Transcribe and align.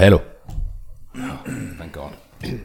Hello. 0.00 0.20
Thank 1.78 1.92
God. 1.92 2.12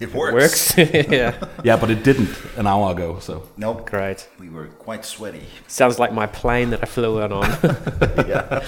It 0.00 0.12
works. 0.12 0.34
Works. 0.34 0.76
yeah. 1.10 1.32
Yeah, 1.64 1.80
but 1.80 1.88
it 1.90 2.04
didn't 2.04 2.28
an 2.58 2.66
hour 2.66 2.90
ago. 2.92 3.18
So 3.20 3.32
Nope. 3.56 3.88
Great. 3.90 4.28
We 4.40 4.48
were 4.50 4.66
quite 4.86 5.04
sweaty. 5.06 5.46
Sounds 5.68 5.98
like 5.98 6.12
my 6.12 6.26
plane 6.26 6.70
that 6.70 6.82
I 6.82 6.86
flew 6.86 7.20
in 7.24 7.32
on. 7.32 7.44
yeah. 8.28 8.62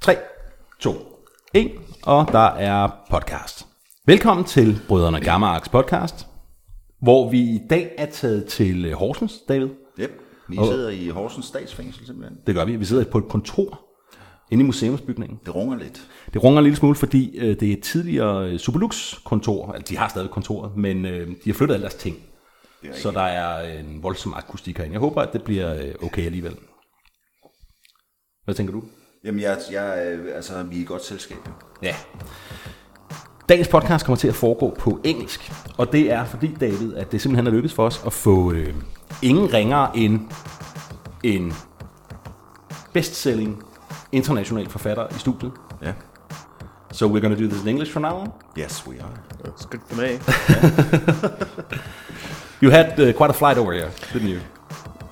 3, 0.00 0.16
2, 0.78 0.94
1, 1.54 1.70
og 2.02 2.28
der 2.32 2.48
er 2.48 2.88
podcast. 3.10 3.66
Velkommen 4.06 4.44
til 4.46 4.80
Brødrene 4.88 5.20
Gammarks 5.20 5.68
podcast, 5.68 6.26
hvor 7.02 7.30
vi 7.30 7.40
i 7.40 7.60
dag 7.70 7.94
er 7.98 8.06
taget 8.06 8.46
til 8.46 8.84
øh, 8.86 8.92
Horsens, 8.92 9.34
David. 9.48 9.68
Yep. 10.00 10.20
Vi 10.48 10.58
Og- 10.58 10.66
sidder 10.66 10.88
i 10.88 11.08
Horsens 11.08 11.46
statsfængsel 11.46 12.06
simpelthen. 12.06 12.38
Det 12.46 12.54
gør 12.54 12.64
vi. 12.64 12.76
Vi 12.76 12.84
sidder 12.84 13.04
på 13.04 13.18
et 13.18 13.28
kontor 13.28 13.80
inde 14.50 14.64
i 14.64 14.66
museumsbygningen. 14.66 15.40
Det 15.46 15.54
runger 15.54 15.76
lidt. 15.76 16.02
Det 16.34 16.44
runger 16.44 16.58
en 16.58 16.64
lille 16.64 16.76
smule, 16.76 16.94
fordi 16.94 17.38
øh, 17.38 17.60
det 17.60 17.68
er 17.68 17.72
et 17.72 17.82
tidligere 17.82 18.50
øh, 18.50 18.58
Superlux-kontor. 18.58 19.72
Altså, 19.72 19.92
de 19.92 19.98
har 19.98 20.08
stadig 20.08 20.30
kontoret, 20.30 20.76
men 20.76 21.06
øh, 21.06 21.28
de 21.28 21.50
har 21.50 21.54
flyttet 21.54 21.74
alle 21.74 21.82
deres 21.82 21.94
ting. 21.94 22.16
Så 22.94 23.10
der 23.10 23.20
er 23.20 23.78
en 23.78 24.02
voldsom 24.02 24.34
akustik 24.34 24.76
herinde. 24.76 24.92
Jeg 24.92 25.00
håber, 25.00 25.22
at 25.22 25.32
det 25.32 25.42
bliver 25.42 25.74
øh, 25.74 25.94
okay 26.02 26.26
alligevel. 26.26 26.56
Hvad 28.44 28.54
tænker 28.54 28.72
du? 28.72 28.82
Jamen, 29.24 29.40
jeg, 29.40 29.58
jeg, 29.72 30.06
øh, 30.06 30.36
altså, 30.36 30.62
vi 30.62 30.76
er 30.76 30.80
i 30.80 30.84
godt 30.84 31.04
selskab. 31.04 31.38
Ja. 31.82 31.94
Dagens 33.48 33.68
podcast 33.68 34.04
kommer 34.04 34.16
til 34.16 34.28
at 34.28 34.34
foregå 34.34 34.76
på 34.78 35.00
engelsk, 35.04 35.52
og 35.78 35.92
det 35.92 36.12
er 36.12 36.24
fordi, 36.24 36.54
David, 36.60 36.94
at 36.94 37.12
det 37.12 37.20
simpelthen 37.20 37.46
er 37.46 37.50
lykkedes 37.50 37.74
for 37.74 37.86
os 37.86 38.02
at 38.06 38.12
få 38.12 38.52
øh, 38.52 38.74
ingen 39.22 39.54
ringere 39.54 39.96
end 39.96 40.20
en 41.24 41.52
bestselling 42.92 43.62
international 44.10 44.68
forfatter 44.68 45.08
i 45.10 45.18
studiet. 45.18 45.52
Ja. 45.80 45.94
So 46.90 47.06
we're 47.06 47.20
going 47.20 47.36
to 47.36 47.42
do 47.42 47.48
this 47.48 47.60
in 47.62 47.68
English 47.68 47.90
from 47.90 48.02
now 48.02 48.16
on. 48.16 48.32
Yes, 48.56 48.86
we 48.86 49.00
are. 49.00 49.22
It's 49.44 49.66
good 49.66 49.82
for 49.82 49.96
me. 49.96 50.18
You 52.60 52.70
had 52.70 52.98
uh, 52.98 53.12
quite 53.12 53.30
a 53.30 53.34
flight 53.34 53.56
over 53.56 53.72
here, 53.72 53.90
didn't 54.12 54.28
you? 54.28 54.40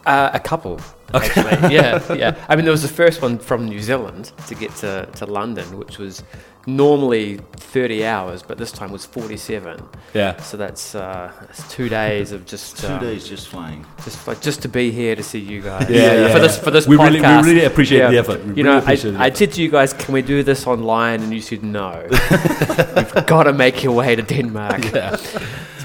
Uh, 0.04 0.30
a 0.32 0.40
couple. 0.40 0.80
Actually. 1.14 1.74
yeah, 1.74 2.12
yeah. 2.14 2.44
I 2.48 2.56
mean, 2.56 2.64
there 2.64 2.72
was 2.72 2.82
the 2.82 2.88
first 2.88 3.22
one 3.22 3.38
from 3.38 3.66
New 3.66 3.80
Zealand 3.80 4.32
to 4.48 4.54
get 4.56 4.74
to, 4.76 5.06
to 5.14 5.26
London, 5.26 5.78
which 5.78 5.98
was 5.98 6.24
normally 6.66 7.38
30 7.56 8.04
hours, 8.04 8.42
but 8.42 8.58
this 8.58 8.72
time 8.72 8.90
was 8.92 9.06
47. 9.06 9.80
Yeah. 10.14 10.36
So 10.42 10.56
that's, 10.56 10.94
uh, 10.94 11.30
that's 11.40 11.68
two 11.72 11.88
days 11.88 12.32
of 12.32 12.44
just 12.44 12.78
Two 12.78 12.86
uh, 12.88 12.98
days 12.98 13.28
just 13.28 13.48
flying. 13.48 13.86
just 14.04 14.26
like 14.26 14.40
just 14.40 14.62
to 14.62 14.68
be 14.68 14.90
here 14.90 15.14
to 15.16 15.22
see 15.22 15.38
you 15.38 15.60
guys. 15.62 15.88
Yeah, 15.90 16.12
yeah, 16.26 16.32
for 16.32 16.40
this 16.40 16.58
for 16.58 16.70
this 16.70 16.86
We 16.88 16.96
podcast. 16.96 17.04
really- 17.10 17.20
we 17.20 17.48
really 17.54 17.64
appreciate 17.66 18.10
the 18.10 18.18
effort. 18.18 18.44
We 18.44 18.54
you 18.56 18.62
know, 18.64 18.78
appreciate 18.78 19.12
the 19.12 19.18
I, 19.18 19.26
I 19.26 19.30
said 19.32 19.52
to 19.52 19.62
you 19.62 19.70
guys, 19.70 19.92
can 19.92 20.14
we 20.14 20.22
do 20.22 20.42
this 20.42 20.66
online? 20.66 21.22
And 21.22 21.32
you 21.32 21.40
said 21.40 21.62
no. 21.62 22.02
You've 22.10 23.26
got 23.26 23.44
to 23.44 23.52
make 23.52 23.82
your 23.84 23.92
way 23.94 24.16
to 24.16 24.22
Denmark. 24.22 24.82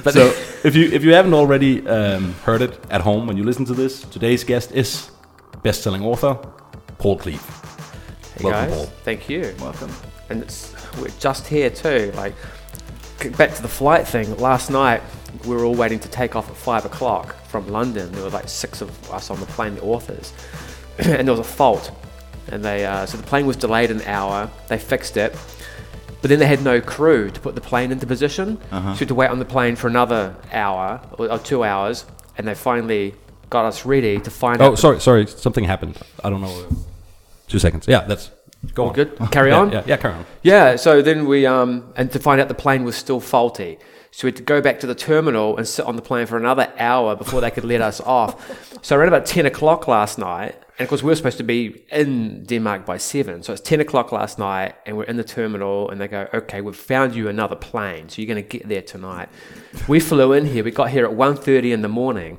But 0.04 0.14
So 0.14 0.34
if 0.64 0.76
you 0.76 0.90
if 0.92 1.04
you 1.04 1.14
haven't 1.14 1.34
already 1.36 1.88
um, 1.88 2.34
heard 2.46 2.62
it 2.62 2.72
at 2.90 3.02
home 3.02 3.28
when 3.28 3.38
you 3.38 3.44
listen 3.46 3.66
to 3.66 3.74
this, 3.76 4.02
today's 4.14 4.44
guest 4.44 4.72
is 4.72 5.12
best-selling 5.64 6.04
author 6.04 6.34
Paul 6.98 7.18
Cleave. 7.18 7.42
Hey 8.36 8.44
Welcome, 8.46 8.70
guys, 8.70 8.74
Paul. 8.78 8.86
thank 9.06 9.30
you. 9.30 9.54
Welcome. 9.60 9.92
And 10.32 10.44
it's 10.44 10.74
we're 10.98 11.10
just 11.20 11.46
here 11.46 11.70
too. 11.70 12.12
Like 12.16 12.34
back 13.38 13.54
to 13.56 13.62
the 13.62 13.68
flight 13.68 14.08
thing. 14.08 14.36
Last 14.38 14.70
night 14.70 15.02
we 15.46 15.56
were 15.56 15.66
all 15.66 15.76
waiting 15.76 16.00
to 16.00 16.10
take 16.10 16.36
off 16.36 16.50
at 16.50 16.56
five 16.56 16.86
o'clock 16.86 17.36
from 17.48 17.68
London. 17.68 18.12
There 18.14 18.24
were 18.24 18.30
like 18.30 18.48
six 18.48 18.82
of 18.82 19.12
us 19.12 19.30
on 19.30 19.40
the 19.40 19.46
plane, 19.48 19.76
the 19.76 19.82
authors, 19.82 20.34
and 20.98 21.28
there 21.28 21.34
was 21.34 21.40
a 21.40 21.44
fault. 21.44 21.92
And 22.48 22.64
they 22.64 22.86
uh, 22.86 23.06
so 23.06 23.18
the 23.18 23.24
plane 23.24 23.46
was 23.46 23.58
delayed 23.58 23.92
an 23.92 24.02
hour. 24.04 24.50
They 24.68 24.78
fixed 24.78 25.18
it, 25.18 25.38
but 26.22 26.30
then 26.30 26.40
they 26.40 26.48
had 26.48 26.64
no 26.64 26.80
crew 26.80 27.30
to 27.30 27.40
put 27.40 27.56
the 27.56 27.62
plane 27.62 27.92
into 27.92 28.08
position. 28.08 28.58
So 28.72 28.78
we 28.92 28.98
had 29.00 29.08
to 29.10 29.16
wait 29.16 29.30
on 29.30 29.40
the 29.40 29.46
plane 29.46 29.76
for 29.76 29.88
another 29.88 30.36
hour 30.52 31.02
or, 31.18 31.32
or 31.32 31.40
two 31.40 31.64
hours, 31.64 32.06
and 32.38 32.48
they 32.48 32.56
finally 32.56 33.16
got 33.50 33.66
us 33.66 33.86
ready 33.86 34.20
to 34.20 34.32
find 34.32 34.62
out. 34.62 34.72
Oh, 34.72 34.76
sorry, 34.76 35.00
sorry, 35.02 35.28
something 35.28 35.66
happened. 35.66 35.98
I 36.24 36.30
don't 36.30 36.42
know. 36.42 36.68
Two 37.48 37.60
seconds. 37.60 37.86
Yeah, 37.88 38.06
that's 38.06 38.32
go 38.74 38.88
on. 38.88 38.94
good. 38.94 39.18
Carry 39.32 39.50
Yeah, 39.50 39.60
on. 39.60 39.72
Yeah, 39.72 39.84
yeah, 39.86 39.98
carry 39.98 40.14
on. 40.16 40.26
Yeah, 40.44 40.76
so 40.76 41.02
then 41.02 41.26
we, 41.26 41.46
um, 41.46 41.92
and 41.96 42.12
to 42.12 42.20
find 42.20 42.40
out 42.42 42.48
the 42.48 42.54
plane 42.54 42.84
was 42.84 42.96
still 42.96 43.20
faulty. 43.20 43.78
So 44.14 44.28
we 44.28 44.32
had 44.32 44.38
to 44.38 44.44
go 44.44 44.60
back 44.62 44.80
to 44.82 44.88
the 44.88 44.96
terminal 44.96 45.56
and 45.56 45.66
sit 45.66 45.86
on 45.86 45.96
the 45.96 46.02
plane 46.02 46.26
for 46.28 46.36
another 46.38 46.72
hour 46.78 47.16
before 47.16 47.40
they 47.40 47.50
could 47.50 47.64
let 47.64 47.82
us 47.82 48.02
off. 48.06 48.84
So 48.84 48.98
around 48.98 49.08
about 49.08 49.26
10 49.26 49.46
o'clock 49.46 49.88
last 49.88 50.18
night, 50.18 50.56
and 50.78 50.82
of 50.86 50.90
course 50.90 51.02
we 51.02 51.08
were 51.08 51.16
supposed 51.16 51.38
to 51.38 51.46
be 51.46 51.86
in 51.92 52.44
Denmark 52.44 52.86
by 52.86 52.98
7. 52.98 53.42
So 53.44 53.54
it's 53.54 53.62
10 53.62 53.80
o'clock 53.80 54.12
last 54.12 54.38
night, 54.38 54.76
and 54.86 54.98
we're 54.98 55.06
in 55.06 55.16
the 55.16 55.24
terminal, 55.24 55.90
and 55.90 56.02
they 56.02 56.10
go, 56.10 56.28
okay, 56.34 56.60
we've 56.60 56.76
found 56.76 57.16
you 57.16 57.30
another 57.30 57.56
plane, 57.56 58.10
so 58.10 58.22
you're 58.22 58.28
going 58.34 58.44
to 58.44 58.58
get 58.58 58.68
there 58.68 58.82
tonight. 58.82 59.30
We 59.88 60.00
flew 60.02 60.34
in 60.34 60.46
here, 60.46 60.64
we 60.64 60.72
got 60.72 60.90
here 60.90 61.06
at 61.06 61.12
1.30 61.12 61.72
in 61.72 61.82
the 61.82 61.88
morning 61.88 62.38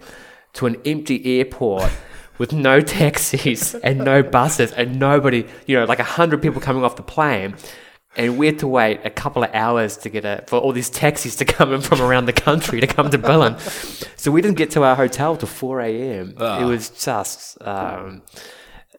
to 0.54 0.66
an 0.66 0.76
empty 0.84 1.38
airport 1.38 1.90
with 2.38 2.52
no 2.52 2.80
taxis 2.80 3.74
and 3.82 3.98
no 3.98 4.22
buses 4.22 4.72
and 4.72 4.98
nobody, 4.98 5.46
you 5.66 5.76
know, 5.76 5.84
like 5.84 5.98
a 5.98 6.04
hundred 6.04 6.42
people 6.42 6.60
coming 6.60 6.84
off 6.84 6.96
the 6.96 7.02
plane. 7.02 7.56
And 8.14 8.36
we 8.36 8.44
had 8.46 8.58
to 8.58 8.68
wait 8.68 9.00
a 9.04 9.10
couple 9.10 9.42
of 9.42 9.50
hours 9.54 9.96
to 9.98 10.10
get 10.10 10.26
a, 10.26 10.44
for 10.46 10.58
all 10.58 10.72
these 10.72 10.90
taxis 10.90 11.34
to 11.36 11.46
come 11.46 11.72
in 11.72 11.80
from 11.80 12.02
around 12.02 12.26
the 12.26 12.34
country 12.34 12.78
to 12.80 12.86
come 12.86 13.10
to 13.10 13.18
Billund. 13.18 13.58
So 14.18 14.30
we 14.30 14.42
didn't 14.42 14.58
get 14.58 14.70
to 14.72 14.82
our 14.82 14.94
hotel 14.96 15.34
till 15.36 15.48
4 15.48 15.80
a.m. 15.80 16.34
It 16.62 16.66
was 16.66 16.90
just, 16.90 17.56
um, 17.62 18.22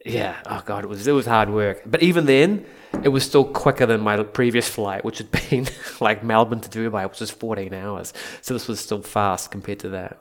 yeah, 0.03 0.37
oh 0.47 0.63
God, 0.65 0.83
it 0.83 0.87
was, 0.87 1.05
it 1.05 1.11
was 1.11 1.27
hard 1.27 1.51
work. 1.51 1.83
But 1.85 2.01
even 2.01 2.25
then, 2.25 2.65
it 3.03 3.09
was 3.09 3.23
still 3.23 3.45
quicker 3.45 3.85
than 3.85 4.01
my 4.01 4.21
previous 4.23 4.67
flight, 4.67 5.05
which 5.05 5.19
had 5.19 5.29
been 5.49 5.67
like 5.99 6.23
Melbourne 6.23 6.61
to 6.61 6.69
Dubai, 6.69 7.07
which 7.07 7.19
was 7.19 7.29
14 7.29 7.71
hours. 7.71 8.13
So 8.41 8.55
this 8.55 8.67
was 8.67 8.79
still 8.79 9.03
fast 9.03 9.51
compared 9.51 9.79
to 9.79 9.89
that. 9.89 10.19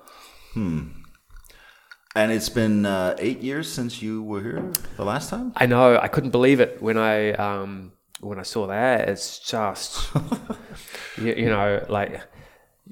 And 2.15 2.31
it's 2.31 2.51
been 2.51 2.85
uh, 2.85 3.17
eight 3.19 3.41
years 3.41 3.73
since 3.73 4.03
you 4.03 4.23
were 4.23 4.43
here 4.43 4.71
the 4.97 5.05
last 5.05 5.31
time? 5.31 5.53
I 5.57 5.65
know. 5.67 5.99
I 5.99 6.09
couldn't 6.09 6.31
believe 6.31 6.61
it 6.61 6.83
when 6.83 6.99
I 6.99 7.33
um, 7.33 7.93
when 8.21 8.39
I 8.39 8.43
saw 8.43 8.67
that. 8.67 9.09
It's 9.09 9.39
just 9.39 10.11
you, 11.17 11.33
you 11.35 11.47
know 11.47 11.85
like 11.89 12.21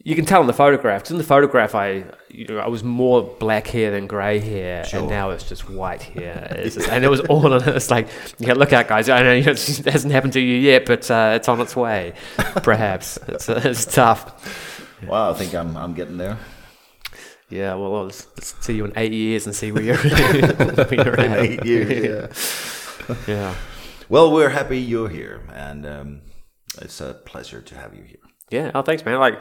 you 0.03 0.15
can 0.15 0.25
tell 0.25 0.41
in 0.41 0.47
the 0.47 0.55
photograph. 0.55 1.03
'cause 1.03 1.11
in 1.11 1.19
the 1.19 1.25
photograph, 1.25 1.75
I 1.75 2.05
you 2.31 2.47
know 2.47 2.59
I 2.61 2.69
was 2.69 2.83
more 2.83 3.23
black 3.23 3.67
hair 3.67 3.91
than 3.91 4.07
grey 4.07 4.39
hair, 4.39 4.87
and 5.01 5.09
now 5.11 5.29
it's 5.31 5.47
just 5.47 5.69
white 5.69 6.03
hair. 6.03 6.47
It's 6.59 6.77
just- 6.77 6.89
and 6.89 7.05
it 7.05 7.09
was 7.09 7.21
all 7.21 7.53
on. 7.53 7.63
It's 7.69 7.91
like 7.91 8.09
yeah, 8.39 8.55
look 8.55 8.73
out, 8.73 8.89
guys. 8.89 9.11
I 9.11 9.23
know 9.23 9.35
you 9.35 9.45
know, 9.45 9.51
it 9.53 9.85
hasn't 9.85 10.15
happened 10.15 10.33
to 10.33 10.41
you 10.41 10.57
yet, 10.57 10.87
but 10.87 11.11
uh, 11.11 11.33
it's 11.37 11.47
on 11.49 11.61
its 11.61 11.77
way. 11.77 12.15
Perhaps 12.63 13.19
it's 13.29 13.51
it's 13.51 13.85
tough. 13.85 14.33
Wow, 15.07 15.33
I 15.33 15.35
think 15.35 15.55
I'm, 15.55 15.77
I'm 15.77 15.93
getting 15.93 16.17
there. 16.17 16.39
Yeah. 17.51 17.75
Well, 17.75 18.05
let's, 18.05 18.27
let's 18.37 18.55
see 18.65 18.75
you 18.77 18.85
in 18.85 18.93
eight 18.97 19.13
years 19.13 19.47
and 19.47 19.55
see 19.55 19.73
where 19.73 19.83
you're, 19.83 19.95
at. 21.21 21.39
Eight 21.41 21.65
years, 21.65 22.05
yeah. 23.09 23.17
Yeah. 23.27 23.55
Well, 24.09 24.33
we're 24.33 24.51
happy 24.51 24.79
you're 24.79 25.09
here, 25.09 25.41
and 25.53 25.87
um, 25.87 26.21
it's 26.81 27.01
a 27.01 27.15
pleasure 27.15 27.61
to 27.61 27.75
have 27.75 27.95
you 27.95 28.03
here. 28.03 28.19
Yeah, 28.51 28.71
oh, 28.75 28.83
thanks, 28.83 29.05
man. 29.05 29.19
Like, 29.21 29.41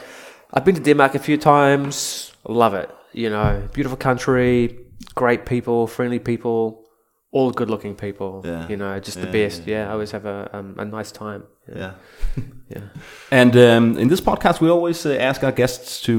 I've 0.54 0.66
been 0.66 0.76
to 0.76 0.82
Denmark 0.82 1.16
a 1.16 1.20
few 1.20 1.38
times. 1.38 2.32
Love 2.48 2.74
it. 2.76 2.90
You 3.14 3.30
know, 3.30 3.68
beautiful 3.74 3.98
country, 3.98 4.78
great 5.16 5.46
people, 5.46 5.88
friendly 5.88 6.20
people, 6.20 6.86
all 7.32 7.52
good-looking 7.52 7.96
people. 7.96 8.42
Yeah. 8.46 8.68
You 8.70 8.78
know, 8.78 9.00
just 9.00 9.20
the 9.20 9.26
Yeah, 9.28 9.32
best. 9.48 9.68
Yeah, 9.68 9.90
I 9.90 9.92
always 9.94 10.12
have 10.12 10.26
a 10.26 10.50
um, 10.54 10.76
a 10.78 10.86
nice 10.86 11.12
time. 11.12 11.44
Yeah. 11.76 11.94
Yeah. 12.70 12.82
And 13.32 13.56
um, 13.56 13.98
in 13.98 14.08
this 14.08 14.22
podcast, 14.22 14.62
we 14.62 14.70
always 14.70 15.06
uh, 15.06 15.10
ask 15.20 15.44
our 15.44 15.52
guests 15.52 16.02
to 16.04 16.14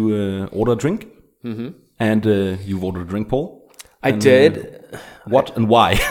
uh, 0.53 0.57
order 0.57 0.73
a 0.73 0.77
drink. 0.77 1.07
Mm-hmm. 1.45 1.69
And 1.99 2.27
uh, 2.27 2.57
you've 2.65 2.83
ordered 2.85 3.03
a 3.03 3.05
drink, 3.05 3.29
Paul. 3.29 3.71
I 4.03 4.11
And, 4.11 4.21
did. 4.21 4.85
uh, 4.93 4.99
what 5.27 5.57
and 5.57 5.69
why? 5.69 5.97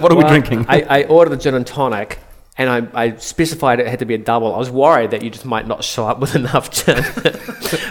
what 0.00 0.12
are 0.12 0.16
we 0.16 0.24
drinking? 0.24 0.66
I, 0.68 0.82
I 0.82 1.04
ordered 1.04 1.32
a 1.34 1.36
gin 1.36 1.54
and 1.54 1.66
tonic. 1.66 2.18
And 2.56 2.70
I, 2.70 3.06
I 3.06 3.16
specified 3.16 3.80
it 3.80 3.88
had 3.88 3.98
to 3.98 4.04
be 4.04 4.14
a 4.14 4.18
double. 4.18 4.54
I 4.54 4.58
was 4.58 4.70
worried 4.70 5.10
that 5.10 5.22
you 5.22 5.30
just 5.30 5.44
might 5.44 5.66
not 5.66 5.82
show 5.82 6.06
up 6.06 6.20
with 6.22 6.36
enough 6.36 6.70
gin. 6.70 7.02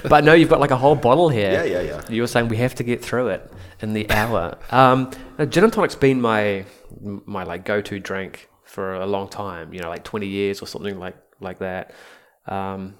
but 0.09 0.23
no, 0.23 0.33
you've 0.33 0.47
got 0.49 0.61
like 0.61 0.71
a 0.71 0.77
whole 0.77 0.95
bottle 0.95 1.27
here. 1.27 1.51
Yeah, 1.51 1.63
yeah, 1.63 1.81
yeah. 1.81 2.01
You 2.09 2.21
were 2.21 2.27
saying 2.27 2.47
we 2.47 2.55
have 2.57 2.73
to 2.75 2.83
get 2.83 3.03
through 3.03 3.27
it 3.29 3.51
in 3.81 3.91
the 3.93 4.09
hour. 4.09 4.57
Um, 4.71 5.11
gin 5.49 5.65
and 5.65 5.73
tonic's 5.73 5.95
been 5.95 6.21
my 6.21 6.63
my 7.01 7.43
like 7.43 7.65
go 7.65 7.81
to 7.81 7.99
drink 7.99 8.47
for 8.63 8.95
a 8.95 9.05
long 9.05 9.27
time. 9.27 9.73
You 9.73 9.81
know, 9.81 9.89
like 9.89 10.05
twenty 10.05 10.27
years 10.27 10.61
or 10.61 10.67
something 10.67 10.97
like 10.97 11.17
like 11.41 11.59
that. 11.59 11.93
Um, 12.47 12.93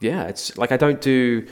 yeah, 0.00 0.24
it's 0.24 0.58
like 0.58 0.72
I 0.72 0.76
don't 0.76 1.00
do 1.00 1.46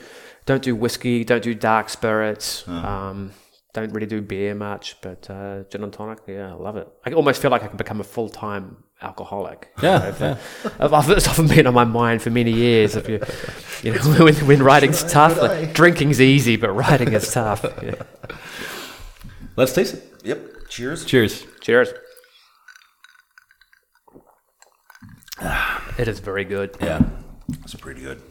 don't 0.45 0.61
do 0.63 0.75
whiskey, 0.75 1.23
don't 1.23 1.43
do 1.43 1.53
dark 1.53 1.89
spirits. 1.89 2.67
Um, 2.67 3.31
don't 3.73 3.91
really 3.91 4.07
do 4.07 4.21
beer 4.21 4.55
much, 4.55 4.95
but 5.01 5.29
uh, 5.29 5.63
gin 5.69 5.83
and 5.83 5.91
tonic, 5.91 6.19
yeah, 6.27 6.51
I 6.51 6.53
love 6.53 6.77
it. 6.77 6.87
I 7.05 7.11
almost 7.11 7.41
feel 7.41 7.51
like 7.51 7.61
I 7.63 7.67
can 7.67 7.75
become 7.77 7.99
a 7.99 8.05
full 8.05 8.29
time 8.29 8.77
alcoholic. 9.01 9.69
Yeah, 9.83 10.07
If, 10.07 10.21
I've, 10.79 11.09
it's 11.09 11.27
often 11.27 11.47
been 11.47 11.67
on 11.67 11.73
my 11.73 11.83
mind 11.83 12.21
for 12.21 12.29
many 12.29 12.51
years. 12.51 12.95
If 12.95 13.09
you, 13.09 13.19
you 13.83 13.93
know, 13.93 14.01
when, 14.23 14.33
when 14.47 14.63
writing's 14.63 15.03
tough, 15.03 15.41
like, 15.41 15.73
drinking's 15.73 16.21
easy, 16.21 16.55
but 16.55 16.71
writing 16.71 17.11
is 17.11 17.31
tough. 17.33 17.65
Yeah. 17.83 17.95
Let's 19.57 19.73
taste 19.73 19.95
it. 19.95 20.03
Yep. 20.23 20.69
Cheers. 20.69 21.05
Cheers. 21.05 21.45
Cheers. 21.61 21.89
It 25.97 26.07
is 26.07 26.19
very 26.19 26.45
good. 26.45 26.77
Yeah. 26.81 27.01
It's 27.63 27.75
pretty 27.75 28.01
good. 28.01 28.21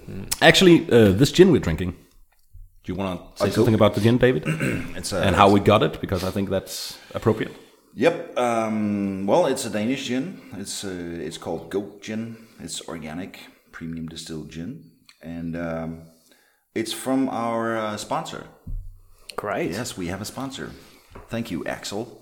Actually, 0.40 0.90
uh, 0.90 1.12
this 1.12 1.32
gin 1.32 1.52
we're 1.52 1.60
drinking. 1.60 1.96
Do 2.84 2.92
you 2.92 2.98
want 2.98 3.36
to 3.36 3.42
say 3.42 3.48
do. 3.48 3.52
something 3.52 3.74
about 3.74 3.94
the 3.94 4.00
gin, 4.02 4.18
David, 4.18 4.44
It's 4.96 5.12
a, 5.12 5.22
and 5.22 5.34
how 5.34 5.50
we 5.50 5.60
got 5.60 5.82
it? 5.82 6.00
Because 6.00 6.22
I 6.22 6.30
think 6.30 6.50
that's 6.50 6.98
appropriate. 7.14 7.52
Yep. 7.94 8.38
Um, 8.38 9.26
well, 9.26 9.46
it's 9.46 9.64
a 9.64 9.70
Danish 9.70 10.06
gin. 10.08 10.40
It's 10.58 10.84
uh, 10.84 10.90
it's 11.26 11.38
called 11.38 11.70
Goat 11.70 12.02
Gin. 12.02 12.36
It's 12.60 12.86
organic, 12.86 13.38
premium 13.72 14.06
distilled 14.08 14.50
gin, 14.50 14.90
and 15.22 15.56
um, 15.56 16.02
it's 16.74 16.92
from 16.92 17.28
our 17.30 17.76
uh, 17.76 17.96
sponsor. 17.96 18.44
Great. 19.36 19.70
Yes, 19.70 19.96
we 19.96 20.08
have 20.08 20.20
a 20.20 20.24
sponsor. 20.24 20.70
Thank 21.28 21.50
you, 21.50 21.64
Axel. 21.66 22.20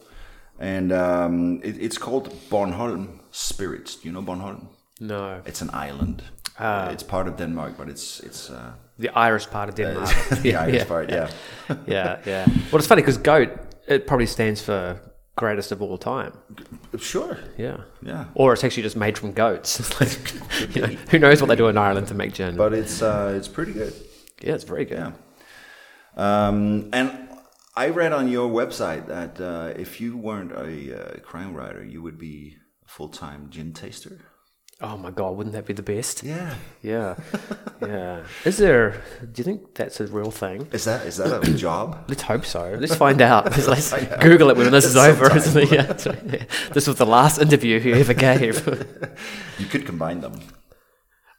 And 0.59 0.93
um, 0.93 1.61
it, 1.65 1.77
it's 1.79 1.99
called 1.99 2.33
Bornholm 2.51 3.19
Spirits. 3.33 3.97
Do 3.97 4.09
you 4.09 4.13
know 4.13 4.23
Bornholm? 4.23 4.69
No, 5.01 5.43
It's 5.45 5.61
an 5.61 5.71
island. 5.73 6.23
Uh, 6.59 6.91
it's 6.93 7.03
part 7.03 7.27
of 7.29 7.37
Denmark, 7.37 7.75
but 7.79 7.89
it's 7.89 8.21
it's 8.21 8.51
uh, 8.51 8.73
the 8.99 9.09
Irish 9.11 9.49
part 9.51 9.69
of 9.69 9.75
Denmark. 9.75 10.11
the 10.43 10.55
Irish 10.57 10.77
yeah. 10.77 10.85
part. 10.85 11.11
Yeah. 11.11 11.31
Yeah, 11.87 12.21
yeah. 12.27 12.47
Well, 12.71 12.79
it's 12.79 12.87
funny 12.87 13.03
because 13.03 13.17
goat 13.17 13.51
it 13.87 14.07
probably 14.07 14.27
stands 14.27 14.61
for 14.61 15.01
greatest 15.37 15.73
of 15.73 15.83
all 15.83 15.99
time. 15.99 16.33
Sure. 16.99 17.39
Yeah. 17.57 17.79
Yeah. 18.03 18.27
Or 18.35 18.53
it's 18.53 18.65
actually 18.65 18.83
just 18.83 18.97
made 18.97 19.19
from 19.19 19.33
goats. 19.33 19.81
Like, 20.01 20.75
you 20.75 20.83
know, 20.83 20.89
who 21.11 21.19
knows 21.19 21.41
what 21.41 21.49
they 21.49 21.57
do 21.57 21.69
in 21.69 21.79
Ireland 21.79 22.09
to 22.09 22.15
make 22.15 22.33
gin? 22.35 22.57
But 22.57 22.73
it's 22.73 23.03
uh, 23.03 23.35
it's 23.37 23.49
pretty 23.49 23.73
good. 23.73 23.95
yeah, 24.43 24.55
it's 24.55 24.65
very 24.65 24.85
good. 24.85 24.99
Yeah. 24.99 25.13
Um, 26.17 26.91
and 26.93 27.11
I 27.75 27.89
read 27.89 28.13
on 28.13 28.29
your 28.29 28.51
website 28.51 29.07
that 29.07 29.41
uh, 29.41 29.81
if 29.81 30.01
you 30.01 30.17
weren't 30.17 30.53
a 30.53 30.71
uh, 30.95 31.21
crime 31.21 31.55
writer, 31.55 31.85
you 31.85 32.03
would 32.03 32.19
be 32.19 32.57
a 32.85 32.89
full 32.89 33.09
time 33.09 33.49
gin 33.51 33.73
taster. 33.73 34.19
Oh 34.85 34.97
my 34.97 35.13
god, 35.13 35.37
wouldn't 35.37 35.55
that 35.55 35.65
be 35.65 35.75
the 35.75 35.83
best? 35.83 36.25
Yeah. 36.25 36.55
Yeah, 36.83 37.15
yeah. 37.81 38.25
Is 38.45 38.57
there? 38.57 39.01
Do 39.21 39.31
you 39.37 39.45
think 39.45 39.75
that's 39.75 40.01
a 40.01 40.09
real 40.09 40.33
thing? 40.33 40.67
Is 40.73 40.85
that 40.87 41.07
is 41.07 41.19
that 41.19 41.47
a 41.47 41.55
job? 41.67 42.05
Let's 42.09 42.23
hope 42.23 42.45
so. 42.45 42.77
Let's 42.81 42.97
find 42.97 43.23
out. 43.23 43.45
Let's 43.69 43.93
Google 44.17 44.51
it 44.51 44.57
when 44.57 44.73
this 44.73 44.85
is 44.85 44.97
over. 44.97 45.35
Isn't 45.37 45.63
it? 45.63 45.73
Yeah, 45.73 46.15
yeah. 46.27 46.45
This 46.73 46.89
was 46.89 46.97
the 46.97 47.07
last 47.07 47.41
interview 47.41 47.79
he 47.79 47.93
ever 47.93 48.15
gave. 48.15 48.67
You 49.59 49.67
could 49.67 49.87
combine 49.87 50.21
them. 50.21 50.41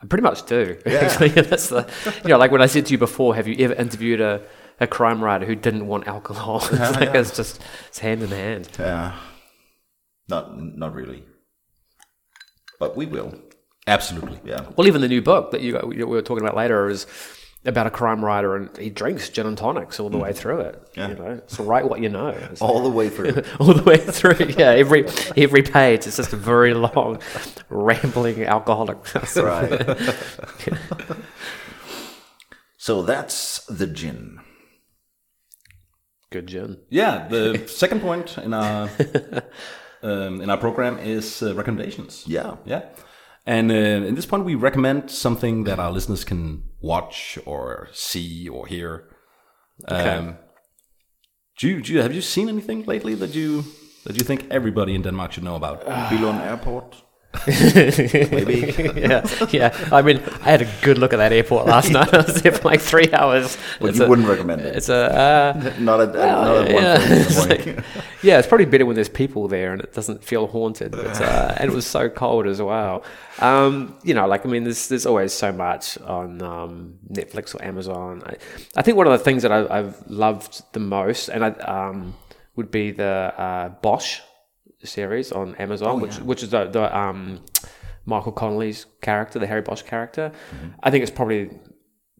I 0.01 0.05
pretty 0.05 0.23
much 0.23 0.45
do. 0.45 0.77
Actually, 0.85 1.29
that's 1.29 1.67
the. 1.67 1.89
You 2.23 2.29
know, 2.29 2.37
like 2.37 2.51
when 2.51 2.61
I 2.61 2.67
said 2.67 2.85
to 2.85 2.91
you 2.93 2.97
before, 2.97 3.35
have 3.35 3.47
you 3.47 3.55
ever 3.59 3.73
interviewed 3.73 4.21
a, 4.21 4.41
a 4.79 4.87
crime 4.87 5.21
writer 5.21 5.45
who 5.45 5.55
didn't 5.55 5.87
want 5.87 6.07
alcohol? 6.07 6.57
It's 6.71 6.95
like 6.95 7.13
it's 7.13 7.35
just 7.35 7.61
it's 7.89 7.99
hand 7.99 8.23
in 8.23 8.29
hand. 8.29 8.69
Yeah. 8.79 9.17
Not 10.29 10.57
not 10.57 10.93
really. 10.93 11.25
But 12.83 12.97
we 12.97 13.05
will. 13.05 13.33
Absolutely. 13.87 14.39
Yeah. 14.43 14.65
Well, 14.75 14.87
even 14.87 14.99
the 14.99 15.07
new 15.07 15.21
book 15.21 15.51
that 15.51 15.61
you 15.61 15.79
we 15.85 16.03
were 16.03 16.21
talking 16.21 16.43
about 16.43 16.57
later 16.57 16.89
is 16.89 17.07
about 17.63 17.87
a 17.87 17.89
crime 17.89 18.23
writer, 18.25 18.57
and 18.57 18.75
he 18.77 18.89
drinks 18.89 19.29
gin 19.29 19.45
and 19.45 19.57
tonics 19.57 20.01
all 20.01 20.09
the 20.09 20.17
way 20.17 20.31
mm. 20.31 20.35
through 20.35 20.59
it. 20.59 20.85
Yeah. 20.97 21.07
You 21.09 21.15
know, 21.15 21.41
so 21.47 21.63
write 21.63 21.87
what 21.87 22.01
you 22.01 22.09
know. 22.09 22.27
It's 22.27 22.61
All 22.67 22.83
the 22.83 22.89
way 22.89 23.07
through. 23.07 23.41
all 23.61 23.73
the 23.73 23.83
way 23.83 23.95
through. 23.95 24.53
Yeah, 24.57 24.71
every 24.71 25.05
every 25.37 25.63
page 25.63 26.05
it's 26.07 26.17
just 26.17 26.33
a 26.33 26.37
very 26.37 26.73
long, 26.73 27.21
rambling 27.69 28.43
alcoholic. 28.43 28.97
right. 29.37 29.97
so 32.77 33.01
that's 33.01 33.65
the 33.67 33.87
gin. 33.87 34.41
Good 36.31 36.47
gin. 36.47 36.79
Yeah. 36.89 37.29
The 37.29 37.65
second 37.67 38.01
point 38.01 38.37
in 38.37 38.53
our 38.53 38.89
um, 40.03 40.41
in 40.41 40.49
our 40.49 40.57
program 40.57 40.99
is 40.99 41.41
uh, 41.41 41.55
recommendations. 41.55 42.23
Yeah. 42.27 42.57
Yeah. 42.65 42.81
And 43.45 43.71
uh, 43.71 44.07
in 44.07 44.15
this 44.15 44.25
point, 44.25 44.45
we 44.45 44.55
recommend 44.55 45.11
something 45.11 45.65
that 45.65 45.79
our 45.79 45.91
listeners 45.91 46.23
can 46.23 46.63
watch 46.81 47.37
or 47.45 47.89
see 47.91 48.47
or 48.47 48.67
hear. 48.67 49.09
Um, 49.87 50.37
do 51.59 51.67
you, 51.67 51.81
do 51.81 51.93
you, 51.93 52.01
have 52.01 52.13
you 52.13 52.21
seen 52.21 52.47
anything 52.47 52.85
lately 52.85 53.15
that 53.15 53.35
you 53.35 53.63
that 54.05 54.17
you 54.17 54.23
think 54.23 54.45
everybody 54.49 54.95
in 54.95 55.01
Denmark 55.01 55.31
should 55.31 55.43
know 55.43 55.55
about? 55.55 55.85
Billund 55.85 56.39
Airport. 56.39 57.03
Maybe. 57.47 58.73
yeah, 58.95 59.25
yeah. 59.49 59.89
I 59.91 60.01
mean, 60.01 60.19
I 60.41 60.51
had 60.51 60.61
a 60.61 60.67
good 60.81 60.97
look 60.97 61.13
at 61.13 61.17
that 61.17 61.31
airport 61.33 61.65
last 61.65 61.91
night. 61.91 62.13
I 62.13 62.17
was 62.17 62.41
there 62.41 62.51
for 62.51 62.67
like 62.67 62.79
three 62.81 63.11
hours. 63.11 63.57
But 63.79 63.89
It's 63.89 63.99
you 63.99 64.05
a- 64.05 64.09
wouldn't 64.09 64.27
recommend 64.27 64.61
it. 64.61 64.75
It's 64.75 64.89
a. 64.89 64.95
Uh, 65.13 65.73
Not 65.79 66.01
at, 66.01 66.13
not 66.15 66.57
at 66.57 66.71
yeah. 66.71 66.99
one 66.99 67.11
It's 67.11 67.47
like- 67.47 67.83
yeah, 68.21 68.39
it's 68.39 68.47
probably 68.47 68.65
better 68.65 68.85
when 68.85 68.95
there's 68.95 69.09
people 69.09 69.47
there 69.47 69.73
and 69.73 69.81
it 69.81 69.93
doesn't 69.93 70.23
feel 70.23 70.47
haunted. 70.47 70.91
But, 70.91 71.19
uh, 71.21 71.55
and 71.57 71.71
it 71.71 71.75
was 71.75 71.85
so 71.87 72.09
cold 72.09 72.47
as 72.47 72.61
well. 72.61 73.03
Um, 73.39 73.97
you 74.03 74.13
know, 74.13 74.27
like 74.27 74.45
I 74.45 74.49
mean, 74.49 74.63
there's 74.63 74.87
there's 74.87 75.05
always 75.05 75.33
so 75.33 75.51
much 75.51 75.97
on 76.01 76.41
um, 76.41 76.99
Netflix 77.11 77.53
or 77.55 77.63
Amazon. 77.63 78.21
I, 78.25 78.35
I 78.77 78.81
think 78.83 78.95
one 78.95 79.07
of 79.07 79.11
the 79.11 79.19
things 79.23 79.41
that 79.43 79.51
I, 79.51 79.79
I've 79.79 80.01
loved 80.09 80.61
the 80.73 80.79
most, 80.79 81.29
and 81.29 81.43
I 81.43 81.49
um, 81.49 82.15
would 82.55 82.71
be 82.71 82.91
the 82.91 83.33
uh, 83.37 83.69
Bosch 83.81 84.19
series 84.87 85.31
on 85.31 85.55
Amazon, 85.55 86.01
which 86.01 86.17
which 86.19 86.43
is 86.43 86.49
the, 86.49 86.65
the 86.65 86.95
um, 86.97 87.43
Michael 88.05 88.31
Connelly's 88.31 88.85
character, 89.01 89.39
the 89.39 89.47
Harry 89.47 89.61
Bosch 89.61 89.81
character. 89.83 90.31
I 90.81 90.91
think 90.91 91.03
it's 91.03 91.11
probably 91.11 91.49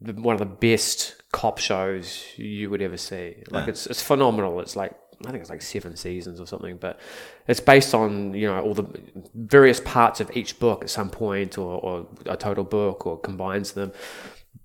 the, 0.00 0.12
one 0.14 0.34
of 0.34 0.38
the 0.38 0.46
best 0.46 1.22
cop 1.32 1.58
shows 1.58 2.24
you 2.36 2.70
would 2.70 2.82
ever 2.82 2.96
see. 2.96 3.42
Like 3.50 3.68
it's 3.68 3.86
it's 3.86 4.02
phenomenal. 4.02 4.60
It's 4.60 4.76
like 4.76 4.94
I 5.26 5.30
think 5.30 5.40
it's 5.40 5.50
like 5.50 5.62
seven 5.62 5.96
seasons 5.96 6.40
or 6.40 6.46
something, 6.46 6.76
but 6.76 6.98
it's 7.46 7.60
based 7.60 7.94
on 7.94 8.34
you 8.34 8.46
know 8.46 8.60
all 8.60 8.74
the 8.74 8.86
various 9.34 9.80
parts 9.80 10.20
of 10.20 10.34
each 10.36 10.58
book 10.58 10.82
at 10.82 10.90
some 10.90 11.10
point, 11.10 11.58
or, 11.58 11.78
or 11.80 12.06
a 12.26 12.36
total 12.36 12.64
book, 12.64 13.06
or 13.06 13.18
combines 13.18 13.72
them. 13.72 13.92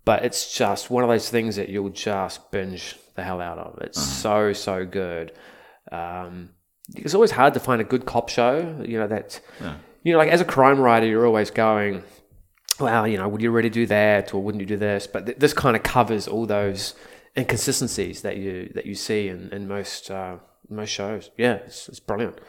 But 0.06 0.26
it's 0.26 0.56
just 0.56 0.90
one 0.90 1.04
of 1.04 1.10
those 1.10 1.30
things 1.30 1.56
that 1.58 1.70
you'll 1.70 1.90
just 1.90 2.52
binge 2.52 2.96
the 3.16 3.24
hell 3.24 3.42
out 3.42 3.58
of. 3.58 3.80
It's 3.82 4.02
so 4.02 4.54
so 4.54 4.86
good. 4.86 5.34
Um, 5.92 6.52
it's 6.96 7.14
always 7.14 7.32
hard 7.32 7.54
to 7.54 7.60
find 7.60 7.82
a 7.82 7.84
good 7.84 8.06
cop 8.06 8.30
show. 8.30 8.84
You 8.86 9.00
know 9.00 9.08
that. 9.08 9.40
You 10.04 10.14
know, 10.14 10.18
like 10.18 10.30
as 10.30 10.42
a 10.42 10.46
crime 10.46 10.80
writer, 10.80 11.06
you're 11.06 11.26
always 11.26 11.52
going, 11.52 12.04
well, 12.80 13.06
you 13.06 13.18
know, 13.18 13.28
would 13.28 13.42
you 13.42 13.52
really 13.52 13.70
do 13.70 13.86
that 13.88 14.34
or 14.34 14.42
wouldn't 14.42 14.62
you 14.62 14.66
do 14.66 14.78
this? 14.78 15.08
But 15.08 15.26
th- 15.26 15.38
this 15.38 15.54
kind 15.54 15.76
of 15.76 15.84
covers 15.84 16.28
all 16.28 16.46
those 16.46 16.96
inconsistencies 17.38 18.22
that 18.22 18.38
you 18.38 18.72
that 18.76 18.86
you 18.86 18.96
see 18.96 19.28
in, 19.28 19.50
in 19.52 19.68
most 19.68 20.10
uh, 20.10 20.38
most 20.70 20.90
shows. 20.90 21.32
Yeah, 21.38 21.56
it's, 21.56 21.90
it's 21.90 22.00
brilliant. 22.00 22.40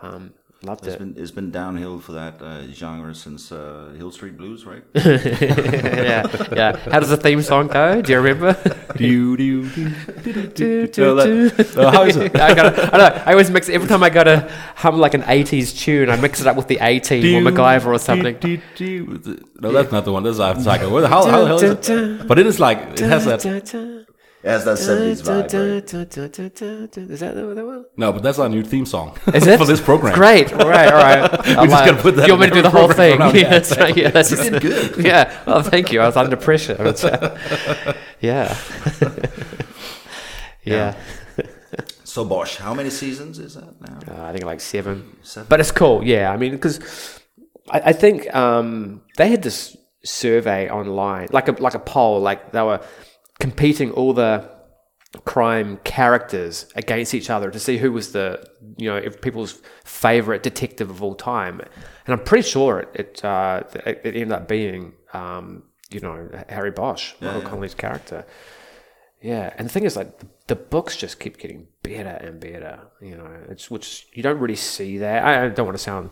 Um, 0.00 0.34
loved 0.62 0.86
It's 0.86 0.94
it. 0.96 0.98
been, 0.98 1.14
it's 1.16 1.30
been 1.30 1.50
downhill 1.50 2.00
for 2.00 2.12
that 2.12 2.40
uh, 2.42 2.66
genre 2.72 3.14
since 3.14 3.52
uh, 3.52 3.92
Hill 3.96 4.10
Street 4.10 4.36
Blues, 4.36 4.64
right? 4.64 4.82
yeah, 4.94 6.26
yeah. 6.52 6.76
How 6.90 6.98
does 7.00 7.10
the 7.10 7.16
theme 7.16 7.42
song 7.42 7.68
go? 7.68 8.00
Do 8.02 8.12
you 8.12 8.18
remember? 8.20 8.54
do, 8.96 9.36
do, 9.36 9.68
do, 9.68 9.90
do, 10.22 10.32
do, 10.32 10.46
Do, 10.48 10.86
do, 10.86 11.14
that- 11.14 11.72
do. 11.74 11.80
uh, 11.80 11.90
how 11.92 12.02
is 12.04 12.16
it? 12.16 12.34
I, 12.40 12.54
gotta, 12.54 12.94
I, 12.94 12.98
know, 12.98 13.22
I 13.26 13.30
always 13.32 13.50
mix 13.50 13.68
it 13.68 13.74
every 13.74 13.88
time 13.88 14.02
I 14.02 14.10
gotta 14.10 14.50
hum 14.76 14.98
like 14.98 15.14
an 15.14 15.22
'80s 15.22 15.76
tune. 15.78 16.10
I 16.10 16.16
mix 16.16 16.40
it 16.40 16.46
up 16.46 16.56
with 16.56 16.68
the 16.68 16.78
A 16.80 16.98
Team 17.00 17.46
or 17.46 17.50
MacGyver 17.50 17.86
or 17.86 17.98
something. 17.98 18.36
Do, 18.38 18.56
do, 18.76 19.18
do. 19.18 19.44
No, 19.60 19.72
that's 19.72 19.92
not 19.92 20.04
the 20.04 20.12
one. 20.12 20.22
That's 20.22 20.38
Eye 20.40 20.50
of 20.50 20.58
the 20.58 20.64
Tiger. 20.64 20.88
What 20.88 21.02
the- 21.02 21.08
How, 21.08 21.24
how 21.26 21.40
the 21.42 21.46
hell 21.46 21.62
is 21.62 21.88
it? 21.88 22.26
But 22.26 22.38
it 22.38 22.46
is 22.46 22.58
like, 22.58 22.78
it 22.78 23.00
has 23.00 23.24
that. 23.26 24.06
It 24.46 24.50
has 24.50 24.64
that 24.64 24.78
70s 24.78 25.22
vibe, 25.22 25.52
right? 25.52 27.10
Is 27.10 27.18
that 27.18 27.34
the 27.34 27.52
that 27.52 27.66
one? 27.66 27.84
No, 27.96 28.12
but 28.12 28.22
that's 28.22 28.38
our 28.38 28.48
new 28.48 28.62
theme 28.62 28.86
song. 28.86 29.18
Is 29.34 29.44
it 29.48 29.58
For 29.58 29.66
this 29.66 29.80
program. 29.80 30.14
Great. 30.14 30.52
All 30.52 30.68
right. 30.68 30.86
All 30.86 31.02
right. 31.02 31.48
I'm 31.58 31.68
just 31.68 31.84
gonna 31.84 32.00
put 32.00 32.14
that 32.14 32.28
You 32.28 32.34
want 32.34 32.42
me 32.42 32.48
to 32.50 32.54
do 32.54 32.62
the 32.62 32.70
whole 32.70 32.86
thing? 32.92 33.16
from 33.16 33.18
now 33.18 33.28
on. 33.30 33.34
Yeah, 33.34 33.48
that's 33.50 33.76
right. 33.82 33.96
Yeah, 33.96 34.10
that's 34.10 34.30
You 34.30 34.50
did 34.50 34.62
good. 34.62 35.04
Yeah. 35.04 35.36
Well, 35.48 35.64
thank 35.64 35.90
you. 35.90 36.00
I 36.00 36.06
was 36.06 36.16
under 36.16 36.36
pressure. 36.36 36.76
It's, 36.78 37.02
uh, 37.02 37.96
yeah. 38.20 38.56
yeah. 40.62 40.94
So 42.04 42.24
Bosch, 42.24 42.54
how 42.58 42.72
many 42.72 42.90
seasons 42.90 43.40
is 43.40 43.54
that 43.54 43.80
now? 43.80 43.98
Uh, 44.14 44.26
I 44.28 44.32
think 44.32 44.44
like 44.44 44.60
seven. 44.60 45.16
Seven. 45.24 45.48
But 45.48 45.58
it's 45.58 45.72
cool. 45.72 46.04
Yeah. 46.04 46.30
I 46.30 46.36
mean, 46.36 46.52
because 46.52 46.78
I, 47.68 47.80
I 47.86 47.92
think 47.92 48.32
um, 48.32 49.02
they 49.16 49.28
had 49.28 49.42
this 49.42 49.76
survey 50.04 50.70
online, 50.70 51.30
like 51.32 51.48
a 51.48 51.52
like 51.60 51.74
a 51.74 51.80
poll, 51.80 52.20
like 52.20 52.52
they 52.52 52.62
were 52.62 52.80
competing 53.38 53.90
all 53.92 54.12
the 54.12 54.50
crime 55.24 55.78
characters 55.84 56.66
against 56.74 57.14
each 57.14 57.30
other 57.30 57.50
to 57.50 57.58
see 57.58 57.78
who 57.78 57.92
was 57.92 58.12
the 58.12 58.44
you 58.76 58.88
know 58.88 58.96
if 58.96 59.20
people's 59.20 59.60
favorite 59.84 60.42
detective 60.42 60.90
of 60.90 61.02
all 61.02 61.14
time. 61.14 61.60
And 61.60 62.14
i'm 62.14 62.24
pretty 62.24 62.48
sure 62.48 62.80
it 62.80 62.90
it, 62.94 63.24
uh, 63.24 63.62
it, 63.86 64.00
ended 64.04 64.32
up 64.32 64.48
being 64.48 64.92
um, 65.12 65.62
you 65.90 66.00
know 66.00 66.28
harry 66.48 66.70
bosch 66.70 67.14
michael 67.20 67.42
connelly's 67.42 67.74
character. 67.74 68.26
Yeah 69.22 69.52
and 69.56 69.68
the 69.68 69.72
thing 69.72 69.84
is 69.84 69.96
like 69.96 70.20
the, 70.46 70.54
books 70.54 70.96
just 70.96 71.18
keep 71.18 71.38
getting 71.38 71.66
better 71.82 72.16
and 72.26 72.38
better 72.38 72.80
you 73.00 73.16
know 73.16 73.28
it's 73.48 73.70
which 73.70 74.06
you 74.12 74.22
don't 74.22 74.38
really 74.38 74.56
see 74.56 74.98
that 74.98 75.24
i, 75.24 75.46
I 75.46 75.48
don't 75.48 75.66
want 75.66 75.76
to 75.76 75.82
sound 75.82 76.10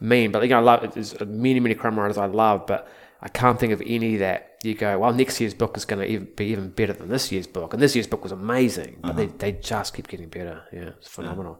mean 0.00 0.30
but 0.30 0.42
you 0.42 0.48
know 0.50 0.58
i 0.58 0.62
love 0.62 0.94
there's 0.94 1.18
many 1.20 1.60
many 1.60 1.74
crime 1.74 1.98
writers 1.98 2.16
i 2.16 2.26
love 2.26 2.66
but 2.66 2.88
I 3.24 3.28
can't 3.28 3.58
think 3.58 3.72
of 3.72 3.82
any 3.84 4.18
that 4.18 4.53
you 4.64 4.74
go, 4.74 4.98
well, 4.98 5.12
next 5.12 5.40
year's 5.40 5.54
book 5.54 5.76
is 5.76 5.84
going 5.84 6.06
to 6.06 6.20
be 6.20 6.46
even 6.46 6.70
better 6.70 6.92
than 6.92 7.08
this 7.08 7.30
year's 7.30 7.46
book. 7.46 7.72
And 7.72 7.82
this 7.82 7.94
year's 7.94 8.06
book 8.06 8.22
was 8.22 8.32
amazing, 8.32 8.98
but 9.00 9.16
they, 9.16 9.26
they 9.26 9.52
just 9.52 9.94
keep 9.94 10.08
getting 10.08 10.28
better. 10.28 10.62
Yeah, 10.72 10.90
it's 10.98 11.08
phenomenal. 11.08 11.58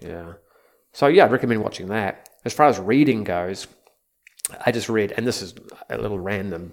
Yeah. 0.00 0.34
So, 0.92 1.06
yeah, 1.08 1.24
I'd 1.24 1.32
recommend 1.32 1.62
watching 1.62 1.88
that. 1.88 2.28
As 2.44 2.52
far 2.52 2.66
as 2.66 2.78
reading 2.78 3.24
goes, 3.24 3.66
I 4.64 4.70
just 4.72 4.88
read, 4.88 5.12
and 5.16 5.26
this 5.26 5.42
is 5.42 5.54
a 5.90 5.98
little 5.98 6.18
random, 6.18 6.72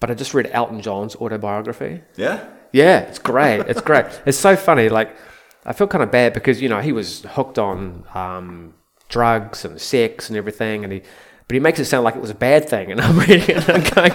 but 0.00 0.10
I 0.10 0.14
just 0.14 0.34
read 0.34 0.50
Elton 0.52 0.80
John's 0.80 1.16
autobiography. 1.16 2.02
Yeah. 2.16 2.46
Yeah, 2.72 3.00
it's 3.00 3.18
great. 3.18 3.60
It's 3.60 3.80
great. 3.90 4.06
It's 4.26 4.38
so 4.38 4.56
funny. 4.56 4.88
Like, 4.88 5.16
I 5.64 5.72
feel 5.72 5.86
kind 5.86 6.02
of 6.02 6.10
bad 6.10 6.34
because 6.34 6.60
you 6.60 6.68
know 6.68 6.80
he 6.80 6.92
was 6.92 7.22
hooked 7.22 7.58
on 7.58 8.04
um, 8.14 8.74
drugs 9.08 9.64
and 9.64 9.80
sex 9.80 10.28
and 10.28 10.36
everything, 10.36 10.84
and 10.84 10.92
he, 10.92 11.02
but 11.46 11.54
he 11.54 11.60
makes 11.60 11.78
it 11.78 11.84
sound 11.84 12.04
like 12.04 12.16
it 12.16 12.20
was 12.20 12.30
a 12.30 12.34
bad 12.34 12.68
thing. 12.68 12.90
And 12.90 13.00
I'm 13.00 13.18
reading 13.18 13.56
it, 13.56 13.68
and 13.68 13.70
I'm 13.70 13.94
going, 13.94 14.12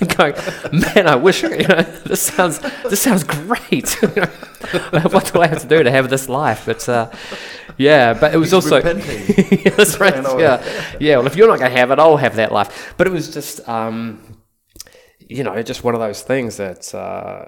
I'm 0.00 0.08
going, 0.08 0.34
man, 0.72 1.06
I 1.06 1.16
wish 1.16 1.42
you 1.42 1.50
know 1.50 1.82
this 1.82 2.22
sounds 2.22 2.58
this 2.84 3.00
sounds 3.00 3.24
great. 3.24 3.90
what 5.12 5.30
do 5.32 5.40
I 5.40 5.46
have 5.46 5.62
to 5.62 5.68
do 5.68 5.82
to 5.82 5.90
have 5.90 6.10
this 6.10 6.28
life? 6.28 6.66
But 6.66 6.88
uh, 6.88 7.10
yeah, 7.76 8.12
but 8.12 8.34
it 8.34 8.38
was 8.38 8.50
He's 8.50 8.54
also. 8.54 8.82
Yeah, 9.58 9.70
that's 9.70 10.00
right. 10.00 10.14
Yeah, 10.38 10.96
yeah. 11.00 11.16
Well, 11.16 11.26
if 11.26 11.36
you're 11.36 11.48
not 11.48 11.58
going 11.58 11.70
to 11.70 11.76
have 11.76 11.90
it, 11.90 11.98
I'll 11.98 12.16
have 12.16 12.36
that 12.36 12.52
life. 12.52 12.94
But 12.96 13.06
it 13.06 13.10
was 13.10 13.32
just, 13.32 13.66
um, 13.68 14.38
you 15.20 15.44
know, 15.44 15.62
just 15.62 15.84
one 15.84 15.94
of 15.94 16.00
those 16.00 16.22
things 16.22 16.56
that, 16.56 16.94
uh, 16.94 17.46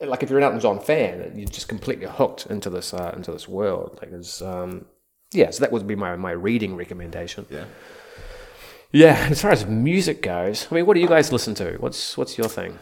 like, 0.00 0.22
if 0.22 0.30
you're 0.30 0.38
an 0.38 0.44
Elton 0.44 0.60
John 0.60 0.80
fan, 0.80 1.32
you're 1.34 1.48
just 1.48 1.68
completely 1.68 2.06
hooked 2.06 2.46
into 2.46 2.70
this 2.70 2.92
uh, 2.92 3.12
into 3.16 3.32
this 3.32 3.48
world. 3.48 3.98
Like, 4.02 4.12
it's, 4.12 4.42
um, 4.42 4.86
yeah. 5.32 5.50
So 5.50 5.60
that 5.60 5.72
would 5.72 5.86
be 5.86 5.96
my 5.96 6.16
my 6.16 6.32
reading 6.32 6.76
recommendation. 6.76 7.46
Yeah. 7.50 7.64
Yeah. 8.92 9.26
As 9.30 9.42
far 9.42 9.50
as 9.50 9.66
music 9.66 10.22
goes, 10.22 10.66
I 10.70 10.74
mean, 10.74 10.86
what 10.86 10.94
do 10.94 11.00
you 11.00 11.08
guys 11.08 11.32
listen 11.32 11.54
to? 11.54 11.76
What's 11.78 12.16
what's 12.16 12.38
your 12.38 12.48
thing? 12.48 12.78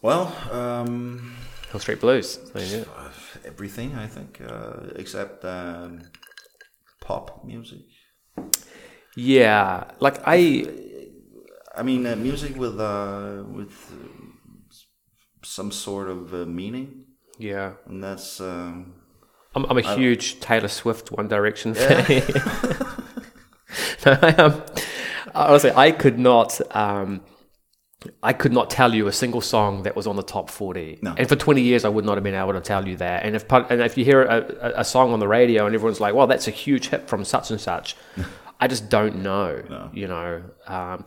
Well, 0.00 0.32
um, 0.52 1.36
Hill 1.70 1.80
Street 1.80 2.00
Blues. 2.00 2.38
I 2.54 2.58
mean, 2.58 2.70
yeah. 2.70 2.84
uh, 2.96 3.10
everything 3.44 3.96
I 3.96 4.06
think, 4.06 4.40
uh, 4.46 4.92
except 4.96 5.44
um, 5.44 6.02
pop 7.00 7.44
music. 7.44 7.80
Yeah, 9.16 9.90
like 9.98 10.20
I 10.24 10.68
I 11.78 11.82
mean, 11.82 12.06
uh, 12.06 12.16
music 12.16 12.56
with 12.56 12.80
uh, 12.80 13.44
with 13.52 13.92
uh, 13.92 14.74
some 15.42 15.70
sort 15.70 16.10
of 16.10 16.34
uh, 16.34 16.44
meaning, 16.44 17.04
yeah. 17.38 17.72
and 17.86 18.02
that's 18.02 18.40
um, 18.40 18.94
I'm, 19.54 19.64
I'm 19.66 19.78
a 19.78 19.94
huge 19.96 20.40
Taylor 20.40 20.68
Swift 20.68 21.12
One 21.12 21.28
Direction 21.28 21.74
fan. 21.74 22.04
no, 24.06 24.18
I 24.22 24.34
am. 24.38 24.62
Honestly, 25.38 25.72
I 25.74 25.92
could 25.92 26.18
not. 26.18 26.60
Um, 26.74 27.22
I 28.22 28.32
could 28.32 28.52
not 28.52 28.70
tell 28.70 28.94
you 28.94 29.08
a 29.08 29.12
single 29.12 29.40
song 29.40 29.82
that 29.82 29.96
was 29.96 30.06
on 30.06 30.14
the 30.14 30.22
top 30.22 30.50
forty, 30.50 30.98
No. 31.02 31.14
and 31.18 31.28
for 31.28 31.34
twenty 31.36 31.62
years 31.62 31.84
I 31.84 31.88
would 31.88 32.04
not 32.04 32.16
have 32.16 32.24
been 32.24 32.34
able 32.34 32.52
to 32.52 32.60
tell 32.60 32.86
you 32.86 32.96
that. 32.96 33.24
And 33.24 33.34
if 33.34 33.50
and 33.52 33.80
if 33.80 33.98
you 33.98 34.04
hear 34.04 34.22
a, 34.22 34.80
a, 34.80 34.84
song 34.84 35.12
on 35.12 35.18
the 35.18 35.26
radio 35.26 35.66
and 35.66 35.74
everyone's 35.74 36.00
like, 36.00 36.14
"Well, 36.14 36.28
that's 36.28 36.46
a 36.46 36.52
huge 36.52 36.88
hit 36.88 37.08
from 37.08 37.24
such 37.24 37.50
and 37.50 37.60
such," 37.60 37.96
I 38.60 38.68
just 38.68 38.88
don't 38.88 39.22
know. 39.22 39.62
No. 39.68 39.90
You 39.92 40.06
know, 40.06 40.42
um, 40.68 41.02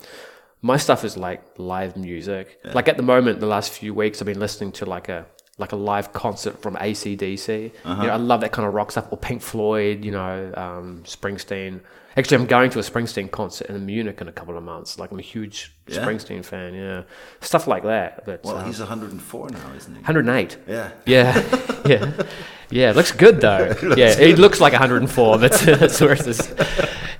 my 0.61 0.77
stuff 0.77 1.05
is 1.05 1.15
like 1.15 1.41
live 1.57 1.95
music. 1.95 2.59
Like 2.65 2.89
at 2.89 2.97
the 2.97 3.03
moment, 3.03 3.39
the 3.39 3.47
last 3.47 3.71
few 3.71 3.93
weeks, 3.93 4.21
I've 4.21 4.25
been 4.25 4.39
listening 4.39 4.73
to 4.73 4.85
like 4.85 5.07
a 5.07 5.25
like 5.57 5.71
a 5.71 5.77
live 5.77 6.11
concert 6.11 6.61
from 6.61 6.75
ACDC. 6.75 7.71
Uh-huh. 7.85 8.01
You 8.01 8.07
know, 8.07 8.13
I 8.13 8.17
love 8.17 8.41
that 8.41 8.51
kind 8.51 8.67
of 8.67 8.73
rock 8.73 8.91
stuff, 8.91 9.07
or 9.11 9.17
Pink 9.17 9.41
Floyd. 9.41 10.03
You 10.03 10.11
know, 10.11 10.53
um, 10.55 11.03
Springsteen. 11.05 11.81
Actually, 12.17 12.37
I'm 12.37 12.45
going 12.45 12.69
to 12.71 12.79
a 12.79 12.81
Springsteen 12.81 13.31
concert 13.31 13.67
in 13.69 13.85
Munich 13.85 14.19
in 14.19 14.27
a 14.27 14.31
couple 14.31 14.57
of 14.57 14.63
months. 14.63 14.99
Like 14.99 15.11
I'm 15.11 15.19
a 15.19 15.21
huge 15.21 15.73
Yeah? 15.87 16.05
Springsteen 16.05 16.43
fan. 16.43 16.73
Yeah, 16.73 17.03
stuff 17.39 17.67
like 17.67 17.83
that. 17.83 18.25
But 18.25 18.43
well, 18.43 18.57
um, 18.57 18.65
he's 18.65 18.79
104 18.79 19.49
now, 19.49 19.73
isn't 19.75 19.95
he? 19.95 19.99
108. 20.01 20.57
Yeah. 20.67 20.91
Yeah, 21.05 21.81
yeah, 21.85 22.23
yeah. 22.69 22.89
It 22.89 22.95
looks 22.97 23.11
good 23.13 23.39
though. 23.39 23.73
yeah, 23.97 24.15
he 24.15 24.35
looks 24.35 24.59
like 24.59 24.73
104. 24.73 25.37
That's 25.37 25.65
that's 25.65 26.01
where 26.01 26.13
it 26.13 26.27
is. 26.27 26.53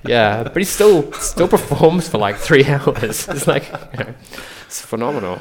Yeah, 0.04 0.42
but 0.42 0.56
he 0.56 0.64
still 0.64 1.10
still 1.14 1.48
performs 1.48 2.08
for 2.08 2.18
like 2.18 2.36
three 2.36 2.64
hours. 2.66 3.28
It's 3.28 3.46
like 3.46 3.64
you 3.98 4.04
know, 4.04 4.14
it's 4.66 4.80
phenomenal. 4.80 5.40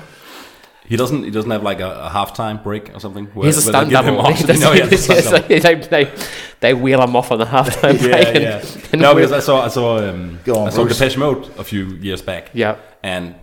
He 0.85 0.97
doesn't. 0.97 1.23
He 1.23 1.31
doesn't 1.31 1.51
have 1.51 1.63
like 1.63 1.79
a, 1.79 1.89
a 1.89 2.09
halftime 2.09 2.61
break 2.61 2.93
or 2.95 2.99
something. 2.99 3.27
Where, 3.27 3.45
He's 3.45 3.55
a 3.55 3.71
where 3.71 3.83
stunt 3.83 3.89
they 3.89 3.95
give 3.95 4.05
him 4.05 4.15
double. 4.15 4.33
He 4.33 4.59
No, 4.59 4.73
yeah, 4.73 4.85
the 4.87 4.97
stunt 4.97 5.45
it's 5.49 5.63
they, 5.65 5.75
they 5.75 6.11
they 6.59 6.73
wheel 6.73 7.01
him 7.01 7.15
off 7.15 7.31
on 7.31 7.39
the 7.39 7.45
halftime 7.45 7.99
break. 7.99 8.11
yeah, 8.11 8.27
and- 8.29 8.43
yeah. 8.43 8.81
and 8.91 9.01
no, 9.01 9.15
because 9.15 9.31
I 9.31 9.39
saw 9.39 9.63
I 9.65 9.67
saw 9.69 9.97
um, 10.09 10.39
on, 10.47 10.67
I 10.67 10.69
saw 10.69 10.83
Bruce. 10.83 10.97
Depeche 10.97 11.17
Mode 11.17 11.49
a 11.57 11.63
few 11.63 11.85
years 11.97 12.21
back. 12.21 12.49
Yeah. 12.53 12.77
and 13.03 13.35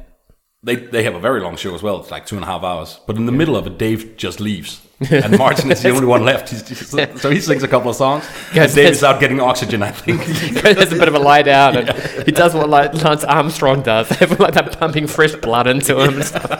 they 0.62 0.74
they 0.76 1.04
have 1.04 1.14
a 1.14 1.20
very 1.20 1.40
long 1.40 1.56
show 1.56 1.74
as 1.74 1.82
well. 1.82 2.00
It's 2.00 2.10
like 2.10 2.26
two 2.26 2.34
and 2.36 2.44
a 2.44 2.48
half 2.48 2.62
hours. 2.64 3.00
But 3.06 3.16
in 3.16 3.26
the 3.26 3.32
middle 3.32 3.56
of 3.56 3.66
it, 3.66 3.78
Dave 3.78 4.16
just 4.16 4.40
leaves, 4.40 4.80
and 5.10 5.38
Martin 5.38 5.70
is 5.70 5.82
the 5.82 5.90
only 5.90 6.06
one 6.06 6.24
left. 6.24 6.48
He's 6.48 6.62
just, 6.62 6.90
so 6.90 7.30
he 7.30 7.40
sings 7.40 7.62
a 7.62 7.68
couple 7.68 7.90
of 7.90 7.96
songs. 7.96 8.24
Yes, 8.52 8.70
and 8.70 8.76
Dave 8.76 8.92
is 8.92 9.04
out 9.04 9.20
getting 9.20 9.40
oxygen, 9.40 9.80
I 9.80 9.92
think. 9.92 10.24
There's 10.62 10.92
a 10.92 10.96
bit 10.96 11.06
of 11.06 11.14
a 11.14 11.20
lie 11.20 11.42
down, 11.42 11.76
and 11.76 12.24
he 12.24 12.32
does 12.32 12.52
what 12.52 12.68
like 12.68 12.94
Lance 12.94 13.22
Armstrong 13.22 13.82
does. 13.82 14.10
like 14.40 14.54
they're 14.54 14.64
pumping 14.64 15.06
fresh 15.06 15.36
blood 15.36 15.68
into 15.68 16.00
him 16.00 16.14
and 16.14 16.24
stuff. 16.24 16.50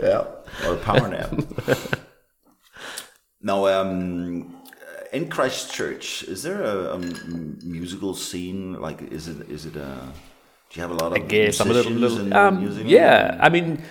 Yeah. 0.00 0.26
Or 0.64 0.74
a 0.74 0.76
power 0.76 1.08
nap. 1.08 1.32
now, 3.42 3.66
um, 3.66 4.62
in 5.12 5.28
Christchurch, 5.28 6.22
is 6.24 6.44
there 6.44 6.62
a 6.62 6.98
musical 7.64 8.14
scene? 8.14 8.80
Like, 8.80 9.02
is 9.02 9.26
it 9.26 9.50
is 9.50 9.66
it 9.66 9.74
a? 9.74 10.12
Do 10.70 10.78
you 10.78 10.82
have 10.82 10.92
a 10.92 10.94
lot 10.94 11.06
of 11.06 11.14
I 11.14 11.18
guess 11.18 11.60
I'm 11.60 11.68
a 11.68 11.72
little, 11.72 11.90
musicians 11.90 12.30
little 12.30 12.72
in 12.78 12.84
um, 12.84 12.86
yeah. 12.86 13.36
I 13.40 13.48
mean, 13.48 13.82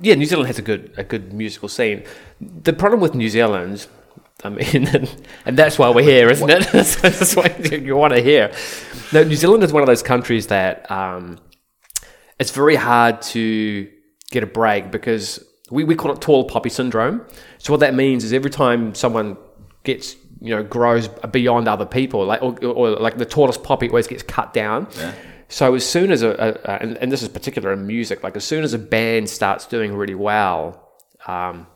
yeah, 0.00 0.14
New 0.14 0.26
Zealand 0.26 0.46
has 0.48 0.58
a 0.58 0.62
good 0.62 0.92
a 0.96 1.04
good 1.04 1.32
musical 1.32 1.68
scene. 1.68 2.04
The 2.40 2.72
problem 2.72 3.00
with 3.00 3.14
New 3.14 3.28
Zealand, 3.28 3.86
I 4.44 4.50
mean, 4.50 4.86
and 5.46 5.58
that's 5.58 5.78
why 5.78 5.88
we're 5.90 6.04
here, 6.04 6.28
isn't 6.30 6.50
it? 6.50 6.68
that's, 6.72 7.36
why 7.36 7.54
you 7.70 7.96
want 7.96 8.14
to 8.14 8.22
hear. 8.22 8.52
No, 9.12 9.24
New 9.24 9.36
Zealand 9.36 9.62
is 9.62 9.72
one 9.72 9.82
of 9.82 9.86
those 9.86 10.02
countries 10.02 10.48
that 10.48 10.90
um, 10.90 11.38
it's 12.38 12.50
very 12.50 12.76
hard 12.76 13.22
to 13.22 13.88
get 14.30 14.42
a 14.42 14.46
break 14.46 14.90
because 14.90 15.42
we, 15.70 15.84
we 15.84 15.94
call 15.94 16.12
it 16.12 16.20
tall 16.20 16.44
poppy 16.44 16.70
syndrome. 16.70 17.24
So 17.58 17.72
what 17.72 17.80
that 17.80 17.94
means 17.94 18.24
is 18.24 18.32
every 18.32 18.50
time 18.50 18.94
someone 18.94 19.36
gets 19.84 20.16
you 20.40 20.54
know 20.54 20.62
grows 20.62 21.08
beyond 21.08 21.68
other 21.68 21.86
people, 21.86 22.26
like 22.26 22.42
or, 22.42 22.58
or 22.64 22.90
like 22.90 23.16
the 23.16 23.24
tallest 23.24 23.62
poppy 23.62 23.88
always 23.88 24.06
gets 24.06 24.22
cut 24.22 24.52
down. 24.52 24.88
So 25.52 25.74
as 25.74 25.86
soon 25.86 26.10
as 26.10 26.22
a, 26.22 26.30
a, 26.30 26.70
a 26.70 26.82
and, 26.82 26.96
and 26.96 27.12
this 27.12 27.22
is 27.22 27.28
particular 27.28 27.74
in 27.74 27.86
music, 27.86 28.22
like 28.22 28.36
as 28.36 28.44
soon 28.44 28.64
as 28.64 28.72
a 28.72 28.78
band 28.78 29.28
starts 29.28 29.66
doing 29.66 29.94
really 29.94 30.14
well, 30.14 30.88
um, 31.26 31.66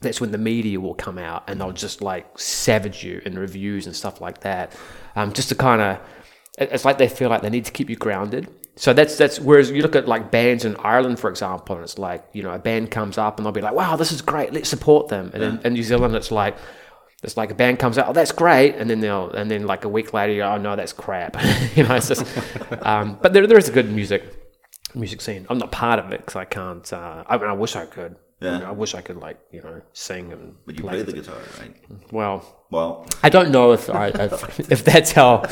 that's 0.00 0.20
when 0.20 0.30
the 0.30 0.38
media 0.38 0.78
will 0.78 0.94
come 0.94 1.18
out 1.18 1.42
and 1.50 1.60
they'll 1.60 1.72
just 1.72 2.00
like 2.00 2.38
savage 2.38 3.02
you 3.02 3.20
in 3.26 3.36
reviews 3.36 3.86
and 3.86 3.96
stuff 3.96 4.20
like 4.20 4.42
that, 4.42 4.76
um, 5.16 5.32
just 5.32 5.48
to 5.48 5.56
kind 5.56 5.82
of. 5.82 5.98
It's 6.56 6.84
like 6.84 6.98
they 6.98 7.08
feel 7.08 7.28
like 7.28 7.42
they 7.42 7.50
need 7.50 7.64
to 7.64 7.72
keep 7.72 7.90
you 7.90 7.96
grounded. 7.96 8.48
So 8.76 8.92
that's 8.92 9.18
that's 9.18 9.40
whereas 9.40 9.72
you 9.72 9.82
look 9.82 9.96
at 9.96 10.06
like 10.06 10.30
bands 10.30 10.64
in 10.64 10.76
Ireland, 10.76 11.18
for 11.18 11.28
example, 11.28 11.74
and 11.74 11.82
it's 11.82 11.98
like 11.98 12.24
you 12.32 12.44
know 12.44 12.52
a 12.52 12.60
band 12.60 12.92
comes 12.92 13.18
up 13.18 13.38
and 13.38 13.44
they'll 13.44 13.52
be 13.52 13.60
like, 13.60 13.74
"Wow, 13.74 13.96
this 13.96 14.12
is 14.12 14.22
great, 14.22 14.52
let's 14.52 14.68
support 14.68 15.08
them." 15.08 15.32
And 15.34 15.42
then 15.42 15.60
in 15.64 15.72
New 15.72 15.82
Zealand, 15.82 16.14
it's 16.14 16.30
like 16.30 16.56
it's 17.26 17.36
like 17.36 17.50
a 17.50 17.54
band 17.54 17.78
comes 17.78 17.98
out, 17.98 18.08
"Oh, 18.08 18.12
that's 18.14 18.32
great," 18.32 18.76
and 18.76 18.88
then 18.88 19.00
they'll 19.00 19.30
and 19.32 19.50
then 19.50 19.66
like 19.66 19.84
a 19.84 19.88
week 19.88 20.14
later, 20.14 20.42
"Oh 20.44 20.56
no, 20.56 20.76
that's 20.76 20.92
crap." 20.94 21.36
you 21.76 21.82
know, 21.84 21.94
it's 21.96 22.08
just. 22.08 22.24
Um, 22.82 23.18
but 23.20 23.32
there 23.32 23.46
there 23.46 23.58
is 23.58 23.68
a 23.68 23.72
good 23.72 23.90
music 23.90 24.22
music 24.94 25.20
scene. 25.20 25.46
I'm 25.50 25.58
not 25.58 25.72
part 25.72 25.98
of 25.98 26.12
it 26.12 26.20
because 26.20 26.36
I 26.36 26.44
can't. 26.44 26.90
Uh, 26.92 27.24
I 27.26 27.36
mean, 27.36 27.48
I 27.48 27.52
wish 27.52 27.74
I 27.76 27.84
could. 27.86 28.16
Yeah. 28.40 28.52
You 28.54 28.58
know, 28.60 28.66
I 28.68 28.70
wish 28.72 28.94
I 28.94 29.00
could 29.00 29.16
like 29.16 29.38
you 29.50 29.62
know 29.62 29.80
sing 29.92 30.32
and. 30.32 30.54
But 30.66 30.76
you 30.76 30.82
play 30.84 31.02
the 31.02 31.12
guitar, 31.12 31.36
right? 31.58 31.74
Well, 32.12 32.44
Well, 32.70 33.06
I 33.22 33.28
don't 33.28 33.50
know 33.50 33.72
if 33.72 33.88
I, 33.88 34.08
if, 34.08 34.60
if 34.74 34.84
that's 34.84 35.12
how 35.12 35.44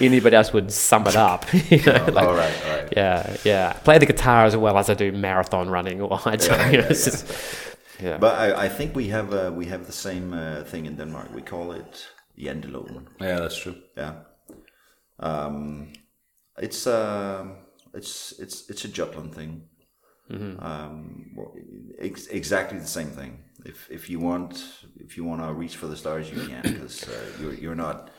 anybody 0.00 0.34
else 0.36 0.52
would 0.52 0.72
sum 0.72 1.06
it 1.06 1.16
up. 1.16 1.44
you 1.70 1.82
know, 1.84 2.04
like, 2.12 2.26
all 2.26 2.34
right, 2.34 2.54
all 2.66 2.76
right. 2.76 2.88
Yeah, 2.96 3.36
yeah. 3.44 3.72
Play 3.84 3.98
the 3.98 4.06
guitar 4.06 4.46
as 4.46 4.56
well 4.56 4.78
as 4.78 4.88
I 4.88 4.94
do 4.94 5.12
marathon 5.12 5.68
running 5.68 6.00
or 6.00 6.18
I 6.24 6.36
do. 6.36 6.46
you 6.46 6.82
know, 6.82 6.88
it's 6.90 7.04
just- 7.04 7.69
yeah. 8.02 8.18
But 8.18 8.34
I, 8.34 8.66
I 8.66 8.68
think 8.68 8.94
we 8.96 9.08
have 9.08 9.32
uh, 9.34 9.50
we 9.58 9.66
have 9.66 9.84
the 9.86 9.92
same 9.92 10.32
uh, 10.32 10.64
thing 10.64 10.86
in 10.86 10.96
Denmark. 10.96 11.28
We 11.34 11.42
call 11.42 11.72
it 11.72 12.08
janteloven. 12.38 13.06
yeah, 13.20 13.40
that's 13.40 13.58
true. 13.62 13.76
Yeah. 13.96 14.12
Um, 15.18 15.92
it's 16.58 16.86
uh, 16.86 17.44
it's 17.94 18.32
it's 18.38 18.70
it's 18.70 18.84
a 18.84 18.88
Jutland 18.88 19.34
thing. 19.34 19.62
Um, 20.60 21.32
well, 21.36 21.52
ex- 21.98 22.28
exactly 22.28 22.78
the 22.78 22.86
same 22.86 23.10
thing. 23.10 23.38
If 23.64 23.90
if 23.90 24.08
you 24.08 24.20
want 24.20 24.64
if 24.96 25.16
you 25.16 25.24
want 25.24 25.42
to 25.42 25.52
reach 25.52 25.76
for 25.76 25.88
the 25.88 25.96
stars, 25.96 26.30
you 26.30 26.46
can 26.48 26.62
because 26.62 27.02
uh, 27.08 27.10
you're 27.40 27.54
you're 27.54 27.74
not 27.74 28.10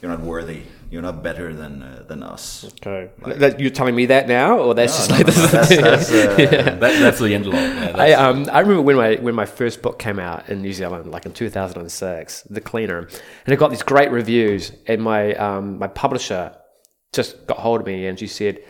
you're 0.00 0.10
not 0.10 0.20
worthy. 0.20 0.62
You're 0.90 1.02
not 1.02 1.22
better 1.22 1.52
than 1.52 1.82
uh, 1.82 2.04
than 2.08 2.22
us. 2.22 2.64
okay. 2.64 3.10
That, 3.26 3.60
you're 3.60 3.70
telling 3.70 3.94
me 3.94 4.06
that 4.06 4.26
now, 4.28 4.58
or 4.58 4.74
that's 4.74 4.96
just 4.96 5.10
No, 5.10 5.16
like 5.16 5.26
no, 5.26 5.32
that's, 5.32 5.68
that's, 5.68 6.12
uh, 6.12 6.36
That, 6.36 6.78
that's 6.78 7.18
the 7.18 7.34
end 7.34 7.46
of 7.46 7.52
Yeah, 7.52 7.92
I 7.94 8.12
um 8.12 8.48
I 8.50 8.60
remember 8.60 8.82
when 8.82 8.96
my 8.96 9.16
when 9.16 9.34
my 9.34 9.44
first 9.44 9.82
book 9.82 9.98
came 9.98 10.18
out 10.18 10.48
in 10.48 10.62
New 10.62 10.72
Zealand, 10.72 11.10
like 11.10 11.26
in 11.26 11.32
2006, 11.32 12.42
The 12.48 12.60
Cleaner, 12.60 13.00
and 13.00 13.52
it 13.52 13.56
got 13.56 13.70
these 13.70 13.82
great 13.82 14.10
reviews. 14.10 14.72
And 14.86 15.02
my 15.02 15.34
um 15.34 15.78
my 15.78 15.88
publisher 15.88 16.56
just 17.12 17.46
got 17.46 17.58
hold 17.58 17.80
of 17.80 17.86
me 17.86 18.06
and 18.06 18.18
she 18.18 18.28
said, 18.28 18.60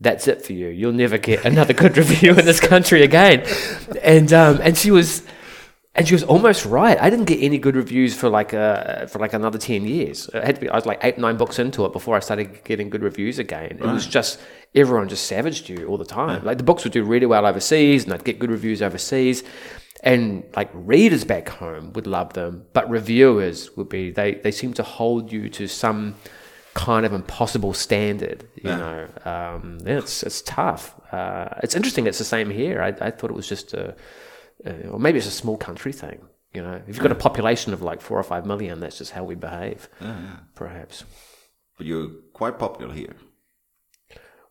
"That's 0.00 0.26
it 0.26 0.44
for 0.44 0.54
you. 0.54 0.68
You'll 0.68 0.92
never 0.92 1.18
get 1.18 1.44
another 1.44 1.74
good 1.74 1.96
review 2.02 2.30
in 2.30 2.44
this 2.44 2.60
country 2.60 3.02
again." 3.02 3.46
And 4.02 4.32
um 4.32 4.58
and 4.62 4.76
she 4.76 4.90
was. 4.90 5.22
And 5.94 6.08
she 6.08 6.14
was 6.14 6.22
almost 6.22 6.64
right. 6.64 6.98
I 6.98 7.10
didn't 7.10 7.26
get 7.26 7.42
any 7.42 7.58
good 7.58 7.76
reviews 7.76 8.14
for 8.14 8.30
like 8.30 8.54
uh, 8.54 9.06
for 9.06 9.18
like 9.18 9.34
another 9.34 9.58
ten 9.58 9.84
years. 9.84 10.28
It 10.32 10.42
had 10.42 10.54
to 10.54 10.60
be, 10.62 10.68
I 10.70 10.74
was 10.74 10.86
like 10.86 11.00
eight 11.02 11.18
nine 11.18 11.36
books 11.36 11.58
into 11.58 11.84
it 11.84 11.92
before 11.92 12.16
I 12.16 12.20
started 12.20 12.64
getting 12.64 12.88
good 12.88 13.02
reviews 13.02 13.38
again. 13.38 13.78
It 13.78 13.82
was 13.82 14.06
just 14.06 14.40
everyone 14.74 15.10
just 15.10 15.26
savaged 15.26 15.68
you 15.68 15.86
all 15.86 15.98
the 15.98 16.06
time. 16.06 16.44
Like 16.44 16.56
the 16.56 16.64
books 16.64 16.84
would 16.84 16.94
do 16.94 17.04
really 17.04 17.26
well 17.26 17.44
overseas, 17.44 18.04
and 18.04 18.14
I'd 18.14 18.24
get 18.24 18.38
good 18.38 18.50
reviews 18.50 18.80
overseas, 18.80 19.44
and 20.02 20.44
like 20.56 20.70
readers 20.72 21.24
back 21.24 21.50
home 21.50 21.92
would 21.92 22.06
love 22.06 22.32
them, 22.32 22.64
but 22.72 22.88
reviewers 22.88 23.76
would 23.76 23.90
be 23.90 24.10
they 24.10 24.36
they 24.36 24.50
seem 24.50 24.72
to 24.74 24.82
hold 24.82 25.30
you 25.30 25.50
to 25.50 25.68
some 25.68 26.14
kind 26.72 27.04
of 27.04 27.12
impossible 27.12 27.74
standard. 27.74 28.48
You 28.54 28.70
know, 28.70 29.08
um, 29.26 29.78
yeah, 29.84 29.98
it's 29.98 30.22
it's 30.22 30.40
tough. 30.40 30.98
Uh, 31.12 31.50
it's 31.62 31.74
interesting. 31.74 32.06
It's 32.06 32.16
the 32.18 32.24
same 32.24 32.48
here. 32.48 32.80
I, 32.80 32.88
I 33.06 33.10
thought 33.10 33.28
it 33.28 33.36
was 33.36 33.46
just 33.46 33.74
a, 33.74 33.94
uh, 34.66 34.90
or 34.90 34.98
maybe 34.98 35.18
it's 35.18 35.26
a 35.26 35.30
small 35.30 35.56
country 35.56 35.92
thing. 35.92 36.20
You 36.52 36.62
know, 36.62 36.82
if 36.86 36.88
you've 36.88 37.00
got 37.00 37.12
a 37.12 37.16
population 37.16 37.72
of 37.72 37.80
like 37.80 38.02
four 38.02 38.18
or 38.18 38.22
five 38.22 38.44
million, 38.44 38.80
that's 38.80 38.98
just 38.98 39.12
how 39.12 39.24
we 39.24 39.34
behave. 39.34 39.88
Perhaps. 40.54 41.04
But 41.78 41.86
you're 41.86 42.10
quite 42.34 42.58
popular 42.58 42.92
here. 42.92 43.16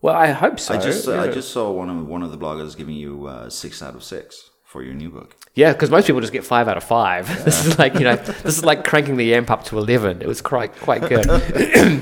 Well, 0.01 0.15
I 0.15 0.27
hope 0.31 0.59
so. 0.59 0.73
I 0.73 0.77
just 0.77 1.07
uh, 1.07 1.13
yeah. 1.13 1.21
I 1.21 1.27
just 1.27 1.51
saw 1.51 1.71
one 1.71 1.89
of 1.89 2.07
one 2.07 2.23
of 2.23 2.31
the 2.31 2.37
bloggers 2.37 2.75
giving 2.75 2.95
you 2.95 3.27
uh, 3.27 3.49
six 3.49 3.83
out 3.83 3.93
of 3.93 4.03
six 4.03 4.49
for 4.65 4.81
your 4.81 4.95
new 4.95 5.09
book. 5.11 5.35
Yeah, 5.53 5.73
because 5.73 5.91
most 5.91 6.07
people 6.07 6.21
just 6.21 6.33
get 6.33 6.43
five 6.43 6.67
out 6.67 6.77
of 6.77 6.83
five. 6.83 7.27
this 7.45 7.65
is 7.65 7.77
like 7.77 7.93
you 7.93 8.01
know, 8.01 8.15
this 8.15 8.57
is 8.57 8.65
like 8.65 8.83
cranking 8.83 9.17
the 9.17 9.35
amp 9.35 9.51
up 9.51 9.65
to 9.65 9.77
eleven. 9.77 10.21
It 10.21 10.27
was 10.27 10.41
quite 10.41 10.75
quite 10.77 11.07
good. 11.07 11.27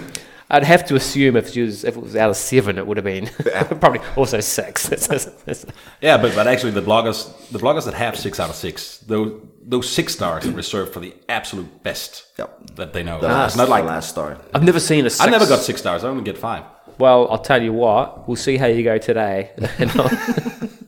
I'd 0.52 0.64
have 0.64 0.86
to 0.88 0.96
assume 0.96 1.36
if 1.36 1.56
it 1.56 1.62
was 1.62 1.84
if 1.84 1.96
it 1.96 2.02
was 2.02 2.16
out 2.16 2.30
of 2.32 2.36
seven, 2.38 2.78
it 2.78 2.88
would 2.88 2.98
have 2.98 3.04
been 3.04 3.28
probably 3.80 4.00
also 4.16 4.40
six. 4.40 4.90
Yeah, 6.02 6.18
but, 6.18 6.34
but 6.36 6.48
actually 6.48 6.72
the 6.72 6.82
bloggers 6.82 7.32
the 7.50 7.60
bloggers 7.60 7.86
that 7.86 7.94
have 7.94 8.18
six 8.18 8.40
out 8.40 8.50
of 8.50 8.56
six, 8.56 8.98
those 9.00 9.42
those 9.62 9.88
six 9.90 10.14
stars 10.14 10.48
are 10.48 10.52
reserved 10.52 10.94
for 10.94 11.00
the 11.02 11.14
absolute 11.28 11.84
best 11.84 12.26
Yep. 12.40 12.76
that 12.76 12.94
they 12.94 13.04
know. 13.04 13.20
The 13.20 13.28
It's 13.28 13.34
last, 13.34 13.58
not 13.58 13.70
like 13.70 13.84
the 13.84 13.90
last 13.90 14.10
star. 14.10 14.38
I've 14.54 14.64
never 14.64 14.80
seen 14.80 15.06
a. 15.06 15.10
Six. 15.10 15.22
I 15.28 15.30
never 15.30 15.46
got 15.46 15.60
six 15.60 15.82
stars. 15.82 16.04
I 16.04 16.10
only 16.10 16.24
get 16.24 16.38
five. 16.38 16.64
Well, 16.98 17.30
I'll 17.32 17.38
tell 17.40 17.62
you 17.62 17.72
what. 17.74 18.28
We'll 18.28 18.36
see 18.36 18.58
how 18.58 18.66
you 18.68 18.84
go 18.84 18.98
today. 18.98 19.52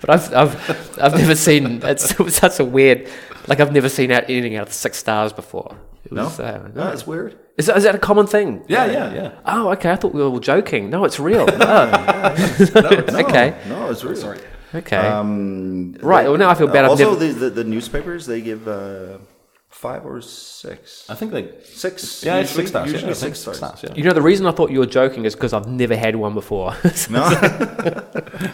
But 0.00 0.10
I've, 0.10 0.34
I've, 0.34 0.98
I've 1.00 1.14
never 1.14 1.34
seen. 1.34 1.80
It's, 1.82 2.10
it 2.10 2.18
was 2.18 2.36
such 2.36 2.58
a 2.60 2.64
weird. 2.64 3.08
Like 3.46 3.60
I've 3.60 3.72
never 3.72 3.88
seen 3.88 4.10
out 4.10 4.24
anything 4.24 4.56
out 4.56 4.66
of 4.66 4.72
six 4.72 4.98
stars 4.98 5.32
before. 5.32 5.76
It 6.04 6.12
No, 6.12 6.26
uh, 6.26 6.68
no, 6.74 6.84
that's 6.84 7.06
weird. 7.06 7.38
Is 7.58 7.66
that, 7.66 7.76
is 7.76 7.84
that 7.84 7.94
a 7.94 7.98
common 7.98 8.26
thing? 8.26 8.62
Yeah, 8.68 8.86
yeah, 8.86 9.14
yeah. 9.14 9.30
Oh, 9.44 9.70
okay. 9.72 9.90
I 9.92 9.96
thought 9.96 10.14
we 10.14 10.20
were 10.22 10.28
all 10.28 10.40
joking. 10.40 10.88
No, 10.90 11.04
it's 11.04 11.20
real. 11.20 11.46
No. 12.74 13.18
okay. 13.24 13.54
No, 13.68 13.90
it's 13.90 14.02
real. 14.04 14.16
Sorry. 14.16 14.38
Okay. 14.74 14.96
Um, 14.96 15.92
Right, 16.00 16.26
well, 16.26 16.38
now 16.38 16.48
I 16.50 16.54
feel 16.54 16.66
bad. 16.66 16.84
I've 16.84 16.90
Also, 16.92 17.10
never- 17.12 17.26
the, 17.26 17.32
the 17.44 17.50
the 17.62 17.64
newspapers 17.64 18.24
they 18.26 18.40
give 18.40 18.66
uh, 18.66 19.18
five 19.68 20.06
or 20.06 20.22
six. 20.22 21.04
I 21.10 21.14
think 21.14 21.32
they 21.32 21.44
Six. 21.64 22.24
Yeah, 22.24 22.36
it's 22.40 22.50
usually, 22.50 22.62
six 22.62 22.70
stars. 22.70 22.92
Usually 22.92 23.12
I 23.12 23.14
think 23.14 23.36
six 23.36 23.56
stars. 23.58 23.82
yeah. 23.84 23.92
you 23.94 24.04
know, 24.04 24.14
the 24.14 24.22
reason 24.22 24.46
I 24.46 24.52
thought 24.52 24.70
you 24.70 24.78
were 24.78 24.86
joking 25.00 25.24
is 25.26 25.34
because 25.34 25.52
I've 25.52 25.68
never 25.68 25.96
had 25.96 26.16
one 26.16 26.32
before. 26.34 26.72
No, 27.10 27.20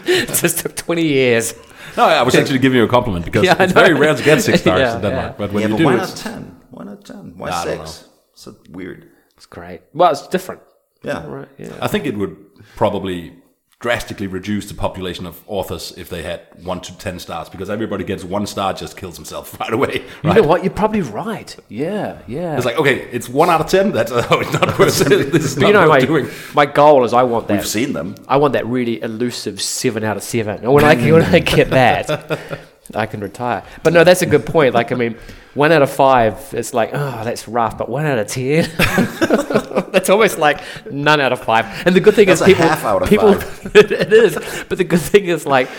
it 0.05 0.27
just 0.41 0.59
took 0.59 0.75
20 0.75 1.03
years. 1.03 1.53
No, 1.97 2.03
I 2.03 2.21
was 2.23 2.35
actually 2.35 2.59
giving 2.59 2.77
you 2.79 2.83
a 2.83 2.87
compliment 2.87 3.23
because 3.25 3.43
Yeah, 3.45 3.55
it's 3.63 3.73
very 3.73 3.93
rare 3.93 4.15
to 4.15 4.23
get 4.23 4.41
six 4.41 4.59
stars 4.61 4.79
Yeah, 4.81 4.95
in 4.95 5.01
Denmark. 5.01 5.31
yeah. 5.31 5.37
But 5.37 5.53
when 5.53 5.61
yeah, 5.63 5.67
you 5.69 5.73
but 5.75 5.77
do, 5.79 5.85
why 5.85 5.95
not 5.95 6.09
it's, 6.09 6.21
ten? 6.23 6.41
Why 6.71 6.83
not 6.83 7.05
ten? 7.05 7.33
Why 7.37 7.49
I 7.49 7.65
don't 7.65 7.87
six? 7.87 8.08
So 8.39 8.55
weird. 8.69 9.09
It's 9.35 9.45
great. 9.45 9.81
Well, 9.93 10.11
it's 10.11 10.27
different. 10.27 10.61
Yeah. 11.03 11.25
Right. 11.27 11.47
Yeah. 11.57 11.77
I 11.81 11.87
think 11.87 12.05
it 12.05 12.17
would 12.17 12.35
probably 12.77 13.33
drastically 13.81 14.27
reduce 14.27 14.67
the 14.67 14.73
population 14.73 15.25
of 15.25 15.41
authors 15.47 15.93
if 15.97 16.09
they 16.09 16.21
had 16.21 16.41
one 16.63 16.81
to 16.81 16.97
ten 16.97 17.17
stars 17.19 17.47
because 17.49 17.69
everybody 17.69 18.03
gets 18.03 18.23
one 18.25 18.45
star 18.45 18.73
just 18.73 18.95
kills 18.97 19.15
himself 19.17 19.57
right 19.59 19.73
away. 19.73 20.03
You 20.23 20.29
Right? 20.29 20.35
know 20.41 20.47
what? 20.47 20.63
You're 20.63 20.73
probably 20.73 21.01
right. 21.01 21.53
Yeah, 21.69 22.21
yeah. 22.27 22.55
It's 22.57 22.65
like 22.65 22.77
okay, 22.77 23.03
it's 23.11 23.27
one 23.27 23.49
out 23.49 23.59
of 23.61 23.67
ten. 23.67 23.91
That's 23.91 24.11
oh, 24.15 24.39
it's 24.39 24.53
not 24.53 24.79
worth 24.79 25.01
it. 25.01 25.31
This 25.33 25.43
is 25.45 25.55
But 25.55 25.61
not 25.61 25.67
you 25.67 25.73
know, 25.73 25.79
worth 25.89 25.89
my, 25.89 26.05
doing. 26.05 26.29
my 26.55 26.65
goal 26.65 27.03
is 27.03 27.13
I 27.13 27.23
want 27.23 27.47
that. 27.49 27.55
We've 27.55 27.67
seen 27.67 27.91
them. 27.93 28.15
I 28.27 28.37
want 28.37 28.53
that 28.53 28.65
really 28.65 29.01
elusive 29.01 29.61
seven 29.61 30.03
out 30.05 30.15
of 30.17 30.23
seven. 30.23 30.63
And 30.63 30.73
when 30.73 30.83
I 30.85 30.95
when 31.11 31.23
I 31.23 31.39
get 31.39 31.69
that, 31.71 32.59
I 32.95 33.05
can 33.05 33.19
retire. 33.19 33.63
But 33.83 33.93
no, 33.93 34.03
that's 34.03 34.21
a 34.21 34.25
good 34.25 34.45
point. 34.45 34.73
Like 34.73 34.91
I 34.91 34.95
mean, 34.95 35.17
one 35.53 35.71
out 35.71 35.81
of 35.81 35.89
five, 35.89 36.53
it's 36.53 36.73
like 36.73 36.91
oh, 36.93 37.21
that's 37.23 37.47
rough. 37.47 37.77
But 37.77 37.89
one 37.89 38.05
out 38.05 38.19
of 38.19 38.27
ten, 38.27 38.69
that's 39.91 40.09
almost 40.09 40.37
like 40.37 40.61
none 40.91 41.21
out 41.21 41.31
of 41.31 41.39
five. 41.41 41.65
And 41.85 41.95
the 41.95 41.99
good 41.99 42.15
thing 42.15 42.27
That's 42.27 42.41
is 42.41 42.47
people, 42.47 42.63
half 42.63 42.83
out 42.83 43.03
of 43.03 43.09
people, 43.09 43.33
five. 43.33 43.75
it 43.75 44.13
is. 44.13 44.35
But 44.67 44.77
the 44.77 44.83
good 44.83 45.01
thing 45.01 45.25
is 45.25 45.45
like. 45.45 45.69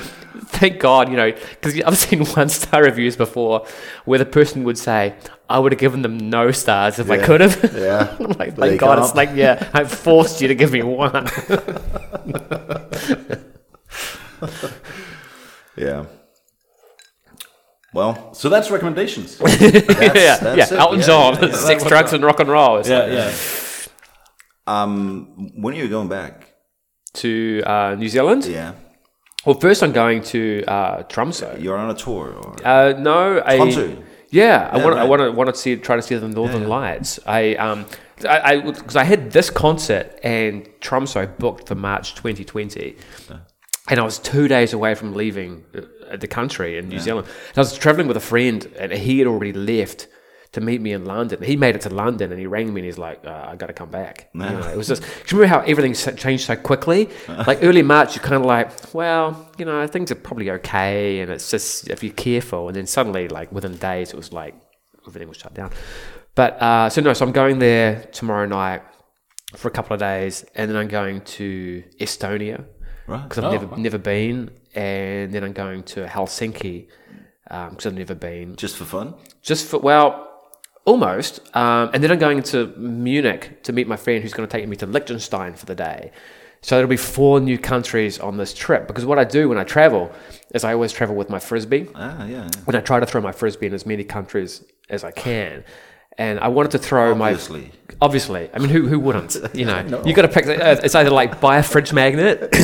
Thank 0.53 0.81
God, 0.81 1.11
you 1.11 1.17
know, 1.17 1.31
because 1.31 1.81
I've 1.81 1.97
seen 1.97 2.25
one 2.35 2.49
star 2.49 2.83
reviews 2.83 3.17
before 3.17 3.67
where 4.05 4.19
the 4.19 4.27
person 4.27 4.65
would 4.65 4.79
say, 4.79 5.15
I 5.49 5.59
would 5.59 5.71
have 5.73 5.79
given 5.79 6.03
them 6.03 6.19
no 6.19 6.51
stars 6.51 6.99
if 6.99 7.09
I 7.09 7.19
could 7.19 7.41
have. 7.41 7.73
Yeah. 7.73 8.17
like, 8.19 8.57
thank 8.57 8.81
God, 8.81 8.97
can't. 8.97 9.01
it's 9.01 9.15
like, 9.15 9.31
yeah, 9.35 9.71
I 9.73 9.85
forced 9.85 10.41
you 10.41 10.49
to 10.49 10.55
give 10.57 10.73
me 10.73 10.83
one. 10.83 11.29
Yeah. 15.81 16.05
Well, 17.93 18.33
So 18.35 18.49
that's 18.49 18.71
recommendations. 18.71 19.37
that's, 19.39 19.61
yeah, 19.61 20.37
that's 20.37 20.71
yeah. 20.71 20.79
Elton 20.79 21.01
Yeah, 21.01 21.07
John, 21.07 21.35
yeah, 21.35 21.47
yeah. 21.49 21.55
sex, 21.55 21.85
drugs, 21.85 22.13
and 22.13 22.23
rock 22.25 22.39
and 22.41 22.49
roll. 22.49 22.79
It's 22.79 22.89
yeah, 22.89 22.99
like- 23.01 23.13
yeah. 23.13 23.33
Um, 24.67 25.51
when 25.57 25.75
are 25.75 25.77
you 25.79 25.89
going 25.89 26.09
back? 26.09 26.55
To 27.15 27.63
uh, 27.67 27.97
New 27.97 28.09
Zealand. 28.09 28.45
Yeah. 28.47 28.75
Well, 29.45 29.59
first 29.59 29.83
I'm 29.83 29.91
going 29.93 30.23
to 30.25 30.63
uh, 30.69 31.03
Tromsø. 31.05 31.61
You're 31.61 31.77
on 31.77 31.91
a 31.91 31.95
tour. 31.95 32.33
Or? 32.35 32.55
Uh, 32.65 32.93
no, 32.97 33.43
I. 33.45 33.57
Tromsø? 33.59 34.05
Yeah, 34.31 34.71
I 34.73 34.79
Yeah, 34.79 34.85
want. 34.85 34.99
I 34.99 35.05
want 35.05 35.23
to 35.23 35.33
want 35.33 35.51
to 35.53 35.57
see 35.61 35.75
try 35.77 35.97
to 35.97 36.03
see 36.03 36.15
the 36.15 36.29
Northern 36.29 36.69
Lights. 36.69 37.19
I 37.27 37.57
um, 37.57 37.85
I 38.29 38.61
because 38.61 38.95
I, 38.95 39.03
had 39.03 39.33
this 39.33 39.51
concert 39.51 40.21
and 40.23 40.69
Tromso 40.81 41.27
booked 41.27 41.67
for 41.67 41.75
March 41.75 42.15
2020. 42.15 42.97
And 43.89 43.99
I 43.99 44.05
was 44.05 44.21
two 44.21 44.47
days 44.47 44.73
away 44.73 44.95
from 44.95 45.15
leaving 45.15 45.65
uh, 45.75 45.81
the 46.19 46.29
country 46.29 46.79
in 46.79 46.89
New 46.89 46.99
Zealand. 46.99 47.29
And 47.51 47.59
I 47.59 47.61
was 47.61 47.77
traveling 47.77 48.09
with 48.09 48.17
a 48.17 48.21
friend, 48.21 48.67
and 48.79 48.93
he 48.93 49.19
had 49.19 49.29
already 49.29 49.53
left 49.53 50.09
to 50.53 50.61
meet 50.61 50.81
me 50.81 50.93
in 50.93 51.05
London. 51.05 51.43
He 51.43 51.57
made 51.57 51.77
it 51.77 51.83
to 51.83 51.91
London, 51.91 52.33
and 52.33 52.41
he 52.41 52.47
rang 52.47 52.73
me, 52.75 52.81
and 52.81 52.87
he's 52.87 52.99
like, 52.99 53.25
uh, 53.25 53.47
"I 53.49 53.57
got 53.57 53.67
to 53.67 53.73
come 53.73 53.91
back." 53.91 54.31
You 54.35 54.41
know, 54.41 54.69
it 54.69 54.77
was 54.77 54.89
just. 54.89 55.03
Do 55.03 55.09
you 55.09 55.41
remember 55.41 55.47
how 55.47 55.61
everything 55.61 55.95
changed 56.17 56.45
so 56.45 56.57
quickly? 56.57 57.09
Like 57.47 57.61
early 57.63 57.83
March, 57.83 58.17
you're 58.17 58.23
kind 58.25 58.37
of 58.37 58.45
like, 58.45 58.93
"Well, 58.93 59.49
you 59.59 59.65
know, 59.65 59.87
things 59.87 60.11
are 60.11 60.17
probably 60.17 60.51
okay," 60.51 61.21
and 61.21 61.31
it's 61.31 61.51
just 61.51 61.89
if 61.89 62.03
you're 62.03 62.13
careful. 62.13 62.67
And 62.69 62.77
then 62.77 62.87
suddenly, 62.87 63.29
like 63.29 63.53
within 63.53 63.77
days, 63.77 64.11
it 64.11 64.17
was 64.17 64.33
like 64.33 64.55
everything 65.07 65.29
was 65.29 65.37
shut 65.39 65.55
down. 65.55 65.71
But 66.35 66.61
uh, 66.61 66.91
so 66.91 67.01
no, 67.01 67.13
so 67.13 67.25
I'm 67.25 67.33
going 67.33 67.59
there 67.61 68.03
tomorrow 68.13 68.47
night 68.47 68.83
for 69.57 69.69
a 69.69 69.71
couple 69.71 69.95
of 69.95 70.01
days, 70.01 70.45
and 70.55 70.69
then 70.69 70.77
I'm 70.77 70.89
going 70.89 71.21
to 71.23 71.83
Estonia 72.01 72.65
Right. 73.11 73.23
because 73.29 73.39
I've 73.39 73.45
Oh, 73.51 73.53
never 73.53 73.67
wow. 73.67 73.77
never 73.77 73.99
been, 73.99 74.51
and 74.75 75.33
then 75.33 75.43
I'm 75.45 75.53
going 75.53 75.83
to 75.95 76.07
Helsinki 76.07 76.87
because 77.45 77.87
I've 77.87 77.95
never 77.95 78.15
been. 78.15 78.57
Just 78.57 78.77
for 78.77 78.85
fun? 78.85 79.15
Just 79.43 79.67
for 79.67 79.79
well, 79.81 80.11
almost, 80.85 81.41
um, 81.57 81.91
and 81.93 82.03
then 82.03 82.11
I'm 82.13 82.19
going 82.19 82.43
to 82.45 82.67
Munich 82.77 83.63
to 83.65 83.73
meet 83.73 83.87
my 83.89 83.97
friend 83.97 84.23
who's 84.23 84.33
going 84.33 84.49
to 84.49 84.53
take 84.57 84.67
me 84.69 84.77
to 84.77 84.87
Liechtenstein 84.87 85.55
for 85.55 85.67
the 85.67 85.75
day. 85.75 86.13
So 86.63 86.75
there'll 86.77 86.91
be 86.91 86.97
four 86.99 87.41
new 87.41 87.57
countries 87.59 88.19
on 88.21 88.37
this 88.37 88.53
trip 88.53 88.87
because 88.87 89.07
what 89.07 89.19
I 89.19 89.25
do 89.25 89.49
when 89.49 89.57
I 89.57 89.65
travel 89.65 90.13
is 90.55 90.63
I 90.63 90.75
always 90.75 90.93
travel 90.93 91.17
with 91.17 91.31
my 91.31 91.39
frisbee 91.39 91.89
Ah, 91.95 92.27
yeah. 92.27 92.27
yeah. 92.45 92.49
and 92.67 92.77
I 92.77 92.81
try 92.81 93.01
to 93.01 93.07
throw 93.07 93.23
my 93.23 93.33
frisbee 93.33 93.67
in 93.69 93.73
as 93.75 93.87
many 93.87 94.05
countries 94.05 94.63
as 94.91 95.03
I 95.03 95.11
can. 95.11 95.65
And 96.19 96.39
I 96.41 96.49
wanted 96.49 96.73
to 96.73 96.79
throw 96.79 97.13
Obviously. 97.13 97.61
my 97.63 97.97
obviously. 98.03 98.51
I 98.53 98.59
mean, 98.59 98.69
who 98.69 98.87
who 98.89 98.99
wouldn't? 98.99 99.37
You 99.55 99.65
know, 99.65 100.03
you 100.05 100.13
got 100.15 100.23
to 100.23 100.29
pick. 100.29 100.47
uh, 100.47 100.77
It's 100.83 100.95
either 100.95 101.11
like 101.11 101.41
buy 101.41 101.59
a 101.59 101.63
fridge 101.63 101.93
magnet, 101.93 102.55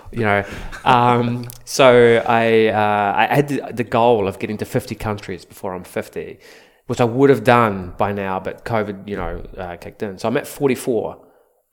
you 0.12 0.20
know. 0.24 0.44
Um, 0.84 1.48
so 1.64 2.22
I 2.26 2.66
uh, 2.68 3.14
I 3.16 3.34
had 3.34 3.48
the, 3.48 3.60
the 3.72 3.84
goal 3.84 4.28
of 4.28 4.38
getting 4.38 4.58
to 4.58 4.64
fifty 4.64 4.94
countries 4.94 5.44
before 5.44 5.74
I'm 5.74 5.84
fifty, 5.84 6.38
which 6.86 7.00
I 7.00 7.04
would 7.04 7.30
have 7.30 7.44
done 7.44 7.94
by 7.96 8.12
now, 8.12 8.40
but 8.40 8.64
COVID, 8.64 9.08
you 9.08 9.16
know, 9.16 9.42
uh, 9.56 9.76
kicked 9.76 10.02
in. 10.02 10.18
So 10.18 10.28
I'm 10.28 10.36
at 10.36 10.46
forty 10.46 10.74
four, 10.74 11.24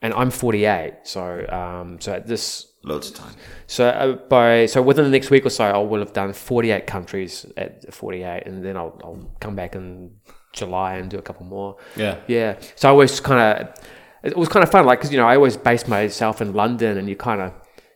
and 0.01 0.13
I'm 0.13 0.31
forty 0.31 0.65
eight. 0.65 0.93
So 1.03 1.45
um, 1.49 1.99
so 1.99 2.13
at 2.13 2.27
this 2.27 2.71
Loads 2.83 3.09
of 3.09 3.15
time. 3.15 3.33
so 3.65 3.87
uh, 3.87 4.13
by 4.29 4.67
so 4.67 4.79
within 4.81 5.05
the 5.05 5.09
next 5.11 5.31
week 5.31 5.43
or 5.45 5.49
so, 5.49 5.65
I 5.65 5.77
will 5.79 5.99
have 5.99 6.13
done 6.13 6.33
48 6.33 6.85
countries 6.85 7.43
at 7.57 7.91
48, 7.91 8.43
and 8.45 8.63
then 8.63 8.77
I'll, 8.77 9.01
I'll 9.03 9.31
come 9.39 9.55
back 9.55 9.73
in 9.75 10.11
July 10.55 10.95
and 10.95 11.09
do 11.09 11.17
a 11.17 11.21
couple 11.21 11.45
more. 11.45 11.77
Yeah. 11.95 12.17
yeah. 12.27 12.57
So 12.75 12.87
I 12.87 12.91
always 12.91 13.19
kind 13.19 13.39
of 13.67 13.75
it 14.23 14.35
was 14.35 14.49
kind 14.49 14.63
of 14.63 14.71
fun, 14.71 14.85
like 14.85 14.99
because 14.99 15.11
you 15.11 15.17
know 15.19 15.27
I 15.27 15.35
always 15.35 15.55
base 15.57 15.87
myself 15.87 16.41
in 16.41 16.53
London, 16.53 16.97
and 16.97 17.07
you 17.07 17.15
kind 17.15 17.41
of 17.41 17.53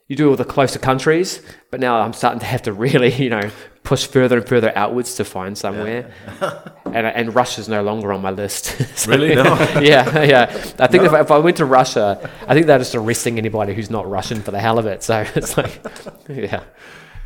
you 0.08 0.16
do 0.16 0.30
all 0.30 0.36
the 0.36 0.46
closer 0.46 0.80
countries, 0.80 1.42
but 1.72 1.80
now 1.80 2.00
I'm 2.02 2.14
starting 2.14 2.40
to 2.40 2.46
have 2.46 2.62
to 2.64 2.74
really 2.74 3.12
you 3.24 3.30
know 3.32 3.50
push 3.84 4.06
further 4.06 4.38
and 4.38 4.48
further 4.48 4.72
outwards 4.76 5.16
to 5.16 5.24
find 5.26 5.58
somewhere, 5.58 6.12
and 6.86 7.08
and 7.08 7.34
Russia's 7.34 7.68
no 7.68 7.82
longer 7.82 8.14
on 8.14 8.22
my 8.22 8.32
list. 8.32 8.76
So- 9.00 9.10
Really? 9.12 9.34
No. 9.34 9.44
yeah, 9.82 10.24
yeah. 10.24 10.44
I 10.80 10.88
think 10.88 11.04
if, 11.06 11.14
I, 11.14 11.22
if 11.22 11.32
I 11.32 11.38
went 11.40 11.58
to 11.58 11.66
Russia, 11.66 12.30
I 12.48 12.54
think 12.54 12.68
they're 12.68 12.78
just 12.78 12.94
arresting 12.94 13.38
anybody 13.38 13.74
who's 13.74 13.90
not 13.90 14.08
Russian 14.10 14.42
for 14.42 14.52
the 14.52 14.60
hell 14.60 14.78
of 14.78 14.86
it. 14.86 15.02
So 15.04 15.26
it's 15.36 15.56
like, 15.58 15.80
yeah, 16.28 16.64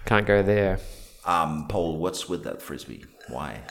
can't 0.06 0.26
go 0.28 0.44
there. 0.44 0.78
Um, 1.26 1.68
Paul, 1.68 1.98
what's 1.98 2.30
with 2.30 2.44
that 2.44 2.62
frisbee? 2.62 3.06
Why? 3.28 3.62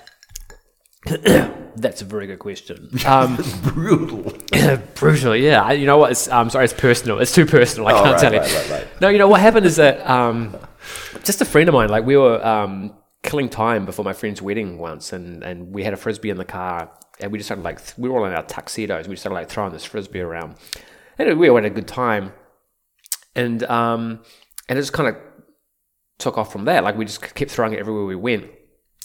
That's 1.76 2.02
a 2.02 2.04
very 2.04 2.26
good 2.26 2.38
question. 2.38 2.90
Um, 3.06 3.36
Brutal. 3.62 4.32
brutal, 4.94 5.34
yeah. 5.34 5.62
I- 5.62 5.72
You 5.72 5.86
know 5.86 5.98
what? 5.98 6.12
It's, 6.12 6.28
um, 6.28 6.50
sorry, 6.50 6.64
it's 6.64 6.74
personal. 6.74 7.18
It's 7.18 7.34
too 7.34 7.46
personal. 7.46 7.88
I 7.88 7.92
Oh, 7.92 8.02
can't 8.04 8.12
right, 8.12 8.20
tell 8.20 8.32
you. 8.34 8.40
right, 8.40 8.70
right. 8.70 9.00
No, 9.00 9.08
you 9.08 9.18
know 9.18 9.28
what 9.28 9.40
happened 9.40 9.66
is 9.66 9.76
that 9.76 10.08
um, 10.08 10.56
just 11.24 11.40
a 11.40 11.44
friend 11.44 11.68
of 11.68 11.74
mine, 11.74 11.88
like 11.88 12.04
we 12.04 12.16
were 12.16 12.44
um, 12.46 12.94
killing 13.22 13.48
time 13.48 13.84
before 13.86 14.04
my 14.04 14.12
friend's 14.12 14.40
wedding 14.42 14.78
once, 14.78 15.12
and, 15.12 15.42
and 15.42 15.72
we 15.74 15.82
had 15.82 15.92
a 15.92 15.96
frisbee 15.96 16.30
in 16.30 16.36
the 16.36 16.44
car, 16.44 16.90
and 17.20 17.32
we 17.32 17.38
just 17.38 17.48
started 17.48 17.62
like 17.64 17.80
we 17.96 18.08
were 18.08 18.18
all 18.20 18.24
in 18.26 18.32
our 18.32 18.42
tuxedos. 18.44 19.08
We 19.08 19.14
just 19.14 19.22
started 19.22 19.34
like 19.34 19.48
throwing 19.48 19.72
this 19.72 19.84
frisbee 19.84 20.20
around, 20.20 20.54
and 21.18 21.38
we 21.38 21.48
all 21.48 21.56
had 21.56 21.64
a 21.64 21.70
good 21.70 21.88
time, 21.88 22.32
and 23.34 23.62
um, 23.64 24.20
and 24.68 24.78
it 24.78 24.82
just 24.82 24.92
kind 24.92 25.08
of 25.08 25.16
took 26.18 26.38
off 26.38 26.52
from 26.52 26.64
there. 26.64 26.80
Like 26.82 26.96
we 26.96 27.04
just 27.06 27.34
kept 27.34 27.50
throwing 27.50 27.72
it 27.72 27.80
everywhere 27.80 28.04
we 28.04 28.16
went. 28.16 28.44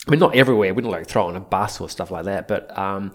I 0.07 0.11
mean, 0.11 0.19
not 0.19 0.35
everywhere. 0.35 0.73
We 0.73 0.81
didn't 0.81 0.91
like 0.91 1.07
throw 1.07 1.27
on 1.27 1.35
a 1.35 1.39
bus 1.41 1.81
or 1.81 1.89
stuff 1.89 2.11
like 2.11 2.25
that. 2.25 2.47
But 2.47 2.75
um, 2.77 3.13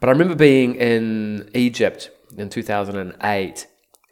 but 0.00 0.08
I 0.08 0.12
remember 0.12 0.34
being 0.34 0.74
in 0.74 1.48
Egypt 1.54 2.10
in 2.36 2.48
2008, 2.50 3.66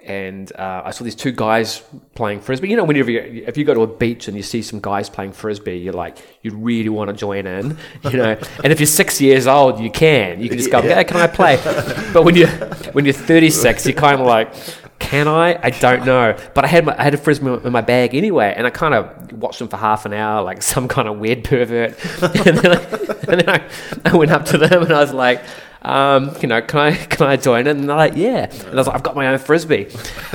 and 0.05 0.53
uh, 0.57 0.83
I 0.85 0.91
saw 0.91 1.05
these 1.05 1.15
two 1.15 1.33
guys 1.33 1.83
playing 2.15 2.41
frisbee. 2.41 2.69
You 2.69 2.77
know, 2.77 2.85
whenever 2.85 3.11
you, 3.11 3.45
if 3.47 3.57
you 3.57 3.65
go 3.65 3.75
to 3.75 3.83
a 3.83 3.87
beach 3.87 4.27
and 4.29 4.37
you 4.37 4.43
see 4.43 4.63
some 4.63 4.81
guys 4.81 5.09
playing 5.09 5.33
frisbee, 5.33 5.79
you're 5.79 5.93
like, 5.93 6.19
you 6.43 6.57
really 6.57 6.89
want 6.89 7.09
to 7.11 7.15
join 7.17 7.47
in, 7.47 7.77
you 8.11 8.17
know. 8.17 8.37
and 8.65 8.73
if 8.73 8.81
you're 8.81 8.87
six 8.87 9.21
years 9.21 9.47
old, 9.47 9.79
you 9.81 9.91
can. 9.91 10.41
You 10.41 10.49
can 10.49 10.59
just 10.59 10.71
go, 10.71 10.83
Yeah. 10.83 10.97
hey, 10.97 11.05
can 11.05 11.17
I 11.19 11.27
play? 11.27 11.57
but 12.13 12.25
when 12.25 12.35
you 12.37 12.47
when 12.93 13.05
you're 13.05 13.15
36, 13.15 13.87
you're 13.87 13.95
kind 13.95 14.21
of 14.21 14.27
like. 14.27 14.55
Can 15.03 15.29
I? 15.29 15.59
I 15.63 15.71
don't 15.71 16.07
know. 16.07 16.37
But 16.55 16.65
I 16.65 16.69
had 16.69 16.87
my, 16.87 16.99
I 16.99 17.03
had 17.03 17.13
a 17.13 17.19
frisbee 17.19 17.53
in 17.53 17.73
my 17.73 17.81
bag 17.81 18.15
anyway, 18.15 18.55
and 18.57 18.67
I 18.67 18.71
kind 18.71 18.95
of 18.95 19.33
watched 19.33 19.59
them 19.59 19.69
for 19.69 19.77
half 19.77 20.07
an 20.07 20.13
hour, 20.13 20.43
like 20.43 20.63
some 20.75 20.89
kind 20.89 21.09
of 21.09 21.19
weird 21.19 21.45
pervert. 21.45 21.99
and 22.23 22.57
then, 22.59 22.73
I, 22.73 22.83
and 23.29 23.41
then 23.41 23.49
I, 23.51 23.69
I 24.05 24.17
went 24.17 24.31
up 24.31 24.45
to 24.47 24.59
them 24.59 24.83
and 24.83 24.93
I 24.93 25.01
was 25.01 25.13
like, 25.13 25.43
um, 25.83 26.35
you 26.41 26.49
know, 26.49 26.63
can 26.63 26.79
I 26.79 26.95
can 26.95 27.27
I 27.27 27.37
join 27.37 27.67
in? 27.67 27.81
And 27.81 27.89
they're 27.89 27.97
like, 27.97 28.17
yeah. 28.17 28.49
And 28.49 28.69
I 28.69 28.75
was 28.75 28.87
like, 28.87 28.97
I've 28.97 29.03
got 29.03 29.17
my 29.17 29.27
own 29.27 29.39
frisbee, 29.39 29.89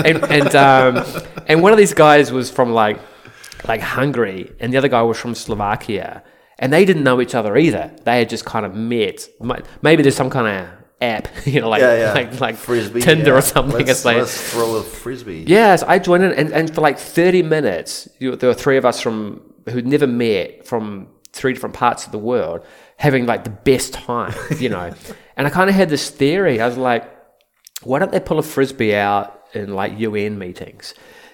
and 0.04 0.24
and 0.26 0.56
um, 0.56 1.06
and 1.48 1.64
one 1.64 1.72
of 1.72 1.78
these 1.78 1.94
guys 1.94 2.32
was 2.32 2.52
from 2.52 2.74
like 2.74 3.00
like 3.68 3.82
Hungary, 3.82 4.52
and 4.60 4.74
the 4.74 4.78
other 4.78 4.90
guy 4.90 5.02
was 5.02 5.18
from 5.18 5.34
Slovakia, 5.34 6.24
and 6.60 6.74
they 6.74 6.84
didn't 6.84 7.04
know 7.04 7.22
each 7.22 7.34
other 7.34 7.56
either. 7.58 7.96
They 8.04 8.20
had 8.20 8.30
just 8.30 8.44
kind 8.44 8.66
of 8.66 8.76
met. 8.76 9.30
Maybe 9.82 10.04
there's 10.04 10.18
some 10.18 10.30
kind 10.30 10.48
of 10.48 10.77
app, 11.02 11.28
you 11.46 11.62
know, 11.62 11.70
like 11.70 11.82
Yeah, 11.82 11.96
yeah. 11.96 12.14
like 12.14 12.40
like 12.40 12.56
frisbee. 12.56 13.02
Tinder 13.02 13.32
yeah. 13.32 13.38
or 13.38 13.42
something. 13.42 13.78
Let's, 13.78 13.90
it's 13.90 14.06
like 14.06 14.18
let's 14.18 14.52
throw 14.52 14.76
a 14.76 14.84
frisbee. 14.84 15.46
Yes, 15.48 15.84
I 15.84 16.00
joined 16.00 16.24
in, 16.24 16.34
and, 16.34 16.52
and 16.52 16.74
for 16.74 16.82
like 16.82 16.98
30 16.98 17.44
minutes, 17.44 18.08
you, 18.20 18.36
there 18.36 18.50
were 18.50 18.54
three 18.56 18.78
of 18.78 18.86
us 18.86 19.02
from 19.02 19.42
who'd 19.70 19.88
never 19.88 20.08
met 20.08 20.66
from 20.66 21.08
three 21.34 21.54
different 21.54 21.76
parts 21.76 22.06
of 22.06 22.12
the 22.12 22.18
world 22.18 22.66
having 22.98 23.26
like 23.26 23.44
the 23.44 23.50
best 23.50 23.94
time, 23.94 24.34
you 24.58 24.70
know. 24.70 24.94
and 25.38 25.48
I 25.48 25.50
kind 25.50 25.70
of 25.70 25.76
had 25.76 25.90
this 25.90 26.10
theory. 26.10 26.60
I 26.60 26.68
was 26.68 26.78
like, 26.78 27.10
why 27.84 28.00
don't 28.00 28.12
they 28.12 28.20
pull 28.20 28.40
a 28.40 28.44
frisbee 28.44 28.96
out 28.96 29.44
in 29.54 29.74
like 29.74 29.98
UN 30.00 30.40
meetings? 30.40 30.94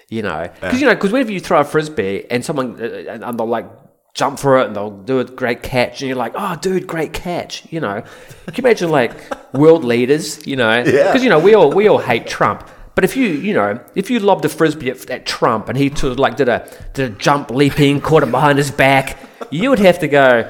You 0.10 0.22
know, 0.22 0.50
because 0.62 0.80
you 0.80 0.86
know, 0.86 0.94
because 0.94 1.12
whenever 1.12 1.32
you 1.32 1.40
throw 1.40 1.62
a 1.62 1.64
frisbee 1.64 2.26
and 2.30 2.46
someone 2.46 2.80
uh, 2.80 3.06
and 3.10 3.24
and 3.24 3.40
they'll 3.40 3.48
like 3.48 3.66
jump 4.14 4.38
for 4.38 4.60
it 4.60 4.68
and 4.68 4.76
they'll 4.76 4.92
do 4.92 5.20
a 5.20 5.24
great 5.26 5.64
catch, 5.64 6.02
and 6.02 6.08
you're 6.10 6.18
like, 6.18 6.34
oh, 6.36 6.56
dude, 6.62 6.86
great 6.88 7.14
catch. 7.14 7.64
You 7.72 7.80
know, 7.80 8.02
can 8.46 8.54
you 8.56 8.64
imagine 8.64 8.90
like 8.90 9.12
world 9.54 9.84
leaders? 9.84 10.46
You 10.46 10.56
know, 10.56 10.84
because 10.84 11.24
you 11.24 11.30
know 11.30 11.40
we 11.40 11.54
all 11.56 11.72
we 11.72 11.88
all 11.88 12.00
hate 12.00 12.28
Trump. 12.28 12.68
But 12.96 13.04
if 13.04 13.18
you, 13.18 13.26
you 13.28 13.56
know, 13.56 13.80
if 13.96 14.12
you 14.12 14.20
lobbed 14.20 14.46
a 14.46 14.50
frisbee 14.50 14.92
at, 14.92 15.10
at 15.10 15.26
Trump 15.26 15.68
and 15.68 15.76
he 15.76 15.90
sort 15.90 16.12
of 16.14 16.20
like 16.20 16.38
did 16.38 16.48
a 16.48 16.68
did 16.94 17.12
a 17.12 17.16
jump 17.16 17.50
leaping, 17.50 18.00
caught 18.02 18.22
it 18.22 18.30
behind 18.30 18.60
his 18.60 18.70
back, 18.70 19.18
you 19.50 19.72
would 19.72 19.80
have 19.80 19.98
to 20.00 20.08
go, 20.08 20.48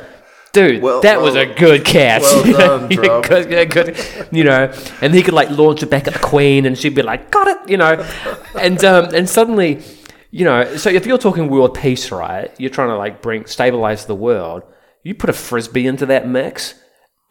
dude, 0.51 0.81
Well- 0.81 0.99
that 1.01 1.21
was 1.21 1.35
a 1.35 1.45
good 1.45 1.85
catch. 1.85 2.21
well 2.23 2.45
You 2.45 2.51
know, 2.51 2.57
done, 2.57 2.91
yeah, 2.91 2.97
Trump. 2.97 3.27
good, 3.29 3.69
good. 3.95 4.27
You 4.33 4.43
know, 4.43 4.73
and 5.01 5.13
he 5.15 5.23
could 5.23 5.33
like 5.33 5.51
launch 5.51 5.83
it 5.83 5.89
back 5.89 6.05
at 6.05 6.11
the 6.13 6.19
Queen, 6.19 6.65
and 6.65 6.77
she'd 6.77 6.95
be 6.95 7.01
like, 7.01 7.31
got 7.31 7.47
it, 7.47 7.69
you 7.69 7.77
know, 7.77 8.05
and 8.59 8.83
um, 8.83 9.05
and 9.15 9.29
suddenly, 9.29 9.81
you 10.33 10.45
know, 10.45 10.77
so 10.77 10.89
if 10.89 11.05
you're 11.05 11.19
talking 11.19 11.47
world 11.47 11.75
peace, 11.75 12.11
right, 12.11 12.51
you're 12.57 12.71
trying 12.71 12.89
to 12.89 12.97
like 12.97 13.21
bring 13.21 13.45
stabilize 13.45 14.07
the 14.07 14.15
world, 14.15 14.63
you 15.03 15.13
put 15.13 15.29
a 15.29 15.33
frisbee 15.33 15.85
into 15.85 16.07
that 16.07 16.27
mix, 16.27 16.73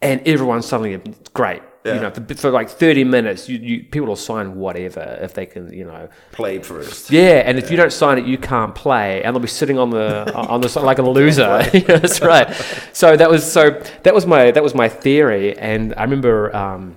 and 0.01 0.25
everyone's 0.25 0.65
suddenly 0.65 0.97
great. 1.33 1.61
You 1.83 1.99
know, 1.99 2.11
for, 2.11 2.33
for 2.35 2.49
like 2.49 2.69
30 2.69 3.03
minutes, 3.03 3.49
you, 3.49 3.57
you 3.57 3.83
people 3.83 4.07
will 4.07 4.15
sign 4.15 4.55
whatever 4.55 5.19
if 5.21 5.33
they 5.33 5.45
can, 5.45 5.73
you 5.73 5.83
know. 5.83 6.07
Play 6.31 6.59
first. 6.59 7.11
Yeah, 7.11 7.43
and 7.45 7.59
if 7.59 7.69
you 7.69 7.75
don't 7.75 7.91
sign 7.91 8.19
it, 8.19 8.25
you 8.25 8.37
can't 8.37 8.73
play, 8.73 9.21
and 9.21 9.35
they'll 9.35 9.41
be 9.41 9.49
sitting 9.49 9.77
on 9.77 9.89
the 9.89 10.33
on 10.53 10.61
the 10.61 10.79
like 10.79 10.99
a 10.99 11.01
loser. 11.01 11.61
Yeah, 11.73 11.97
That's 11.97 12.21
right. 12.21 12.49
So 12.93 13.17
that 13.17 13.29
was 13.29 13.43
so 13.43 13.81
that 14.03 14.13
was 14.13 14.25
my 14.25 14.51
that 14.51 14.63
was 14.63 14.73
my 14.73 14.87
theory, 14.87 15.57
and 15.57 15.93
I 15.97 16.03
remember 16.03 16.55
um, 16.55 16.95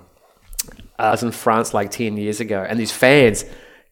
I 1.01 1.11
was 1.11 1.25
in 1.25 1.33
France 1.33 1.75
like 1.75 1.91
ten 1.91 2.17
years 2.17 2.39
ago, 2.39 2.65
and 2.65 2.79
these 2.79 2.93
fans 2.93 3.45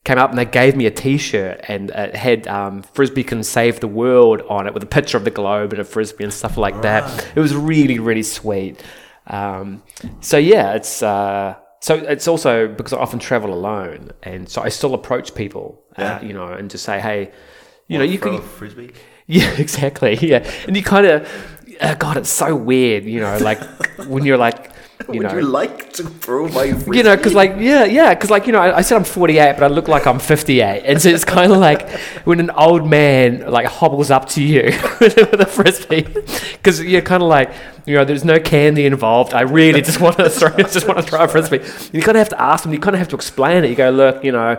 came 0.05 0.19
up 0.19 0.31
and 0.31 0.39
they 0.39 0.45
gave 0.45 0.77
me 0.77 0.87
a 0.87 0.91
T-shirt 0.91 1.61
and 1.69 1.91
it 1.91 2.15
had 2.15 2.47
um, 2.47 2.83
"Frisbee 2.83 3.25
can 3.25 3.43
save 3.43 3.81
the 3.81 3.89
world" 3.89 4.43
on 4.49 4.67
it 4.67 4.75
with 4.75 4.83
a 4.83 4.87
picture 4.87 5.17
of 5.17 5.25
the 5.25 5.31
globe 5.31 5.73
and 5.73 5.81
a 5.81 5.85
frisbee 5.85 6.25
and 6.25 6.33
stuff 6.33 6.57
like 6.57 6.83
that. 6.83 7.27
It 7.35 7.41
was 7.41 7.55
really 7.55 7.99
really 7.99 8.23
sweet. 8.23 8.83
Um, 9.27 9.83
so 10.21 10.37
yeah, 10.37 10.75
it's. 10.75 11.03
Uh, 11.03 11.57
so 11.81 11.97
it's 11.97 12.27
also 12.29 12.67
because 12.69 12.93
I 12.95 12.99
often 12.99 13.19
travel 13.19 13.53
alone, 13.53 14.11
and 14.23 14.49
so 14.49 14.63
I 14.63 14.71
still 14.71 14.95
approach 14.95 15.35
people, 15.35 15.83
Yeah. 15.99 16.17
uh, 16.17 16.23
you 16.23 16.33
know, 16.33 16.49
and 16.49 16.71
just 16.71 16.85
say, 16.85 16.99
"Hey, 17.01 17.31
you 17.89 17.99
know, 17.99 18.05
you 18.05 18.19
can, 18.19 18.41
frisbee. 18.59 18.93
yeah, 19.27 19.51
exactly, 19.59 20.17
yeah." 20.23 20.51
And 20.67 20.77
you 20.77 20.83
kind 20.83 21.07
of, 21.07 21.29
uh, 21.81 21.95
God, 21.95 22.17
it's 22.17 22.31
so 22.31 22.55
weird, 22.57 23.05
you 23.05 23.21
know, 23.21 23.37
like 23.39 23.61
when 24.07 24.25
you're 24.25 24.39
like, 24.39 24.71
you 25.13 25.19
Would 25.19 25.23
know, 25.23 25.35
you 25.37 25.43
like 25.43 25.93
to 25.95 26.05
throw 26.05 26.49
my 26.49 26.65
you 26.65 27.03
know, 27.03 27.17
because 27.17 27.35
like 27.35 27.57
yeah, 27.59 27.85
yeah, 27.85 28.15
because 28.15 28.31
like 28.31 28.47
you 28.47 28.53
know, 28.53 28.61
I, 28.61 28.79
I 28.79 28.81
said 28.81 28.97
I'm 28.97 29.05
48, 29.05 29.55
but 29.55 29.65
I 29.65 29.67
look 29.67 29.89
like 29.89 30.07
I'm 30.07 30.19
58, 30.19 30.83
and 30.85 31.03
so 31.03 31.09
it's 31.09 31.25
kind 31.25 31.53
of 31.53 31.59
like 31.59 31.89
when 32.25 32.41
an 32.41 32.51
old 32.51 32.89
man 32.89 33.51
like 33.51 33.67
hobbles 33.67 34.11
up 34.11 34.29
to 34.31 34.43
you 34.43 34.63
with 35.01 35.41
a 35.41 35.47
frisbee, 35.47 36.03
because 36.53 36.83
you're 36.83 37.03
kind 37.03 37.23
of 37.23 37.29
like 37.29 37.53
you 37.87 37.97
know, 37.97 38.05
there's 38.05 38.25
no 38.25 38.39
candy 38.39 38.87
involved. 38.87 39.35
I 39.35 39.43
really 39.43 39.83
just 39.83 40.01
want 40.01 40.17
to 40.17 40.31
throw, 40.31 40.57
just 40.57 40.87
want 40.87 41.01
to 41.01 41.05
throw 41.05 41.25
a 41.25 41.29
frisbee. 41.29 41.61
You 41.93 42.03
kind 42.03 42.17
of 42.17 42.21
have 42.21 42.31
to 42.31 42.41
ask 42.41 42.65
them. 42.65 42.73
You 42.73 42.81
kind 42.81 42.95
of 42.95 42.99
have 43.01 43.09
to 43.09 43.17
explain 43.17 43.65
it. 43.65 43.71
You 43.71 43.77
go, 43.77 43.91
look, 43.91 44.25
you 44.25 44.33
know. 44.33 44.59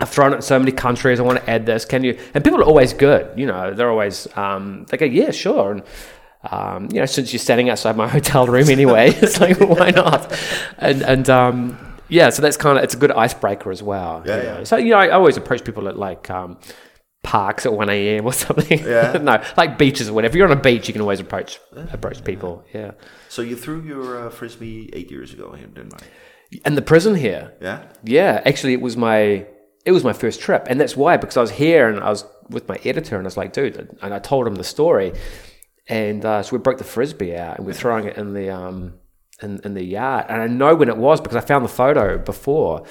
I've 0.00 0.10
thrown 0.10 0.32
it 0.32 0.36
in 0.36 0.42
so 0.42 0.56
many 0.60 0.70
countries. 0.70 1.18
I 1.18 1.24
want 1.24 1.40
to 1.40 1.50
add 1.50 1.66
this. 1.66 1.84
Can 1.84 2.04
you? 2.04 2.16
And 2.32 2.44
people 2.44 2.60
are 2.60 2.64
always 2.64 2.92
good. 2.92 3.36
You 3.36 3.46
know, 3.46 3.74
they're 3.74 3.90
always 3.90 4.28
um, 4.36 4.86
they 4.88 4.96
go, 4.96 5.04
yeah, 5.06 5.32
sure. 5.32 5.72
And 5.72 5.82
um, 6.50 6.88
you 6.92 7.00
know, 7.00 7.06
since 7.06 7.32
you're 7.32 7.40
standing 7.40 7.68
outside 7.70 7.96
my 7.96 8.08
hotel 8.16 8.46
room 8.46 8.68
anyway, 8.68 9.10
it's 9.22 9.40
like, 9.40 9.58
well, 9.60 9.74
why 9.76 9.90
not? 9.90 10.32
And 10.78 11.02
and 11.02 11.28
um, 11.30 11.78
yeah, 12.08 12.30
so 12.30 12.42
that's 12.42 12.56
kind 12.56 12.78
of 12.78 12.84
it's 12.84 12.94
a 12.94 12.98
good 12.98 13.10
icebreaker 13.12 13.70
as 13.70 13.82
well. 13.82 14.22
Yeah, 14.26 14.42
yeah. 14.42 14.64
So 14.64 14.76
you 14.76 14.90
know, 14.90 14.98
I 14.98 15.10
always 15.10 15.36
approach 15.36 15.64
people 15.64 15.88
at 15.88 15.98
like 15.98 16.30
um, 16.30 16.58
parks 17.22 17.66
at 17.66 17.72
one 17.72 17.90
a.m. 17.90 18.24
or 18.26 18.32
something. 18.46 18.78
Yeah. 18.78 19.18
no, 19.20 19.42
like 19.56 19.78
beaches 19.78 20.08
or 20.08 20.12
whatever. 20.14 20.32
If 20.32 20.36
you're 20.36 20.46
on 20.50 20.56
a 20.56 20.60
beach, 20.60 20.86
you 20.88 20.92
can 20.92 21.02
always 21.02 21.20
approach 21.20 21.58
approach 21.92 22.24
people. 22.24 22.64
Yeah. 22.72 22.92
So 23.28 23.42
you 23.42 23.56
threw 23.56 23.82
your 23.82 24.26
uh, 24.26 24.30
frisbee 24.30 24.90
eight 24.92 25.10
years 25.10 25.32
ago 25.32 25.52
here 25.52 25.66
in 25.66 25.74
Denmark. 25.74 26.02
And 26.64 26.76
the 26.78 26.82
prison 26.82 27.14
here, 27.14 27.52
Yeah. 27.60 27.82
Yeah, 28.04 28.40
actually, 28.46 28.72
it 28.72 28.80
was 28.80 28.96
my 28.96 29.44
it 29.84 29.92
was 29.92 30.04
my 30.04 30.12
first 30.12 30.40
trip, 30.40 30.66
and 30.70 30.80
that's 30.80 30.96
why 30.96 31.16
because 31.16 31.36
I 31.36 31.40
was 31.40 31.50
here 31.50 31.88
and 31.88 31.98
I 32.00 32.10
was 32.10 32.24
with 32.48 32.68
my 32.68 32.76
editor, 32.84 33.16
and 33.16 33.26
I 33.26 33.28
was 33.28 33.36
like, 33.36 33.52
dude, 33.52 33.76
and 34.02 34.14
I 34.14 34.18
told 34.18 34.46
him 34.46 34.54
the 34.54 34.64
story, 34.64 35.12
and 35.88 36.24
uh, 36.24 36.42
so 36.42 36.56
we 36.56 36.58
broke 36.62 36.78
the 36.78 36.84
frisbee 36.84 37.34
out 37.36 37.58
and 37.58 37.66
we're 37.66 37.72
throwing 37.72 38.06
it 38.06 38.16
in 38.16 38.34
the 38.34 38.50
um 38.50 38.94
in, 39.42 39.60
in 39.64 39.74
the 39.74 39.84
yard, 39.84 40.26
and 40.28 40.42
I 40.42 40.46
know 40.48 40.74
when 40.74 40.88
it 40.88 40.96
was 40.96 41.20
because 41.20 41.36
I 41.36 41.40
found 41.40 41.64
the 41.64 41.68
photo 41.68 42.18
before, 42.18 42.84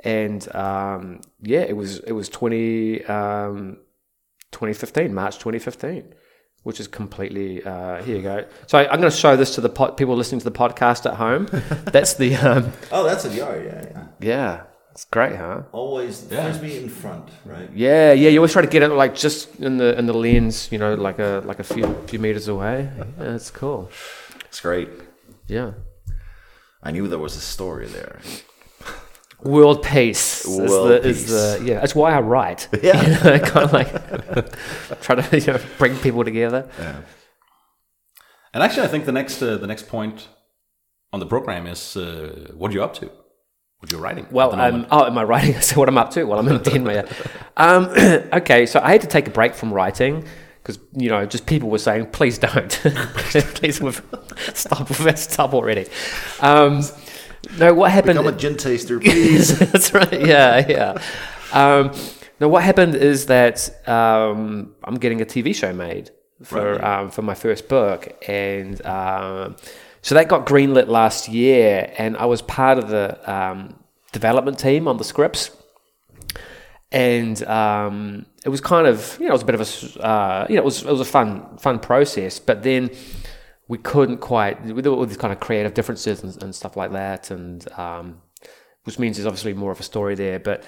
and 0.00 0.46
um, 0.54 1.20
yeah, 1.42 1.60
it 1.60 1.76
was 1.76 2.00
it 2.00 2.12
was 2.12 2.28
twenty 2.28 3.04
um, 3.04 3.78
2015, 4.52 5.14
March 5.14 5.36
2015. 5.38 6.14
Which 6.64 6.78
is 6.78 6.86
completely 6.86 7.60
uh, 7.64 8.00
here 8.04 8.16
you 8.16 8.22
go. 8.22 8.46
So 8.68 8.78
I, 8.78 8.82
I'm 8.84 9.00
going 9.00 9.10
to 9.10 9.16
show 9.16 9.34
this 9.34 9.56
to 9.56 9.60
the 9.60 9.68
pod, 9.68 9.96
people 9.96 10.14
listening 10.14 10.38
to 10.42 10.44
the 10.44 10.56
podcast 10.56 11.06
at 11.06 11.14
home. 11.16 11.46
That's 11.90 12.14
the 12.14 12.36
um, 12.36 12.72
Oh, 12.92 13.02
that's 13.02 13.24
a 13.24 13.30
yard. 13.30 13.64
Yeah, 13.64 13.84
yeah. 13.90 14.06
yeah, 14.20 14.62
it's 14.92 15.06
great, 15.06 15.36
huh? 15.36 15.62
Always 15.72 16.28
the 16.28 16.36
frisbee 16.36 16.76
in 16.76 16.88
front, 16.90 17.28
right? 17.46 17.70
Yeah, 17.74 18.12
yeah. 18.12 18.28
You 18.28 18.38
always 18.40 18.52
try 18.52 18.60
to 18.60 18.68
get 18.68 18.82
it 18.82 18.88
like 18.88 19.14
just 19.14 19.56
in 19.56 19.78
the 19.78 19.98
in 19.98 20.04
the 20.06 20.12
lens, 20.12 20.70
you 20.70 20.78
know, 20.78 20.94
like 20.94 21.18
a 21.18 21.42
like 21.46 21.60
a 21.60 21.64
few 21.64 21.94
few 22.06 22.18
meters 22.18 22.46
away. 22.48 22.90
Yeah, 23.18 23.34
it's 23.34 23.50
cool. 23.50 23.90
It's 24.44 24.60
great. 24.60 24.90
Yeah. 25.46 25.72
I 26.82 26.90
knew 26.90 27.08
there 27.08 27.18
was 27.18 27.36
a 27.36 27.40
story 27.40 27.86
there. 27.86 28.20
World 29.42 29.82
peace 29.82 30.44
is 30.44 30.70
World 30.70 30.90
the, 30.90 31.08
is 31.08 31.22
peace. 31.22 31.30
the 31.30 31.62
yeah. 31.64 31.80
That's 31.80 31.94
why 31.94 32.12
I 32.12 32.20
write. 32.20 32.68
Yeah. 32.82 33.00
you 33.02 33.24
know, 33.24 33.38
kind 33.38 33.64
of 33.64 33.72
like 33.72 35.00
try 35.00 35.14
to 35.14 35.38
you 35.40 35.52
know 35.52 35.60
bring 35.78 35.96
people 35.96 36.22
together. 36.22 36.68
And 38.52 38.62
actually, 38.62 38.84
I 38.84 38.88
think 38.88 39.06
the 39.06 39.12
next 39.12 39.40
uh, 39.42 39.56
the 39.56 39.66
next 39.66 39.88
point 39.88 40.28
on 41.12 41.20
the 41.20 41.26
program 41.26 41.66
is 41.66 41.96
uh, 41.96 42.52
what 42.58 42.70
are 42.70 42.74
you 42.74 42.84
up 42.84 42.94
to? 42.94 43.10
What 43.82 43.90
you're 43.90 44.00
writing? 44.00 44.28
Well, 44.30 44.52
um, 44.54 44.86
oh, 44.92 45.06
am 45.06 45.18
I 45.18 45.24
writing? 45.24 45.54
So 45.60 45.76
what 45.80 45.88
I'm 45.88 45.98
up 45.98 46.12
to? 46.12 46.22
Well, 46.22 46.38
I'm 46.38 46.46
in 46.46 46.62
Denmark. 46.62 47.08
Um, 47.56 47.86
okay, 48.32 48.64
so 48.64 48.78
I 48.80 48.92
had 48.92 49.00
to 49.00 49.08
take 49.08 49.26
a 49.26 49.30
break 49.32 49.54
from 49.54 49.74
writing 49.74 50.24
because 50.62 50.78
you 50.96 51.08
know 51.10 51.26
just 51.26 51.46
people 51.46 51.68
were 51.68 51.78
saying 51.78 52.06
please 52.12 52.38
don't 52.38 52.70
please 53.56 53.80
we've 53.80 54.00
stop 54.54 54.88
with 54.88 55.18
stop 55.18 55.52
already 55.54 55.86
um, 56.38 56.82
no 57.58 57.74
what 57.74 57.90
happened 57.90 58.16
Become 58.18 58.32
a 58.34 58.38
gin 58.38 58.56
taster, 58.56 59.00
please. 59.00 59.58
that's 59.58 59.92
right 59.92 60.20
yeah 60.24 60.64
yeah 60.68 61.02
um, 61.52 61.90
no 62.38 62.46
what 62.48 62.62
happened 62.62 62.94
is 62.94 63.26
that 63.26 63.56
um, 63.88 64.72
I'm 64.84 64.94
getting 65.00 65.20
a 65.20 65.24
TV 65.24 65.52
show 65.52 65.72
made 65.72 66.12
for 66.44 66.74
Right. 66.74 66.84
um, 67.00 67.10
for 67.10 67.22
my 67.22 67.34
first 67.34 67.66
book 67.68 68.06
and 68.28 68.80
um, 68.86 69.56
so 70.02 70.14
that 70.14 70.28
got 70.28 70.46
greenlit 70.46 70.88
last 70.88 71.28
year 71.28 71.92
and 71.96 72.16
I 72.16 72.26
was 72.26 72.42
part 72.42 72.78
of 72.78 72.88
the 72.88 73.32
um, 73.32 73.76
development 74.12 74.58
team 74.58 74.86
on 74.86 74.98
the 74.98 75.04
scripts 75.04 75.50
and 76.92 77.42
um, 77.44 78.26
it 78.44 78.50
was 78.50 78.60
kind 78.60 78.86
of 78.86 79.16
you 79.18 79.26
know 79.26 79.30
it 79.30 79.32
was 79.32 79.42
a 79.42 79.46
bit 79.46 79.54
of 79.54 79.96
a, 79.96 80.04
uh, 80.04 80.46
you 80.48 80.56
know 80.56 80.62
it 80.62 80.64
was 80.64 80.82
it 80.82 80.90
was 80.90 81.00
a 81.00 81.06
fun 81.06 81.56
fun 81.56 81.78
process, 81.78 82.38
but 82.38 82.62
then 82.62 82.90
we 83.66 83.78
couldn't 83.78 84.18
quite 84.18 84.62
with 84.62 84.86
all 84.86 85.04
these 85.06 85.16
kind 85.16 85.32
of 85.32 85.40
creative 85.40 85.74
differences 85.74 86.22
and, 86.22 86.42
and 86.42 86.54
stuff 86.54 86.76
like 86.76 86.92
that, 86.92 87.30
and 87.30 87.66
um, 87.78 88.20
which 88.84 88.98
means 88.98 89.16
there's 89.16 89.26
obviously 89.26 89.54
more 89.54 89.72
of 89.72 89.80
a 89.80 89.82
story 89.82 90.14
there. 90.14 90.38
But 90.38 90.64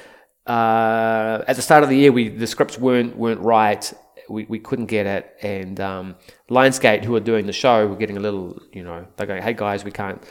uh, 0.46 1.44
at 1.46 1.56
the 1.56 1.62
start 1.62 1.82
of 1.82 1.90
the 1.90 1.96
year, 1.96 2.10
we 2.10 2.30
the 2.30 2.46
scripts 2.46 2.78
weren't 2.78 3.16
weren't 3.16 3.40
right. 3.40 3.92
We, 4.28 4.44
we 4.44 4.58
couldn't 4.58 4.86
get 4.86 5.06
it, 5.06 5.36
and 5.42 5.78
um, 5.80 6.16
Lionsgate, 6.50 7.04
who 7.04 7.14
are 7.14 7.20
doing 7.20 7.46
the 7.46 7.52
show, 7.52 7.86
were 7.86 7.96
getting 7.96 8.16
a 8.16 8.20
little, 8.20 8.58
you 8.72 8.82
know, 8.82 9.06
they're 9.16 9.26
going, 9.26 9.42
"Hey 9.42 9.52
guys, 9.52 9.84
we 9.84 9.90
can't 9.90 10.22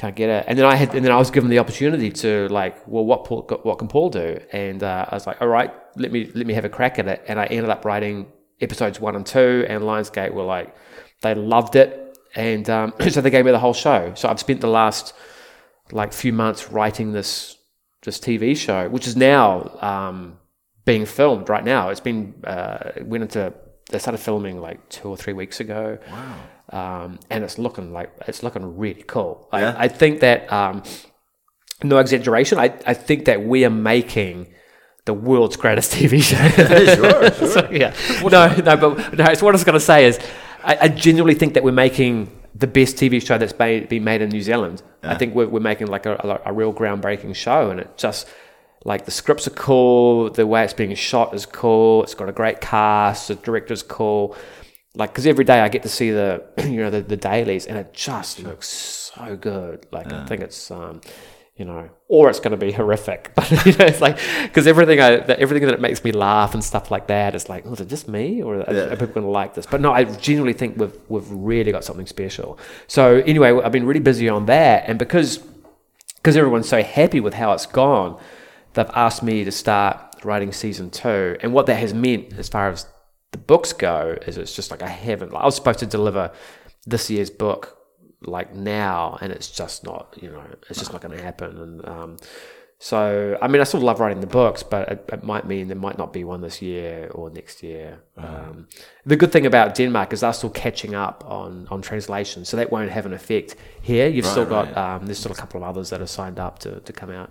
can't 0.00 0.16
get 0.16 0.30
it. 0.30 0.44
And 0.48 0.58
then 0.58 0.64
I 0.64 0.74
had, 0.76 0.94
and 0.94 1.04
then 1.04 1.12
I 1.12 1.16
was 1.16 1.30
given 1.30 1.50
the 1.50 1.58
opportunity 1.58 2.10
to 2.10 2.48
like, 2.48 2.86
well, 2.88 3.04
what 3.04 3.24
Paul, 3.24 3.42
what 3.62 3.78
can 3.78 3.88
Paul 3.88 4.08
do? 4.08 4.40
And 4.52 4.82
uh, 4.82 5.06
I 5.08 5.14
was 5.14 5.26
like, 5.26 5.40
all 5.42 5.48
right, 5.48 5.72
let 5.96 6.10
me 6.10 6.30
let 6.34 6.46
me 6.46 6.54
have 6.54 6.64
a 6.64 6.68
crack 6.68 6.98
at 6.98 7.06
it. 7.06 7.22
And 7.28 7.38
I 7.38 7.46
ended 7.46 7.70
up 7.70 7.84
writing 7.84 8.26
episodes 8.60 8.98
one 8.98 9.14
and 9.14 9.26
two, 9.26 9.66
and 9.68 9.82
Lionsgate 9.82 10.32
were 10.32 10.42
like, 10.42 10.74
they 11.22 11.34
loved 11.34 11.76
it, 11.76 12.18
and 12.34 12.68
um, 12.70 12.94
so 13.10 13.20
they 13.20 13.30
gave 13.30 13.44
me 13.44 13.50
the 13.50 13.58
whole 13.58 13.74
show. 13.74 14.12
So 14.14 14.28
I've 14.28 14.40
spent 14.40 14.60
the 14.60 14.68
last 14.68 15.12
like 15.92 16.12
few 16.12 16.32
months 16.32 16.70
writing 16.70 17.12
this 17.12 17.58
this 18.02 18.18
TV 18.18 18.56
show, 18.56 18.88
which 18.88 19.06
is 19.06 19.16
now 19.16 19.76
um, 19.82 20.38
being 20.84 21.06
filmed 21.06 21.48
right 21.48 21.64
now. 21.64 21.90
It's 21.90 22.00
been 22.00 22.34
uh, 22.44 22.92
went 23.02 23.22
into 23.22 23.52
they 23.90 23.98
started 23.98 24.18
filming 24.18 24.60
like 24.60 24.88
two 24.88 25.08
or 25.08 25.16
three 25.16 25.32
weeks 25.32 25.60
ago. 25.60 25.98
Wow. 26.10 26.36
Um, 26.72 27.18
and 27.28 27.42
it's 27.42 27.58
looking 27.58 27.92
like 27.92 28.12
it's 28.28 28.42
looking 28.42 28.78
really 28.78 29.02
cool. 29.02 29.48
I, 29.52 29.60
Yeah. 29.60 29.74
I 29.76 29.88
think 29.88 30.20
that 30.20 30.50
um, 30.52 30.82
no 31.82 31.98
exaggeration. 31.98 32.58
I, 32.58 32.72
I 32.86 32.94
think 32.94 33.24
that 33.24 33.42
we 33.44 33.64
are 33.64 33.70
making 33.70 34.54
the 35.06 35.14
world's 35.14 35.56
greatest 35.56 35.92
TV 35.92 36.22
show. 36.22 36.36
sure, 36.94 37.32
sure. 37.34 37.48
So, 37.48 37.70
yeah. 37.70 37.94
No, 38.22 38.54
no, 38.54 38.76
but 38.76 39.14
no. 39.16 39.24
It's 39.24 39.42
what 39.42 39.50
I 39.50 39.56
was 39.56 39.64
going 39.64 39.74
to 39.74 39.80
say 39.80 40.06
is, 40.06 40.18
I, 40.62 40.78
I 40.82 40.88
genuinely 40.88 41.34
think 41.34 41.54
that 41.54 41.64
we're 41.64 41.72
making 41.72 42.30
the 42.54 42.66
best 42.66 42.96
TV 42.96 43.24
show 43.24 43.38
that's 43.38 43.58
made, 43.58 43.88
been 43.88 44.04
made 44.04 44.20
in 44.20 44.28
New 44.28 44.42
Zealand. 44.42 44.82
I 45.02 45.14
think 45.14 45.34
we're, 45.34 45.48
we're 45.48 45.60
making 45.60 45.86
like 45.86 46.04
a, 46.04 46.12
a, 46.44 46.50
a 46.50 46.52
real 46.52 46.74
groundbreaking 46.74 47.34
show, 47.34 47.70
and 47.70 47.80
it 47.80 47.96
just 47.96 48.28
like 48.84 49.04
the 49.04 49.10
scripts 49.10 49.46
are 49.46 49.50
cool, 49.50 50.30
the 50.30 50.46
way 50.46 50.64
it's 50.64 50.72
being 50.72 50.94
shot 50.94 51.34
is 51.34 51.44
cool. 51.46 52.02
It's 52.02 52.14
got 52.14 52.28
a 52.28 52.32
great 52.32 52.60
cast, 52.60 53.28
the 53.28 53.34
director's 53.34 53.82
cool. 53.82 54.36
Like, 54.94 55.10
because 55.12 55.26
every 55.26 55.44
day 55.44 55.60
I 55.60 55.68
get 55.68 55.82
to 55.84 55.88
see 55.88 56.10
the 56.10 56.42
you 56.64 56.76
know 56.78 56.90
the, 56.90 57.00
the 57.02 57.16
dailies, 57.16 57.66
and 57.66 57.76
it 57.78 57.92
just 57.92 58.40
looks 58.40 58.66
so 58.68 59.36
good. 59.36 59.86
Like 59.92 60.12
I 60.12 60.24
think 60.26 60.40
it's 60.42 60.70
um, 60.70 61.00
you 61.56 61.66
know, 61.66 61.90
or 62.08 62.30
it's 62.30 62.40
going 62.40 62.52
to 62.52 62.56
be 62.56 62.72
horrific. 62.80 63.32
But 63.36 63.50
you 63.66 63.72
know, 63.76 63.84
it's 63.84 64.00
like 64.00 64.18
because 64.42 64.66
everything 64.66 64.98
I 64.98 65.16
that, 65.16 65.38
everything 65.38 65.68
that 65.68 65.80
makes 65.80 66.02
me 66.02 66.10
laugh 66.12 66.54
and 66.54 66.64
stuff 66.64 66.90
like 66.90 67.06
that 67.08 67.34
is 67.34 67.48
like, 67.48 67.64
oh, 67.66 67.74
is 67.74 67.80
it 67.82 67.88
just 67.88 68.08
me, 68.08 68.42
or 68.42 68.62
are, 68.62 68.74
Yeah. 68.74 68.80
are 68.84 68.96
people 68.96 69.08
going 69.08 69.26
to 69.26 69.30
like 69.30 69.54
this? 69.54 69.66
But 69.66 69.80
no, 69.82 69.92
I 69.92 70.04
genuinely 70.04 70.54
think 70.54 70.76
we've 70.78 70.96
we've 71.08 71.30
really 71.30 71.70
got 71.70 71.84
something 71.84 72.06
special. 72.06 72.58
So 72.88 73.16
anyway, 73.26 73.52
I've 73.62 73.72
been 73.72 73.86
really 73.86 74.00
busy 74.00 74.28
on 74.28 74.46
that, 74.46 74.84
and 74.88 74.98
because 74.98 75.38
because 76.16 76.36
everyone's 76.36 76.68
so 76.68 76.82
happy 76.82 77.20
with 77.20 77.34
how 77.34 77.52
it's 77.52 77.66
gone, 77.66 78.18
they've 78.74 78.90
asked 78.94 79.22
me 79.22 79.44
to 79.44 79.52
start 79.52 80.24
writing 80.24 80.52
season 80.52 80.90
two. 80.90 81.36
And 81.40 81.52
what 81.52 81.66
that 81.66 81.76
has 81.76 81.94
meant, 81.94 82.34
as 82.38 82.48
far 82.48 82.68
as 82.68 82.86
the 83.32 83.38
books 83.38 83.72
go, 83.72 84.16
is 84.26 84.36
it's 84.36 84.54
just 84.54 84.70
like 84.70 84.82
I 84.82 84.88
haven't. 84.88 85.32
Like, 85.32 85.42
I 85.42 85.46
was 85.46 85.54
supposed 85.54 85.78
to 85.80 85.86
deliver 85.86 86.32
this 86.86 87.10
year's 87.10 87.30
book 87.30 87.78
like 88.22 88.54
now, 88.54 89.18
and 89.20 89.32
it's 89.32 89.50
just 89.50 89.84
not. 89.84 90.16
You 90.20 90.30
know, 90.30 90.42
it's 90.68 90.78
just 90.78 90.92
not 90.92 91.00
going 91.00 91.16
to 91.16 91.22
happen. 91.22 91.58
And 91.58 91.88
um, 91.88 92.16
so, 92.82 93.36
I 93.42 93.46
mean, 93.48 93.60
I 93.60 93.64
still 93.64 93.80
love 93.80 94.00
writing 94.00 94.20
the 94.20 94.26
books, 94.26 94.62
but 94.62 94.88
it, 94.88 95.04
it 95.12 95.22
might 95.22 95.46
mean 95.46 95.68
there 95.68 95.76
might 95.76 95.98
not 95.98 96.14
be 96.14 96.24
one 96.24 96.40
this 96.40 96.62
year 96.62 97.10
or 97.12 97.28
next 97.28 97.62
year. 97.62 98.00
Um, 98.16 98.68
the 99.04 99.16
good 99.16 99.30
thing 99.32 99.44
about 99.44 99.74
Denmark 99.74 100.14
is 100.14 100.20
they're 100.20 100.32
still 100.32 100.48
catching 100.48 100.94
up 100.94 101.22
on, 101.26 101.68
on 101.70 101.82
translation, 101.82 102.46
so 102.46 102.56
that 102.56 102.72
won't 102.72 102.90
have 102.90 103.04
an 103.04 103.12
effect 103.12 103.56
here. 103.82 104.08
You've 104.08 104.24
still 104.24 104.46
got 104.46 104.74
right. 104.74 104.94
um, 104.96 105.04
there's 105.04 105.18
still 105.18 105.32
a 105.32 105.34
couple 105.34 105.62
of 105.62 105.68
others 105.68 105.90
that 105.90 106.00
are 106.00 106.06
signed 106.06 106.38
up 106.38 106.58
to, 106.60 106.80
to 106.80 106.92
come 106.92 107.10
out. 107.10 107.30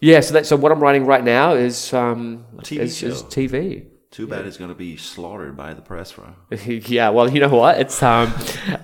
Yeah, 0.00 0.20
so 0.20 0.34
that 0.34 0.46
so 0.46 0.56
what 0.56 0.72
I'm 0.72 0.80
writing 0.80 1.06
right 1.06 1.24
now 1.24 1.54
is 1.54 1.92
um, 1.92 2.44
TV 2.58 2.78
is, 2.80 3.02
is. 3.02 3.22
TV. 3.24 3.86
Too 4.12 4.26
bad 4.26 4.46
it's 4.46 4.56
going 4.56 4.70
to 4.70 4.74
be 4.74 4.96
slaughtered 4.96 5.56
by 5.56 5.74
the 5.74 5.82
press, 5.82 6.16
right? 6.16 6.66
yeah, 6.88 7.10
well, 7.10 7.30
you 7.30 7.40
know 7.40 7.48
what? 7.48 7.78
It's 7.78 8.02
um, 8.02 8.32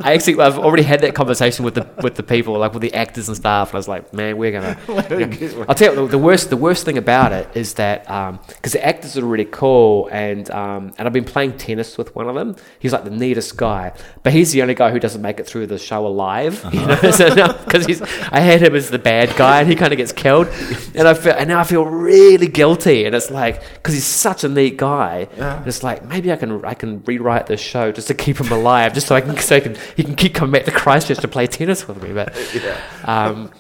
I 0.01 0.15
actually 0.15 0.39
I've 0.41 0.59
already 0.59 0.83
had 0.83 1.01
that 1.03 1.15
conversation 1.15 1.65
with 1.65 1.75
the 1.75 1.89
with 2.03 2.17
the 2.17 2.23
people, 2.23 2.59
like 2.59 2.73
with 2.75 2.83
the 2.83 2.93
actors 2.93 3.29
and 3.29 3.37
stuff. 3.37 3.71
And 3.71 3.77
I 3.77 3.79
was 3.79 3.89
like, 3.89 4.13
man, 4.13 4.37
we're 4.37 4.51
gonna. 4.51 4.77
I'll 5.69 5.75
tell 5.75 5.95
you 5.95 6.03
the, 6.03 6.07
the 6.09 6.19
worst 6.19 6.51
the 6.51 6.57
worst 6.57 6.85
thing 6.85 6.99
about 6.99 7.33
it 7.33 7.49
is 7.55 7.75
that 7.75 8.11
um, 8.11 8.41
because 8.49 8.73
the 8.73 8.85
actors 8.85 9.17
are 9.17 9.25
really 9.25 9.47
cool, 9.47 10.09
and 10.13 10.51
um, 10.51 10.93
and 10.99 11.07
I've 11.07 11.15
been 11.15 11.25
playing 11.25 11.57
tennis 11.57 11.97
with 11.97 12.15
one 12.15 12.29
of 12.29 12.35
them. 12.35 12.57
He's 12.81 12.93
like 12.93 13.05
the 13.05 13.11
neatest 13.11 13.57
guy, 13.57 13.97
but 14.25 14.33
he's 14.33 14.53
the 14.53 14.61
only 14.61 14.75
guy 14.75 14.91
who 14.91 14.99
doesn't 14.99 15.23
make 15.23 15.39
it 15.39 15.47
through 15.47 15.69
the 15.69 15.79
show 15.79 16.05
alive. 16.05 16.63
You 16.73 16.85
know, 16.85 16.97
so 17.13 17.35
because 17.65 17.87
he's 17.87 18.03
I 18.03 18.41
had 18.41 18.61
him 18.61 18.75
as 18.75 18.91
the 18.91 18.99
bad 18.99 19.35
guy, 19.37 19.61
and 19.61 19.69
he 19.69 19.77
kind 19.77 19.93
of 19.93 19.97
gets 19.99 20.13
killed, 20.13 20.49
and 20.95 21.07
I 21.07 21.15
feel 21.15 21.33
and 21.33 21.49
now 21.49 21.61
I 21.61 21.65
feel 21.65 21.87
really 21.87 22.49
guilty, 22.49 23.05
and 23.07 23.15
it's 23.15 23.31
like 23.31 23.63
because 23.75 23.95
he's 23.95 24.05
such 24.05 24.45
a 24.45 24.49
neat 24.49 24.77
guy. 24.77 25.12
And 25.21 25.67
it's 25.67 25.83
like 25.83 26.05
maybe 26.05 26.33
I 26.33 26.37
can 26.37 26.65
I 26.65 26.75
can 26.75 27.03
rewrite 27.05 27.47
this 27.47 27.61
show 27.61 27.93
just 27.93 28.09
to 28.09 28.15
keep 28.15 28.39
him 28.41 28.51
alive, 28.53 28.93
just 28.95 29.07
so 29.07 29.15
I 29.15 29.21
can 29.21 29.37
so 29.39 29.57
I 29.57 29.61
can, 29.61 29.77
he 29.97 30.03
can 30.05 30.15
keep 30.15 30.35
coming 30.35 30.53
back 30.53 30.65
to 30.65 30.71
Christchurch 30.73 31.19
to 31.19 31.29
play 31.29 31.47
tennis 31.47 31.87
with 31.89 32.03
me. 32.03 32.13
But 32.13 32.35
um, 33.05 33.51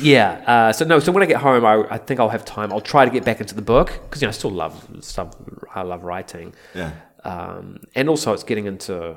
yeah, 0.00 0.42
uh, 0.46 0.72
so 0.72 0.84
no, 0.84 0.98
so 0.98 1.12
when 1.12 1.22
I 1.22 1.26
get 1.26 1.38
home, 1.38 1.64
I, 1.64 1.84
I 1.90 1.98
think 1.98 2.20
I'll 2.20 2.28
have 2.30 2.44
time. 2.44 2.72
I'll 2.72 2.80
try 2.80 3.04
to 3.04 3.10
get 3.10 3.24
back 3.24 3.40
into 3.40 3.54
the 3.54 3.62
book 3.62 3.88
because 4.04 4.22
you 4.22 4.26
know 4.26 4.30
I 4.30 4.32
still 4.32 4.50
love 4.50 4.74
stuff. 5.00 5.34
I 5.74 5.82
love 5.82 6.02
writing, 6.04 6.54
Yeah. 6.74 6.92
um, 7.24 7.78
and 7.94 8.08
also 8.08 8.32
it's 8.32 8.44
getting 8.44 8.66
into 8.66 9.16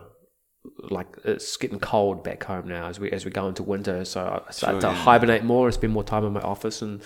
like 0.89 1.07
it's 1.23 1.57
getting 1.57 1.79
cold 1.79 2.23
back 2.23 2.43
home 2.43 2.67
now 2.67 2.87
as 2.87 2.99
we 2.99 3.11
as 3.11 3.23
we 3.25 3.31
go 3.31 3.47
into 3.47 3.63
winter. 3.63 4.03
So 4.05 4.43
I 4.47 4.51
start 4.51 4.73
Sure, 4.73 4.81
to 4.81 4.87
yeah. 4.87 4.93
hibernate 4.93 5.43
more 5.43 5.67
and 5.67 5.73
spend 5.73 5.93
more 5.93 6.03
time 6.03 6.25
in 6.25 6.33
my 6.33 6.41
office 6.41 6.81
and 6.81 7.01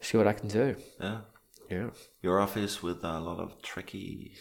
see 0.00 0.18
what 0.18 0.26
I 0.26 0.32
can 0.32 0.48
do. 0.48 0.76
Yeah. 1.00 1.18
Yeah. 1.70 1.90
Your 2.22 2.40
office 2.40 2.82
with 2.82 3.04
a 3.04 3.20
lot 3.20 3.38
of 3.38 3.60
Trekkie. 3.62 4.32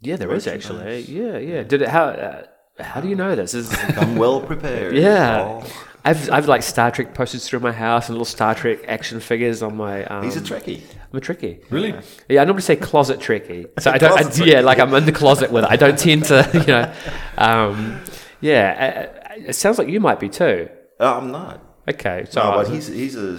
Yeah, 0.00 0.16
there 0.16 0.32
is 0.34 0.46
actually. 0.46 0.84
Merchandise. 0.84 1.08
Yeah, 1.08 1.38
yeah. 1.38 1.62
Did 1.62 1.82
it? 1.82 1.88
How? 1.88 2.04
Uh, 2.04 2.46
how 2.78 3.00
do 3.00 3.08
you 3.08 3.16
know 3.16 3.34
this? 3.34 3.54
Is 3.54 3.74
I'm 3.96 4.16
well 4.16 4.40
prepared. 4.40 4.94
yeah. 5.06 5.42
Paul. 5.42 5.64
I've 6.04 6.30
I've 6.30 6.46
like 6.46 6.62
Star 6.62 6.90
Trek 6.92 7.14
posters 7.14 7.48
through 7.48 7.60
my 7.60 7.72
house 7.72 8.08
and 8.08 8.14
little 8.14 8.24
Star 8.26 8.54
Trek 8.54 8.80
action 8.86 9.18
figures 9.20 9.62
on 9.62 9.76
my. 9.76 10.04
Um, 10.04 10.22
He's 10.22 10.36
a 10.36 10.40
Trekkie. 10.40 10.82
I'm 11.12 11.18
a 11.18 11.20
Trekkie. 11.20 11.64
Really? 11.70 11.94
Yeah, 12.28 12.42
I 12.42 12.44
normally 12.44 12.62
say 12.62 12.76
closet 12.76 13.18
Trekkie. 13.18 13.70
So 13.80 13.90
I 13.90 13.98
don't. 13.98 14.40
I, 14.40 14.44
yeah, 14.44 14.60
like 14.60 14.78
I'm 14.78 14.92
in 14.94 15.06
the 15.06 15.12
closet 15.12 15.50
with 15.50 15.64
it. 15.64 15.70
I 15.70 15.76
don't 15.76 15.98
tend 15.98 16.26
to, 16.26 16.48
you 16.52 16.66
know. 16.66 16.92
Um, 17.38 18.00
yeah, 18.40 19.08
uh, 19.26 19.30
uh, 19.32 19.48
it 19.48 19.54
sounds 19.54 19.78
like 19.78 19.88
you 19.88 19.98
might 19.98 20.20
be 20.20 20.28
too. 20.28 20.68
Uh, 21.00 21.16
I'm 21.16 21.32
not. 21.32 21.62
Okay, 21.88 22.26
so 22.30 22.42
No, 22.42 22.56
but 22.58 22.68
he's 22.68 22.86
he's 22.86 23.16
a. 23.16 23.38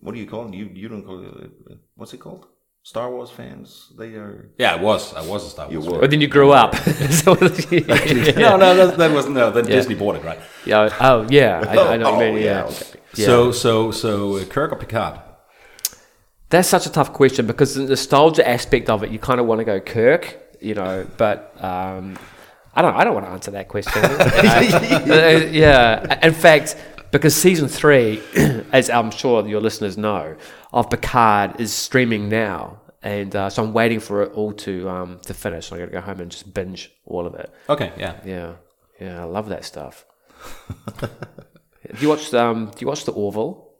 What 0.00 0.14
do 0.14 0.20
you 0.20 0.26
call 0.26 0.48
it? 0.48 0.54
You 0.54 0.70
you 0.72 0.88
don't 0.88 1.02
call 1.02 1.22
it. 1.22 1.50
What's 1.96 2.12
it 2.12 2.18
called? 2.18 2.46
Star 2.82 3.10
Wars 3.10 3.30
fans. 3.30 3.92
They 3.96 4.14
are. 4.14 4.50
Yeah, 4.58 4.74
I 4.74 4.82
was. 4.82 5.14
I 5.14 5.26
was 5.26 5.46
a 5.46 5.48
Star 5.50 5.66
Wars. 5.66 5.72
You 5.74 5.80
fan. 5.82 5.92
were. 5.92 6.00
But 6.00 6.10
then 6.10 6.20
you 6.20 6.28
grew 6.28 6.52
up. 6.52 6.74
so, 7.10 7.32
No, 7.34 8.56
no, 8.56 8.76
that, 8.76 8.94
that 8.98 9.10
was 9.10 9.28
no. 9.28 9.50
Then 9.50 9.64
Disney 9.64 9.94
bought 9.94 10.16
it, 10.16 10.24
right? 10.24 10.38
yeah. 10.66 10.94
Oh, 11.00 11.26
yeah. 11.30 11.64
I, 11.66 11.94
I 11.94 11.96
know 11.96 12.12
what 12.12 12.24
you 12.24 12.26
Oh, 12.30 12.32
mean. 12.34 12.42
yeah, 12.42 12.44
Yeah. 12.44 12.64
okay. 12.64 13.00
So, 13.24 13.52
so, 13.52 13.90
so, 13.90 14.36
uh, 14.36 14.44
Kirk 14.44 14.72
or 14.72 14.76
Picard? 14.76 15.20
That's 16.50 16.68
such 16.68 16.86
a 16.86 16.90
tough 16.92 17.12
question 17.12 17.46
because 17.46 17.74
the 17.74 17.84
nostalgia 17.84 18.46
aspect 18.46 18.90
of 18.90 19.02
it, 19.02 19.10
you 19.10 19.18
kind 19.18 19.40
of 19.40 19.46
want 19.46 19.60
to 19.60 19.64
go 19.64 19.80
Kirk, 19.80 20.36
you 20.60 20.74
know, 20.74 21.06
but 21.16 21.54
um, 21.64 22.16
I 22.74 22.82
don't. 22.82 22.94
I 22.94 23.02
don't 23.04 23.14
want 23.14 23.26
to 23.26 23.32
answer 23.32 23.50
that 23.52 23.68
question. 23.68 24.02
Uh, 24.04 25.48
yeah. 25.50 26.18
In 26.22 26.34
fact, 26.34 26.76
because 27.14 27.36
season 27.36 27.68
three, 27.68 28.20
as 28.72 28.90
I'm 28.90 29.12
sure 29.12 29.46
your 29.46 29.60
listeners 29.60 29.96
know, 29.96 30.34
of 30.72 30.90
Picard 30.90 31.60
is 31.60 31.72
streaming 31.72 32.28
now, 32.28 32.80
and 33.04 33.34
uh, 33.36 33.48
so 33.50 33.62
I'm 33.62 33.72
waiting 33.72 34.00
for 34.00 34.24
it 34.24 34.32
all 34.32 34.52
to 34.52 34.88
um, 34.88 35.20
to 35.26 35.32
finish. 35.32 35.68
So 35.68 35.76
I 35.76 35.78
got 35.78 35.84
to 35.84 35.90
go 35.92 36.00
home 36.00 36.20
and 36.20 36.30
just 36.30 36.52
binge 36.52 36.90
all 37.06 37.24
of 37.24 37.34
it. 37.36 37.54
Okay, 37.68 37.92
yeah. 37.96 38.16
Yeah, 38.24 38.54
yeah, 39.00 39.20
I 39.20 39.24
love 39.26 39.48
that 39.50 39.64
stuff. 39.64 40.04
do 41.00 41.08
you 42.00 42.08
watch 42.08 42.34
um? 42.34 42.72
Do 42.74 42.78
you 42.80 42.88
watch 42.88 43.04
the 43.04 43.12
Orville? 43.12 43.70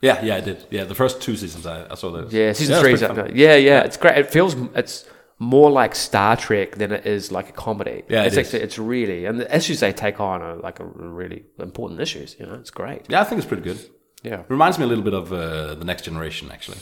Yeah, 0.00 0.20
yeah, 0.24 0.34
I 0.34 0.40
did. 0.40 0.66
Yeah, 0.68 0.82
the 0.82 0.96
first 0.96 1.22
two 1.22 1.36
seasons 1.36 1.66
I, 1.66 1.88
I 1.88 1.94
saw 1.94 2.10
those. 2.10 2.32
Yeah, 2.32 2.52
season 2.54 2.74
it's 2.74 2.82
three 2.82 2.94
is 2.94 3.04
up 3.04 3.14
fun. 3.14 3.30
Yeah, 3.36 3.54
yeah, 3.54 3.82
it's 3.82 3.96
great. 3.96 4.18
It 4.18 4.30
feels 4.30 4.56
it's 4.74 5.04
more 5.38 5.70
like 5.70 5.94
Star 5.94 6.36
Trek 6.36 6.76
than 6.76 6.92
it 6.92 7.06
is 7.06 7.32
like 7.32 7.48
a 7.48 7.52
comedy. 7.52 8.02
Yeah, 8.08 8.22
it 8.22 8.26
it's 8.28 8.36
is. 8.36 8.46
actually 8.46 8.60
it's 8.62 8.78
really 8.78 9.24
and 9.26 9.40
the 9.40 9.56
issues 9.56 9.80
they 9.80 9.92
take 9.92 10.20
on 10.20 10.42
are 10.42 10.56
like 10.56 10.80
a 10.80 10.84
really 10.84 11.44
important 11.58 12.00
issues. 12.00 12.36
You 12.38 12.46
know, 12.46 12.54
it's 12.54 12.70
great. 12.70 13.02
Yeah, 13.08 13.20
I 13.20 13.24
think 13.24 13.38
it's 13.40 13.48
pretty 13.48 13.62
good. 13.62 13.78
Yeah, 14.22 14.42
Reminds 14.48 14.78
me 14.78 14.84
a 14.84 14.88
little 14.88 15.04
bit 15.04 15.12
of 15.14 15.32
uh, 15.32 15.74
the 15.74 15.84
Next 15.84 16.02
Generation, 16.04 16.50
actually, 16.50 16.78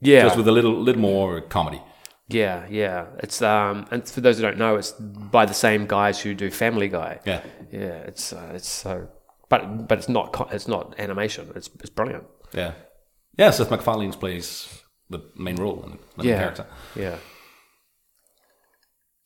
yeah, 0.00 0.22
just 0.24 0.36
with 0.36 0.46
a 0.48 0.52
little 0.52 0.78
little 0.78 1.00
more 1.00 1.40
comedy. 1.40 1.80
yeah, 2.28 2.66
yeah. 2.68 3.06
It's 3.22 3.40
um, 3.40 3.86
and 3.90 4.06
for 4.06 4.20
those 4.20 4.36
who 4.36 4.42
don't 4.42 4.58
know, 4.58 4.76
it's 4.76 4.92
by 4.92 5.46
the 5.46 5.54
same 5.54 5.86
guys 5.86 6.20
who 6.20 6.34
do 6.34 6.50
Family 6.50 6.88
Guy. 6.88 7.20
Yeah, 7.24 7.40
Yeah, 7.72 7.98
it's 8.10 8.34
uh, 8.34 8.52
it's 8.54 8.68
so, 8.68 9.08
but 9.48 9.88
but 9.88 9.96
it's 9.98 10.10
not 10.10 10.48
it's 10.52 10.68
not 10.68 10.94
animation. 10.98 11.50
It's 11.56 11.70
it's 11.80 11.88
brilliant. 11.90 12.24
yeah, 12.52 12.72
yeah. 13.38 13.50
Seth 13.50 13.70
MacFarlane 13.70 14.12
plays 14.12 14.68
the 15.08 15.20
main 15.36 15.56
role 15.56 15.82
and 15.84 15.98
the 16.18 16.28
Yeah, 16.28 16.38
character. 16.38 16.66
yeah, 16.96 17.16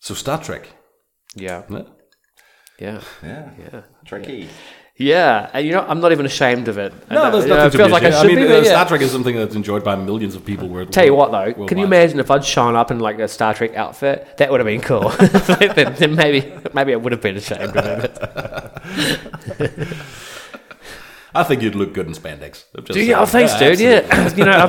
So 0.02 0.14
Star 0.14 0.42
Trek. 0.42 0.66
yeah, 1.36 1.62
Yeah. 1.70 1.82
yeah, 2.80 3.00
Yeah. 3.22 3.50
yeah. 3.72 3.82
Trekkie. 4.04 4.48
Yeah, 4.96 5.48
and 5.54 5.64
you 5.64 5.72
know, 5.72 5.86
I'm 5.88 6.00
not 6.00 6.10
even 6.12 6.26
ashamed 6.26 6.66
of 6.68 6.76
it. 6.76 6.92
No, 7.08 7.30
there's 7.30 7.46
know, 7.46 7.54
nothing 7.56 7.68
it 7.68 7.70
to 7.70 7.76
feels 7.78 7.88
be 7.88 7.92
like 7.92 8.02
I 8.02 8.08
ashamed. 8.08 8.24
I 8.24 8.34
mean, 8.34 8.46
be. 8.48 8.52
uh, 8.52 8.56
yeah. 8.62 8.64
Star 8.64 8.86
Trek 8.88 9.00
is 9.00 9.10
something 9.12 9.36
that's 9.36 9.54
enjoyed 9.54 9.84
by 9.84 9.94
millions 9.94 10.34
of 10.34 10.44
people. 10.44 10.68
World, 10.68 10.92
Tell 10.92 11.04
you 11.04 11.14
what, 11.14 11.30
though, 11.30 11.66
can 11.66 11.78
you 11.78 11.84
imagine 11.84 12.18
if 12.18 12.30
I'd 12.32 12.44
shown 12.44 12.74
up 12.74 12.90
in 12.90 12.98
like 12.98 13.18
a 13.20 13.28
Star 13.28 13.54
Trek 13.54 13.74
outfit? 13.76 14.36
That 14.38 14.50
would 14.50 14.58
have 14.58 14.66
been 14.66 14.80
cool. 14.82 15.08
then, 15.76 15.94
then 15.94 16.14
maybe, 16.16 16.52
maybe 16.74 16.92
I 16.92 16.96
would 16.96 17.12
have 17.12 17.22
been 17.22 17.36
ashamed 17.36 17.76
of 17.76 18.04
it. 18.04 19.88
I 21.34 21.44
think 21.44 21.62
you'd 21.62 21.74
look 21.74 21.94
good 21.94 22.06
in 22.06 22.12
spandex. 22.12 22.64
I'm 22.76 22.84
just 22.84 22.92
Do 22.92 23.02
you? 23.02 23.14
Oh, 23.14 23.24
saying. 23.24 23.48
thanks, 23.48 23.58
dude. 23.58 23.80
Yeah, 23.80 24.28
you 24.36 24.44
know, 24.44 24.66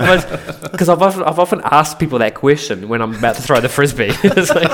because 0.72 0.88
I've, 0.88 1.02
often, 1.02 1.24
I've 1.24 1.38
often 1.40 1.60
asked 1.66 2.00
people 2.00 2.20
that 2.20 2.36
question 2.36 2.88
when 2.88 3.02
I'm 3.02 3.14
about 3.16 3.36
to 3.36 3.42
throw 3.42 3.60
the 3.60 3.68
frisbee. 3.68 4.06
it's 4.24 4.50
like, 4.50 4.72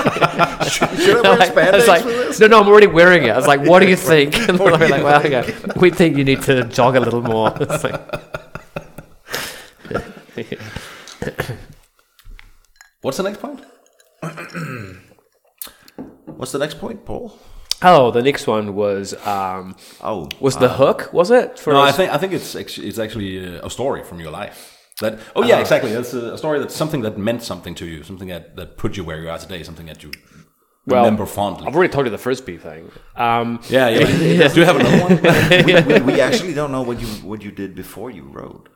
Should 0.70 1.16
I 1.16 1.20
wear 1.22 1.36
like- 1.38 1.52
spandex 1.52 1.74
it's 1.78 1.88
like, 1.88 2.02
for 2.02 2.08
this? 2.08 2.38
no, 2.40 2.46
no, 2.46 2.60
I'm 2.60 2.68
already 2.68 2.86
wearing 2.86 3.24
it. 3.24 3.30
I 3.30 3.36
was 3.36 3.48
like, 3.48 3.62
what 3.62 3.80
do 3.80 3.88
you 3.88 3.96
think? 4.12 4.36
And 4.36 4.56
they're 4.58 4.70
like, 4.78 5.02
well, 5.02 5.18
okay, 5.26 5.52
we 5.76 5.90
think 5.90 6.16
you 6.16 6.24
need 6.24 6.42
to 6.42 6.62
jog 6.64 6.94
a 6.96 7.00
little 7.00 7.22
more. 7.22 7.52
It's 7.60 7.82
like, 7.82 8.00
What's 13.02 13.16
the 13.16 13.22
next 13.22 13.40
point? 13.40 13.64
What's 16.26 16.52
the 16.52 16.58
next 16.58 16.78
point, 16.78 17.04
Paul? 17.04 17.38
Oh, 17.82 18.10
the 18.10 18.22
next 18.22 18.46
one 18.46 18.74
was 18.74 19.14
um, 19.26 19.76
Oh, 20.02 20.28
was 20.40 20.56
the 20.56 20.68
hook? 20.68 21.10
Was 21.12 21.30
it? 21.30 21.58
For 21.58 21.72
No, 21.72 21.80
I 21.80 21.92
think 21.92 22.12
I 22.12 22.18
think 22.18 22.32
it's 22.32 22.54
actually, 22.56 22.88
it's 22.88 22.98
actually 22.98 23.58
uh, 23.58 23.66
a 23.66 23.70
story 23.70 24.02
from 24.04 24.20
your 24.20 24.30
life. 24.30 24.76
That 25.00 25.18
oh 25.34 25.42
yeah, 25.42 25.60
exactly. 25.60 25.92
That's 25.92 26.12
a, 26.12 26.34
a 26.34 26.38
story 26.38 26.58
that's 26.58 26.74
something 26.74 27.00
that 27.02 27.16
meant 27.16 27.42
something 27.42 27.74
to 27.76 27.86
you, 27.86 28.02
something 28.02 28.28
that, 28.28 28.56
that 28.56 28.76
put 28.76 28.96
you 28.96 29.04
where 29.04 29.20
you 29.20 29.30
are 29.30 29.38
today, 29.38 29.62
something 29.62 29.86
that 29.86 30.02
you 30.02 30.10
Well, 30.86 31.04
remember 31.04 31.24
fondly. 31.26 31.66
I've 31.66 31.74
already 31.74 31.92
told 31.92 32.06
you 32.06 32.10
the 32.10 32.18
frisbee 32.18 32.58
thing. 32.58 32.90
Um, 33.16 33.60
yeah, 33.70 33.88
yeah. 33.88 34.48
Do 34.52 34.60
you 34.60 34.66
have 34.66 34.76
another 34.76 35.00
one? 35.02 35.64
we, 35.66 35.74
we, 35.94 36.00
we 36.12 36.20
actually 36.20 36.52
don't 36.52 36.70
know 36.70 36.82
what 36.82 37.00
you 37.00 37.06
what 37.30 37.42
you 37.42 37.50
did 37.50 37.74
before 37.74 38.10
you 38.10 38.24
rode. 38.24 38.68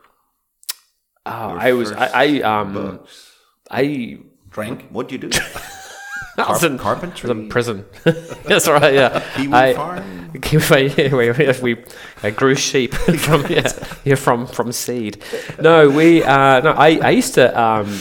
oh, 1.27 1.57
I 1.69 1.73
was 1.73 1.93
I, 1.93 2.07
I 2.25 2.27
um 2.41 2.73
Books. 2.73 3.33
I 3.71 4.19
Drank. 4.51 4.89
What 4.91 5.09
do 5.09 5.17
you 5.17 5.21
do? 5.29 5.31
I 6.37 6.51
was 6.51 6.65
in, 6.65 6.79
carpentry? 6.79 7.31
I 7.31 7.33
was 7.33 7.43
in 7.43 7.49
prison. 7.49 7.85
That's 8.45 8.67
right. 8.67 8.93
Yeah. 8.95 9.23
Kiwi 9.37 9.55
I, 9.55 9.75
farm? 9.75 10.31
yeah, 10.35 11.15
we, 11.15 11.31
we, 11.31 11.75
we 11.75 11.85
uh, 12.23 12.31
grew 12.31 12.55
sheep 12.55 12.95
from 13.19 13.47
yeah, 13.47 13.71
yeah 14.05 14.15
from 14.17 14.47
from 14.47 14.73
seed. 14.73 15.23
No, 15.61 15.89
we 15.89 16.25
uh, 16.25 16.61
no. 16.61 16.73
I, 16.73 16.99
I 16.99 17.11
used 17.11 17.35
to 17.35 17.61
um, 17.61 18.01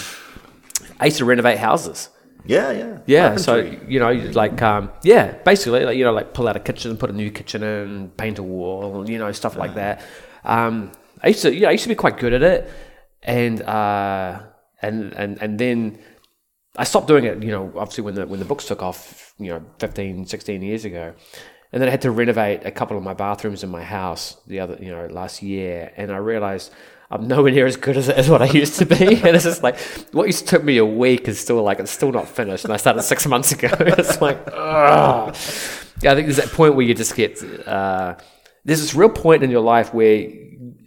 I 0.99 1.05
used 1.05 1.17
to 1.17 1.25
renovate 1.25 1.59
houses. 1.59 2.09
Yeah, 2.45 2.71
yeah. 2.71 2.97
Yeah, 3.05 3.35
so 3.37 3.57
you 3.87 3.99
know, 3.99 4.11
like 4.11 4.61
um, 4.61 4.91
yeah, 5.03 5.31
basically, 5.43 5.85
like 5.85 5.97
you 5.97 6.03
know, 6.03 6.11
like 6.11 6.33
pull 6.33 6.47
out 6.47 6.57
a 6.57 6.59
kitchen, 6.59 6.97
put 6.97 7.09
a 7.09 7.13
new 7.13 7.31
kitchen 7.31 7.63
in, 7.63 8.09
paint 8.17 8.39
a 8.39 8.43
wall, 8.43 9.09
you 9.09 9.17
know, 9.17 9.31
stuff 9.31 9.55
like 9.55 9.75
that. 9.75 10.01
Um, 10.43 10.91
I 11.21 11.27
used 11.29 11.41
to, 11.43 11.53
yeah, 11.55 11.69
I 11.69 11.71
used 11.71 11.83
to 11.83 11.89
be 11.89 11.95
quite 11.95 12.17
good 12.17 12.33
at 12.33 12.43
it, 12.43 12.69
and 13.21 13.61
uh, 13.61 14.41
and 14.81 15.13
and 15.13 15.41
and 15.41 15.57
then 15.57 15.99
I 16.75 16.83
stopped 16.85 17.07
doing 17.07 17.25
it. 17.25 17.41
You 17.43 17.51
know, 17.51 17.73
obviously 17.75 18.03
when 18.03 18.15
the 18.15 18.27
when 18.27 18.39
the 18.39 18.45
books 18.45 18.65
took 18.65 18.81
off, 18.81 19.33
you 19.37 19.49
know, 19.49 19.63
15, 19.79 20.25
16 20.25 20.61
years 20.61 20.85
ago, 20.85 21.13
and 21.71 21.81
then 21.81 21.87
I 21.87 21.91
had 21.91 22.01
to 22.01 22.11
renovate 22.11 22.65
a 22.65 22.71
couple 22.71 22.97
of 22.97 23.03
my 23.03 23.13
bathrooms 23.13 23.63
in 23.63 23.69
my 23.69 23.83
house 23.83 24.37
the 24.47 24.59
other, 24.59 24.77
you 24.79 24.91
know, 24.91 25.07
last 25.07 25.41
year, 25.41 25.91
and 25.97 26.11
I 26.11 26.17
realized. 26.17 26.71
I'm 27.11 27.27
nowhere 27.27 27.51
near 27.51 27.67
as 27.73 27.75
good 27.75 27.95
as, 27.95 28.09
as 28.09 28.27
what 28.27 28.41
I 28.41 28.47
used 28.47 28.79
to 28.79 28.87
be, 28.87 28.95
and 29.23 29.35
it's 29.35 29.43
just 29.43 29.61
like 29.61 29.77
what 30.13 30.25
used 30.25 30.47
to 30.47 30.55
took 30.55 30.63
me 30.63 30.77
a 30.77 30.85
week 30.85 31.27
is 31.27 31.39
still 31.39 31.61
like 31.61 31.79
it's 31.79 31.91
still 31.91 32.11
not 32.11 32.27
finished, 32.27 32.63
and 32.63 32.73
I 32.73 32.77
started 32.77 33.03
six 33.03 33.27
months 33.33 33.51
ago. 33.51 33.67
it's 33.71 34.19
like, 34.19 34.39
ugh. 34.47 35.35
yeah, 36.01 36.11
I 36.11 36.15
think 36.15 36.25
there's 36.25 36.37
that 36.37 36.51
point 36.51 36.73
where 36.73 36.83
you 36.83 36.95
just 36.95 37.15
get 37.15 37.39
uh, 37.67 38.15
there's 38.65 38.81
this 38.81 38.95
real 38.95 39.09
point 39.09 39.43
in 39.43 39.51
your 39.51 39.61
life 39.61 39.93
where 39.93 40.27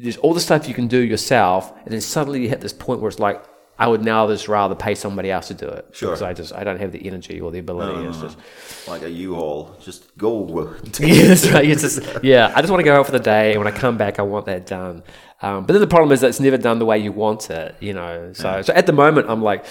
there's 0.01 0.17
all 0.17 0.35
the 0.35 0.41
stuff 0.41 0.67
you 0.67 0.75
can 0.75 0.89
do 0.89 0.99
yourself, 0.99 1.73
and 1.85 1.93
then 1.93 2.01
suddenly 2.01 2.43
you 2.43 2.49
hit 2.49 2.61
this 2.61 2.73
point 2.73 3.01
where 3.01 3.09
it's 3.09 3.21
like, 3.21 3.45
I 3.79 3.87
would 3.89 4.03
now 4.03 4.27
just 4.29 4.49
rather 4.49 4.75
pay 4.75 4.95
somebody 4.95 5.31
else 5.31 5.49
to 5.49 5.55
do 5.55 5.69
it 5.69 5.87
Sure. 5.93 6.09
because 6.11 6.23
I 6.23 6.33
just 6.33 6.55
I 6.55 6.65
don't 6.65 6.81
have 6.81 6.93
the 6.93 7.07
energy 7.07 7.41
or 7.41 7.51
the 7.51 7.59
ability. 7.59 8.07
It's 8.09 8.21
just 8.21 8.39
like 8.89 9.03
a 9.03 9.11
U-Haul. 9.11 9.77
Just 9.83 10.17
go. 10.17 10.75
yeah, 11.01 11.27
that's 11.29 11.51
right. 11.51 11.69
It's 11.69 11.83
just, 11.83 12.01
yeah, 12.23 12.53
I 12.55 12.61
just 12.63 12.71
want 12.71 12.81
to 12.81 12.85
go 12.85 12.95
out 12.99 13.07
for 13.07 13.13
the 13.13 13.21
day, 13.21 13.53
and 13.53 13.63
when 13.63 13.73
I 13.73 13.77
come 13.77 13.99
back, 13.99 14.19
I 14.19 14.23
want 14.23 14.47
that 14.47 14.67
done. 14.67 15.03
Um, 15.43 15.67
but 15.67 15.75
then 15.75 15.81
the 15.81 15.87
problem 15.87 16.13
is 16.13 16.23
that 16.23 16.29
it's 16.29 16.41
never 16.41 16.57
done 16.57 16.79
the 16.79 16.87
way 16.87 16.99
you 16.99 17.13
want 17.13 17.51
it, 17.51 17.77
you 17.81 17.93
know. 17.93 18.33
So, 18.33 18.63
so 18.63 18.73
at 18.73 18.87
the 18.87 18.93
moment, 18.95 19.29
I'm 19.29 19.43
like 19.43 19.67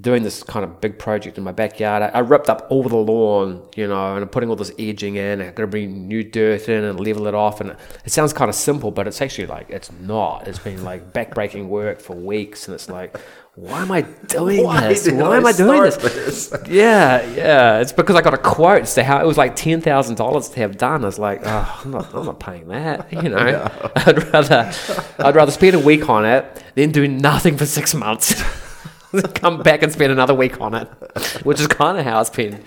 doing 0.00 0.22
this 0.22 0.42
kind 0.42 0.64
of 0.64 0.82
big 0.82 0.98
project 0.98 1.38
in 1.38 1.44
my 1.44 1.52
backyard. 1.52 2.02
I, 2.02 2.08
I 2.08 2.18
ripped 2.18 2.50
up 2.50 2.66
all 2.68 2.82
the 2.82 2.96
lawn, 2.96 3.66
you 3.74 3.86
know, 3.86 4.14
and 4.14 4.22
I'm 4.22 4.28
putting 4.28 4.50
all 4.50 4.56
this 4.56 4.72
edging 4.78 5.16
in. 5.16 5.40
I'm 5.40 5.54
gonna 5.54 5.66
bring 5.66 6.06
new 6.06 6.22
dirt 6.22 6.68
in 6.68 6.84
and 6.84 7.00
level 7.00 7.26
it 7.26 7.34
off. 7.34 7.60
And 7.60 7.74
it 8.04 8.10
sounds 8.12 8.32
kind 8.34 8.50
of 8.50 8.54
simple, 8.54 8.90
but 8.90 9.06
it's 9.08 9.22
actually 9.22 9.46
like 9.46 9.70
it's 9.70 9.90
not. 9.92 10.46
It's 10.46 10.58
been 10.58 10.84
like 10.84 11.12
backbreaking 11.14 11.68
work 11.68 12.00
for 12.00 12.14
weeks, 12.14 12.68
and 12.68 12.74
it's 12.74 12.90
like, 12.90 13.16
why 13.54 13.80
am 13.80 13.90
I 13.90 14.02
doing 14.02 14.62
Why 14.62 14.88
this? 14.88 15.10
Why 15.10 15.20
I 15.20 15.36
am 15.38 15.46
I 15.46 15.52
doing 15.52 15.82
this? 15.82 15.96
this? 15.96 16.54
Yeah, 16.68 17.24
yeah. 17.34 17.80
It's 17.80 17.92
because 17.92 18.14
I 18.14 18.20
got 18.20 18.34
a 18.34 18.38
quote 18.38 18.84
to 18.84 19.02
how 19.02 19.20
it 19.22 19.26
was 19.26 19.38
like 19.38 19.56
ten 19.56 19.80
thousand 19.80 20.16
dollars 20.16 20.50
to 20.50 20.60
have 20.60 20.76
done. 20.76 21.02
I 21.02 21.06
was 21.06 21.18
like, 21.18 21.40
oh, 21.44 21.80
I'm 21.82 21.90
not, 21.90 22.14
I'm 22.14 22.26
not 22.26 22.40
paying 22.40 22.68
that. 22.68 23.10
You 23.18 23.30
know, 23.30 23.70
I'd 23.96 24.32
rather, 24.32 24.72
I'd 25.18 25.34
rather 25.34 25.50
spend 25.50 25.74
a 25.74 25.78
week 25.80 26.08
on 26.10 26.26
it 26.26 26.62
than 26.74 26.92
do 26.92 27.08
nothing 27.08 27.56
for 27.56 27.64
six 27.64 27.94
months. 27.94 28.34
Come 29.34 29.62
back 29.62 29.82
and 29.82 29.92
spend 29.92 30.12
another 30.12 30.34
week 30.34 30.60
on 30.60 30.74
it, 30.74 30.88
which 31.44 31.60
is 31.60 31.66
kind 31.66 31.98
of 31.98 32.04
how 32.04 32.20
it's 32.20 32.30
been, 32.30 32.62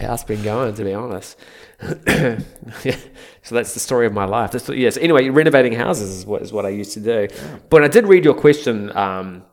how 0.00 0.14
it's 0.14 0.24
been 0.24 0.42
going, 0.42 0.74
to 0.74 0.84
be 0.84 0.94
honest. 0.94 1.38
yeah. 2.06 2.96
So 3.42 3.54
that's 3.54 3.72
the 3.72 3.80
story 3.80 4.06
of 4.06 4.12
my 4.12 4.26
life. 4.26 4.50
That's, 4.50 4.68
yes. 4.68 4.96
Anyway, 4.98 5.28
renovating 5.30 5.72
houses 5.72 6.10
is 6.10 6.26
what 6.26 6.42
is 6.42 6.52
what 6.52 6.66
I 6.66 6.68
used 6.68 6.92
to 6.92 7.00
do. 7.00 7.28
But 7.70 7.82
I 7.82 7.88
did 7.88 8.06
read 8.06 8.24
your 8.24 8.34
question. 8.34 8.94
Um, 8.96 9.44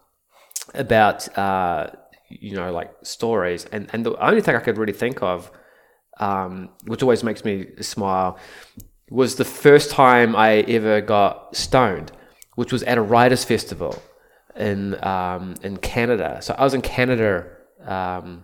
about 0.74 1.38
uh, 1.38 1.88
you 2.30 2.56
know 2.56 2.72
like 2.72 2.92
stories 3.04 3.66
and 3.72 3.90
and 3.94 4.06
the 4.06 4.16
only 4.24 4.42
thing 4.42 4.56
I 4.56 4.60
could 4.60 4.78
really 4.78 4.94
think 4.94 5.22
of 5.22 5.52
um, 6.20 6.70
which 6.86 7.04
always 7.04 7.24
makes 7.24 7.46
me 7.46 7.68
smile 7.82 8.38
was 9.10 9.36
the 9.36 9.46
first 9.46 9.92
time 9.92 10.36
I 10.36 10.60
ever 10.62 11.02
got 11.02 11.56
stoned 11.56 12.12
which 12.56 12.72
was 12.72 12.84
at 12.84 12.98
a 12.98 13.02
writers 13.02 13.44
festival 13.46 14.02
in 14.58 15.04
um, 15.04 15.56
in 15.64 15.78
Canada 15.78 16.40
so 16.42 16.56
I 16.58 16.64
was 16.64 16.74
in 16.74 16.82
Canada 16.82 17.46
um, 17.86 18.44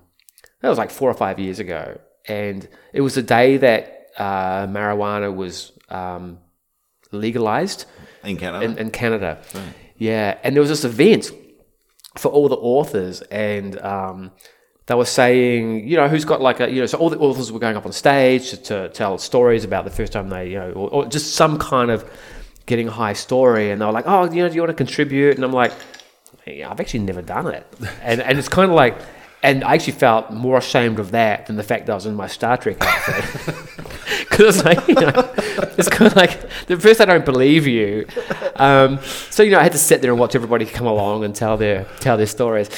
that 0.61 0.69
was 0.69 0.77
like 0.77 0.91
four 0.91 1.09
or 1.09 1.13
five 1.15 1.39
years 1.39 1.59
ago 1.59 1.99
and 2.27 2.67
it 2.93 3.01
was 3.01 3.15
the 3.15 3.21
day 3.21 3.57
that 3.57 4.07
uh, 4.17 4.67
marijuana 4.67 5.33
was 5.33 5.71
um, 5.89 6.37
legalized 7.11 7.85
In 8.23 8.37
Canada. 8.37 8.65
in, 8.65 8.77
in 8.77 8.91
Canada. 8.91 9.39
Yeah, 9.97 10.37
and 10.43 10.55
there 10.55 10.61
was 10.61 10.69
this 10.69 10.83
event 10.83 11.31
for 12.17 12.29
all 12.29 12.49
the 12.49 12.55
authors, 12.55 13.21
and 13.23 13.79
um, 13.81 14.31
they 14.85 14.95
were 14.95 15.05
saying, 15.05 15.87
you 15.87 15.97
know, 15.97 16.07
who's 16.07 16.25
got 16.25 16.41
like 16.41 16.59
a, 16.59 16.69
you 16.69 16.79
know, 16.79 16.85
so 16.85 16.97
all 16.97 17.09
the 17.09 17.17
authors 17.19 17.51
were 17.51 17.59
going 17.59 17.75
up 17.75 17.85
on 17.85 17.91
stage 17.91 18.49
to, 18.51 18.57
to 18.57 18.89
tell 18.89 19.17
stories 19.17 19.63
about 19.63 19.85
the 19.85 19.91
first 19.91 20.13
time 20.13 20.29
they, 20.29 20.49
you 20.49 20.59
know, 20.59 20.71
or, 20.71 20.89
or 20.89 21.05
just 21.05 21.35
some 21.35 21.57
kind 21.57 21.89
of 21.91 22.09
getting 22.65 22.87
high 22.87 23.13
story, 23.13 23.71
and 23.71 23.81
they 23.81 23.85
were 23.85 23.91
like, 23.91 24.07
oh, 24.07 24.29
you 24.31 24.43
know, 24.43 24.49
do 24.49 24.55
you 24.55 24.61
want 24.61 24.71
to 24.71 24.75
contribute? 24.75 25.35
And 25.35 25.43
I'm 25.43 25.53
like, 25.53 25.73
I've 26.47 26.79
actually 26.79 27.01
never 27.01 27.21
done 27.21 27.47
it, 27.47 27.65
and 28.01 28.21
and 28.21 28.37
it's 28.37 28.49
kind 28.49 28.69
of 28.69 28.75
like. 28.75 28.97
And 29.45 29.61
I 29.65 29.73
actually 29.73 29.93
felt 29.93 30.31
more 30.31 30.57
ashamed 30.57 30.99
of 30.99 31.11
that 31.11 31.47
than 31.47 31.57
the 31.57 31.63
fact 31.63 31.87
that 31.87 31.91
I 31.91 31.95
was 31.95 32.05
in 32.05 32.15
my 32.15 32.27
Star 32.27 32.55
Trek 32.55 32.77
outfit. 32.79 33.55
Because 34.19 34.55
it's 34.55 34.65
like, 34.65 34.87
you 34.87 34.95
know, 34.95 35.11
it's 35.77 35.89
kind 35.89 36.09
of 36.09 36.15
like, 36.15 36.49
the 36.67 36.79
first 36.79 37.01
I 37.01 37.05
don't 37.05 37.25
believe 37.25 37.67
you. 37.67 38.07
Um, 38.55 38.99
so, 39.29 39.43
you 39.43 39.51
know, 39.51 39.59
I 39.59 39.63
had 39.63 39.73
to 39.73 39.77
sit 39.77 40.01
there 40.01 40.11
and 40.11 40.19
watch 40.19 40.33
everybody 40.33 40.65
come 40.65 40.87
along 40.87 41.23
and 41.23 41.35
tell 41.35 41.57
their, 41.57 41.85
tell 41.99 42.15
their 42.15 42.25
stories. 42.25 42.69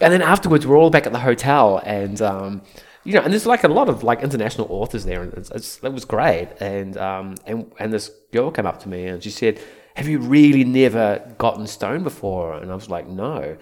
And 0.00 0.12
then 0.12 0.22
afterwards, 0.22 0.66
we're 0.66 0.78
all 0.78 0.90
back 0.90 1.06
at 1.06 1.12
the 1.12 1.20
hotel 1.20 1.82
and, 1.84 2.20
um, 2.22 2.62
you 3.06 3.12
know, 3.12 3.20
and 3.20 3.32
there's 3.32 3.46
like 3.46 3.62
a 3.62 3.68
lot 3.68 3.88
of 3.88 4.02
like 4.02 4.20
international 4.22 4.66
authors 4.68 5.04
there, 5.04 5.22
and 5.22 5.32
it's, 5.34 5.50
it's, 5.52 5.78
it 5.82 5.92
was 5.92 6.04
great. 6.04 6.48
And 6.58 6.96
um, 6.96 7.36
and 7.46 7.72
and 7.78 7.92
this 7.92 8.10
girl 8.32 8.50
came 8.50 8.66
up 8.66 8.80
to 8.80 8.88
me 8.88 9.06
and 9.06 9.22
she 9.22 9.30
said, 9.30 9.60
"Have 9.96 10.08
you 10.08 10.18
really 10.20 10.64
never 10.64 11.20
gotten 11.38 11.66
stoned 11.66 12.04
before?" 12.04 12.54
And 12.54 12.70
I 12.70 12.74
was 12.74 12.88
like, 12.88 13.06
"No." 13.08 13.56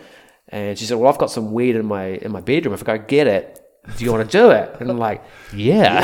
And 0.49 0.79
she 0.79 0.85
said, 0.85 0.99
"Well, 0.99 1.11
I've 1.13 1.19
got 1.19 1.31
some 1.31 1.53
weed 1.53 1.75
in 1.77 1.87
my 1.87 2.07
in 2.25 2.31
my 2.33 2.41
bedroom. 2.41 2.75
If 2.75 2.83
I 2.83 2.99
go 2.99 3.05
get 3.05 3.27
it, 3.27 3.61
do 3.97 4.05
you 4.05 4.13
want 4.13 4.31
to 4.31 4.39
do 4.39 4.51
it?" 4.51 4.77
And 4.81 4.91
I'm 4.91 4.99
like, 4.99 5.23
"Yeah." 5.55 6.01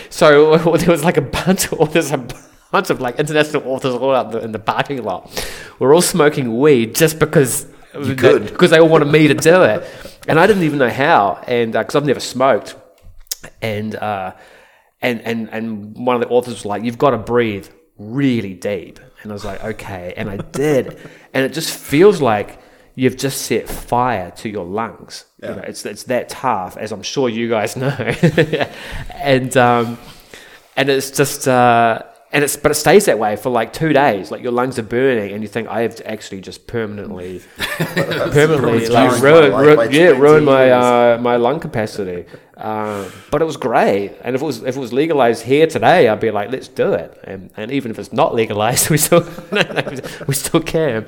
so 0.10 0.56
there 0.76 0.90
was 0.90 1.04
like 1.04 1.16
a 1.16 1.22
bunch 1.22 1.66
of 1.66 1.74
authors, 1.80 2.10
a 2.10 2.26
bunch 2.72 2.90
of 2.90 3.00
like 3.00 3.18
international 3.18 3.62
authors 3.68 3.94
all 3.94 4.14
out 4.14 4.34
in 4.36 4.52
the 4.52 4.58
parking 4.58 5.02
lot. 5.02 5.30
We're 5.78 5.94
all 5.94 6.02
smoking 6.02 6.58
weed 6.58 6.94
just 6.94 7.18
because 7.18 7.66
You 8.00 8.14
could. 8.14 8.44
because 8.46 8.70
they 8.70 8.78
all 8.80 8.88
wanted 8.88 9.10
me 9.12 9.28
to 9.28 9.34
do 9.34 9.62
it, 9.62 9.84
and 10.26 10.38
I 10.40 10.46
didn't 10.46 10.62
even 10.64 10.78
know 10.78 10.90
how, 10.90 11.42
and 11.46 11.72
because 11.72 11.94
I've 11.94 12.06
never 12.06 12.20
smoked, 12.20 12.76
and 13.62 13.94
uh, 13.94 14.32
and 15.00 15.20
and 15.22 15.48
and 15.50 15.94
one 16.06 16.16
of 16.16 16.22
the 16.22 16.28
authors 16.28 16.54
was 16.54 16.64
like, 16.66 16.82
"You've 16.82 16.98
got 16.98 17.10
to 17.10 17.18
breathe 17.18 17.68
really 17.98 18.54
deep," 18.54 18.98
and 19.22 19.32
I 19.32 19.34
was 19.34 19.44
like, 19.44 19.62
"Okay," 19.62 20.14
and 20.16 20.30
I 20.30 20.36
did, 20.36 20.98
and 21.34 21.44
it 21.44 21.52
just 21.52 21.74
feels 21.76 22.20
like 22.20 22.58
you've 22.94 23.16
just 23.16 23.42
set 23.42 23.68
fire 23.68 24.32
to 24.38 24.48
your 24.48 24.64
lungs. 24.64 25.24
You 25.42 25.48
know, 25.50 25.62
it's 25.66 25.84
it's 25.86 26.04
that 26.04 26.28
tough, 26.28 26.76
as 26.76 26.92
I'm 26.92 27.02
sure 27.02 27.28
you 27.28 27.48
guys 27.48 27.76
know, 27.82 27.90
and 29.10 29.56
um, 29.56 29.98
and 30.76 30.88
it's 30.88 31.10
just. 31.10 31.48
Uh, 31.48 32.02
and 32.30 32.44
it's 32.44 32.56
but 32.56 32.70
it 32.70 32.74
stays 32.74 33.06
that 33.06 33.18
way 33.18 33.36
for 33.36 33.50
like 33.50 33.72
two 33.72 33.92
days. 33.92 34.30
Like 34.30 34.42
your 34.42 34.52
lungs 34.52 34.78
are 34.78 34.82
burning, 34.82 35.32
and 35.32 35.42
you 35.42 35.48
think 35.48 35.68
I 35.68 35.80
have 35.82 35.94
to 35.96 36.10
actually 36.10 36.40
just 36.40 36.66
permanently, 36.66 37.40
permanently 37.58 38.88
like 38.88 39.10
my 39.12 39.20
ruined, 39.20 39.54
ruined- 39.54 39.94
yeah, 39.94 40.08
20 40.08 40.20
ruined 40.20 40.46
my 40.46 40.70
uh, 40.70 41.18
my 41.20 41.36
lung 41.36 41.60
capacity. 41.60 42.26
Um, 42.56 43.10
but 43.30 43.40
it 43.40 43.44
was 43.44 43.56
great, 43.56 44.12
and 44.22 44.34
if 44.34 44.42
it 44.42 44.44
was 44.44 44.62
if 44.62 44.76
it 44.76 44.80
was 44.80 44.92
legalized 44.92 45.44
here 45.44 45.66
today, 45.66 46.08
I'd 46.08 46.20
be 46.20 46.30
like, 46.30 46.50
let's 46.50 46.68
do 46.68 46.92
it. 46.92 47.18
And, 47.24 47.50
and 47.56 47.70
even 47.70 47.90
if 47.90 47.98
it's 47.98 48.12
not 48.12 48.34
legalized, 48.34 48.90
we 48.94 48.98
still 48.98 49.26
we 50.26 50.34
still 50.34 50.60
can. 50.60 51.06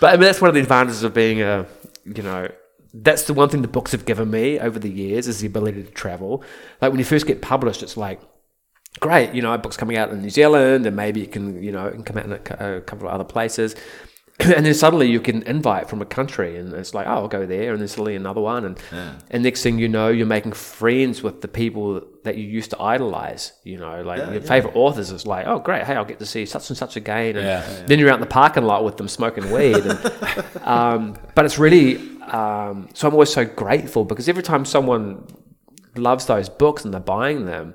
But 0.00 0.08
I 0.08 0.12
mean, 0.12 0.22
that's 0.22 0.40
one 0.40 0.48
of 0.48 0.54
the 0.54 0.60
advantages 0.60 1.02
of 1.02 1.14
being 1.14 1.40
a 1.42 1.66
you 2.04 2.22
know. 2.22 2.48
That's 2.94 3.24
the 3.24 3.34
one 3.34 3.50
thing 3.50 3.60
the 3.60 3.68
books 3.68 3.92
have 3.92 4.06
given 4.06 4.30
me 4.30 4.58
over 4.58 4.78
the 4.78 4.88
years 4.90 5.28
is 5.28 5.40
the 5.40 5.46
ability 5.46 5.82
to 5.82 5.90
travel. 5.90 6.42
Like 6.80 6.90
when 6.90 6.98
you 6.98 7.04
first 7.04 7.26
get 7.26 7.42
published, 7.42 7.82
it's 7.82 7.98
like, 7.98 8.18
great, 9.00 9.34
you 9.34 9.42
know, 9.42 9.52
a 9.52 9.58
book's 9.58 9.76
coming 9.76 9.96
out 9.96 10.10
in 10.10 10.20
New 10.22 10.30
Zealand, 10.30 10.86
and 10.86 10.96
maybe 10.96 11.22
it 11.22 11.32
can, 11.32 11.62
you 11.62 11.72
know, 11.72 11.86
it 11.86 11.92
can 11.92 12.02
come 12.04 12.18
out 12.18 12.24
in 12.26 12.32
a, 12.32 12.76
a 12.76 12.80
couple 12.80 13.06
of 13.08 13.14
other 13.14 13.24
places. 13.24 13.74
and 14.40 14.64
then 14.66 14.72
suddenly 14.74 15.10
you 15.10 15.20
can 15.20 15.42
invite 15.42 15.88
from 15.88 16.00
a 16.00 16.04
country, 16.06 16.56
and 16.56 16.72
it's 16.72 16.94
like, 16.94 17.06
oh, 17.08 17.10
I'll 17.10 17.28
go 17.28 17.44
there, 17.44 17.72
and 17.72 17.80
then 17.80 17.88
suddenly 17.88 18.14
another 18.14 18.40
one, 18.40 18.64
and 18.64 18.78
and 19.30 19.42
next 19.42 19.62
thing 19.64 19.80
you 19.80 19.88
know, 19.88 20.08
you're 20.10 20.26
making 20.26 20.52
friends 20.52 21.24
with 21.24 21.40
the 21.40 21.48
people 21.48 22.00
that 22.22 22.36
you 22.36 22.44
used 22.44 22.70
to 22.70 22.80
idolize. 22.80 23.52
You 23.64 23.78
know, 23.78 24.02
like 24.02 24.18
your 24.32 24.40
favorite 24.40 24.76
authors 24.76 25.10
is 25.10 25.26
like, 25.26 25.46
oh, 25.48 25.58
great, 25.58 25.82
hey, 25.84 25.94
I'll 25.94 26.04
get 26.04 26.20
to 26.20 26.26
see 26.26 26.46
such 26.46 26.70
and 26.70 26.76
such 26.78 26.94
again, 26.96 27.36
and 27.36 27.46
Yeah. 27.46 27.84
then 27.86 27.98
you're 27.98 28.10
out 28.10 28.14
in 28.14 28.20
the 28.20 28.26
parking 28.26 28.62
lot 28.62 28.84
with 28.84 28.96
them 28.96 29.08
smoking 29.08 29.50
weed. 29.50 29.84
And, 29.84 29.98
um, 30.62 31.16
but 31.34 31.44
it's 31.44 31.58
really, 31.58 31.96
um, 32.22 32.88
so 32.94 33.08
I'm 33.08 33.14
always 33.14 33.32
so 33.32 33.44
grateful 33.44 34.04
because 34.04 34.28
every 34.28 34.44
time 34.44 34.64
someone 34.64 35.26
loves 35.96 36.26
those 36.26 36.48
books 36.48 36.84
and 36.84 36.94
they're 36.94 37.00
buying 37.00 37.44
them, 37.46 37.74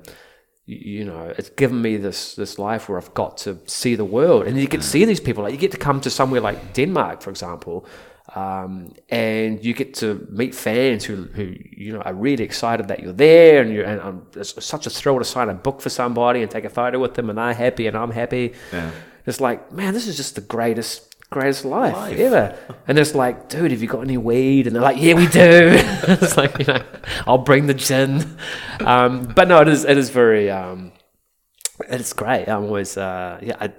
you, 0.66 1.04
know, 1.04 1.34
it's 1.36 1.50
given 1.50 1.82
me 1.82 1.96
this 1.96 2.34
this 2.34 2.58
life 2.58 2.88
where 2.88 2.98
I've 2.98 3.12
got 3.12 3.36
to 3.38 3.58
see 3.66 3.94
the 3.96 4.04
world, 4.04 4.46
and 4.46 4.58
you 4.58 4.66
get 4.66 4.80
to 4.80 4.86
see 4.86 5.04
these 5.04 5.20
people. 5.20 5.42
Like 5.42 5.52
you 5.52 5.58
get 5.58 5.72
to 5.72 5.78
come 5.78 6.00
to 6.00 6.10
somewhere 6.10 6.40
like 6.40 6.72
Denmark, 6.72 7.20
for 7.20 7.30
example, 7.30 7.86
um, 8.34 8.94
and 9.10 9.62
you 9.62 9.74
get 9.74 9.94
to 9.94 10.26
meet 10.30 10.54
fans 10.54 11.04
who 11.04 11.24
who 11.24 11.54
you 11.70 11.92
know 11.92 12.00
are 12.00 12.14
really 12.14 12.44
excited 12.44 12.88
that 12.88 13.00
you're 13.00 13.12
there, 13.12 13.60
and 13.60 13.72
you 13.74 13.84
and 13.84 14.00
um, 14.00 14.26
it's 14.34 14.64
such 14.64 14.86
a 14.86 14.90
thrill 14.90 15.18
to 15.18 15.24
sign 15.24 15.50
a 15.50 15.54
book 15.54 15.82
for 15.82 15.90
somebody 15.90 16.40
and 16.40 16.50
take 16.50 16.64
a 16.64 16.70
photo 16.70 16.98
with 16.98 17.14
them, 17.14 17.28
and 17.28 17.38
they're 17.38 17.52
happy 17.52 17.86
and 17.86 17.96
I'm 17.96 18.10
happy. 18.10 18.54
Yeah. 18.72 18.90
It's 19.26 19.40
like, 19.40 19.72
man, 19.72 19.94
this 19.94 20.06
is 20.06 20.16
just 20.16 20.34
the 20.34 20.42
greatest 20.42 21.13
greatest 21.34 21.64
life, 21.64 21.94
Life. 21.94 22.18
ever. 22.18 22.56
And 22.86 22.98
it's 22.98 23.14
like, 23.14 23.48
dude, 23.48 23.72
have 23.72 23.82
you 23.82 23.88
got 23.88 24.02
any 24.02 24.16
weed? 24.16 24.66
And 24.66 24.74
they're 24.74 24.82
like, 24.82 25.00
yeah, 25.00 25.14
we 25.14 25.26
do. 25.26 25.42
it's 26.22 26.36
like, 26.36 26.58
you 26.60 26.66
know, 26.66 26.82
I'll 27.26 27.38
bring 27.50 27.66
the 27.66 27.74
gin. 27.74 28.38
Um, 28.80 29.24
but 29.34 29.48
no, 29.48 29.60
it 29.60 29.68
is 29.68 29.84
it 29.84 29.98
is 29.98 30.10
very 30.10 30.50
um, 30.50 30.92
it's 31.88 32.12
great. 32.12 32.48
I'm 32.48 32.64
always 32.64 32.96
uh, 32.96 33.38
yeah. 33.42 33.56
I, 33.60 33.72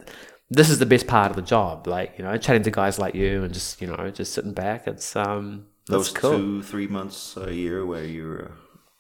this 0.51 0.69
is 0.69 0.77
the 0.77 0.85
best 0.85 1.07
part 1.07 1.31
of 1.31 1.35
the 1.35 1.41
job, 1.41 1.87
like 1.87 2.13
you 2.17 2.23
know, 2.23 2.37
chatting 2.37 2.63
to 2.63 2.71
guys 2.71 2.99
like 2.99 3.15
you 3.15 3.43
and 3.43 3.53
just 3.53 3.81
you 3.81 3.87
know, 3.87 4.11
just 4.11 4.33
sitting 4.33 4.53
back. 4.53 4.85
It's 4.85 5.15
um, 5.15 5.65
Those 5.87 6.11
cool. 6.11 6.31
two, 6.37 6.63
three 6.63 6.87
months 6.87 7.35
a 7.37 7.51
year 7.53 7.85
where 7.85 8.03
you're 8.03 8.51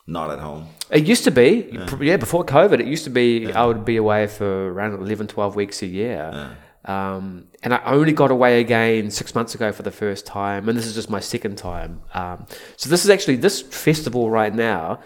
not 0.07 0.31
at 0.31 0.39
home. 0.39 0.67
It 0.89 1.05
used 1.05 1.23
to 1.25 1.31
be, 1.31 1.67
yeah. 1.99 2.17
before 2.17 2.45
COVID, 2.45 2.79
it 2.79 2.87
used 2.87 3.03
to 3.05 3.09
be 3.09 3.51
I 3.51 3.65
would 3.65 3.83
be 3.85 3.97
away 3.97 4.27
for 4.27 4.71
around 4.71 4.93
11, 4.93 5.27
12 5.27 5.55
weeks 5.55 5.81
a 5.81 5.87
year. 5.87 6.57
Um, 6.85 7.47
and 7.63 7.73
I 7.73 7.81
only 7.85 8.13
got 8.13 8.29
away 8.29 8.59
again 8.59 9.09
six 9.09 9.33
months 9.33 9.55
ago 9.55 9.71
for 9.71 9.81
the 9.81 9.91
first 9.91 10.25
time, 10.25 10.69
and 10.69 10.77
this 10.77 10.85
is 10.85 10.93
just 10.93 11.09
my 11.09 11.19
second 11.19 11.57
time. 11.57 12.01
Um, 12.13 12.45
so 12.77 12.89
this 12.89 13.03
is 13.03 13.09
actually 13.09 13.37
this 13.37 13.61
festival 13.61 14.29
right 14.29 14.53
now 14.53 14.99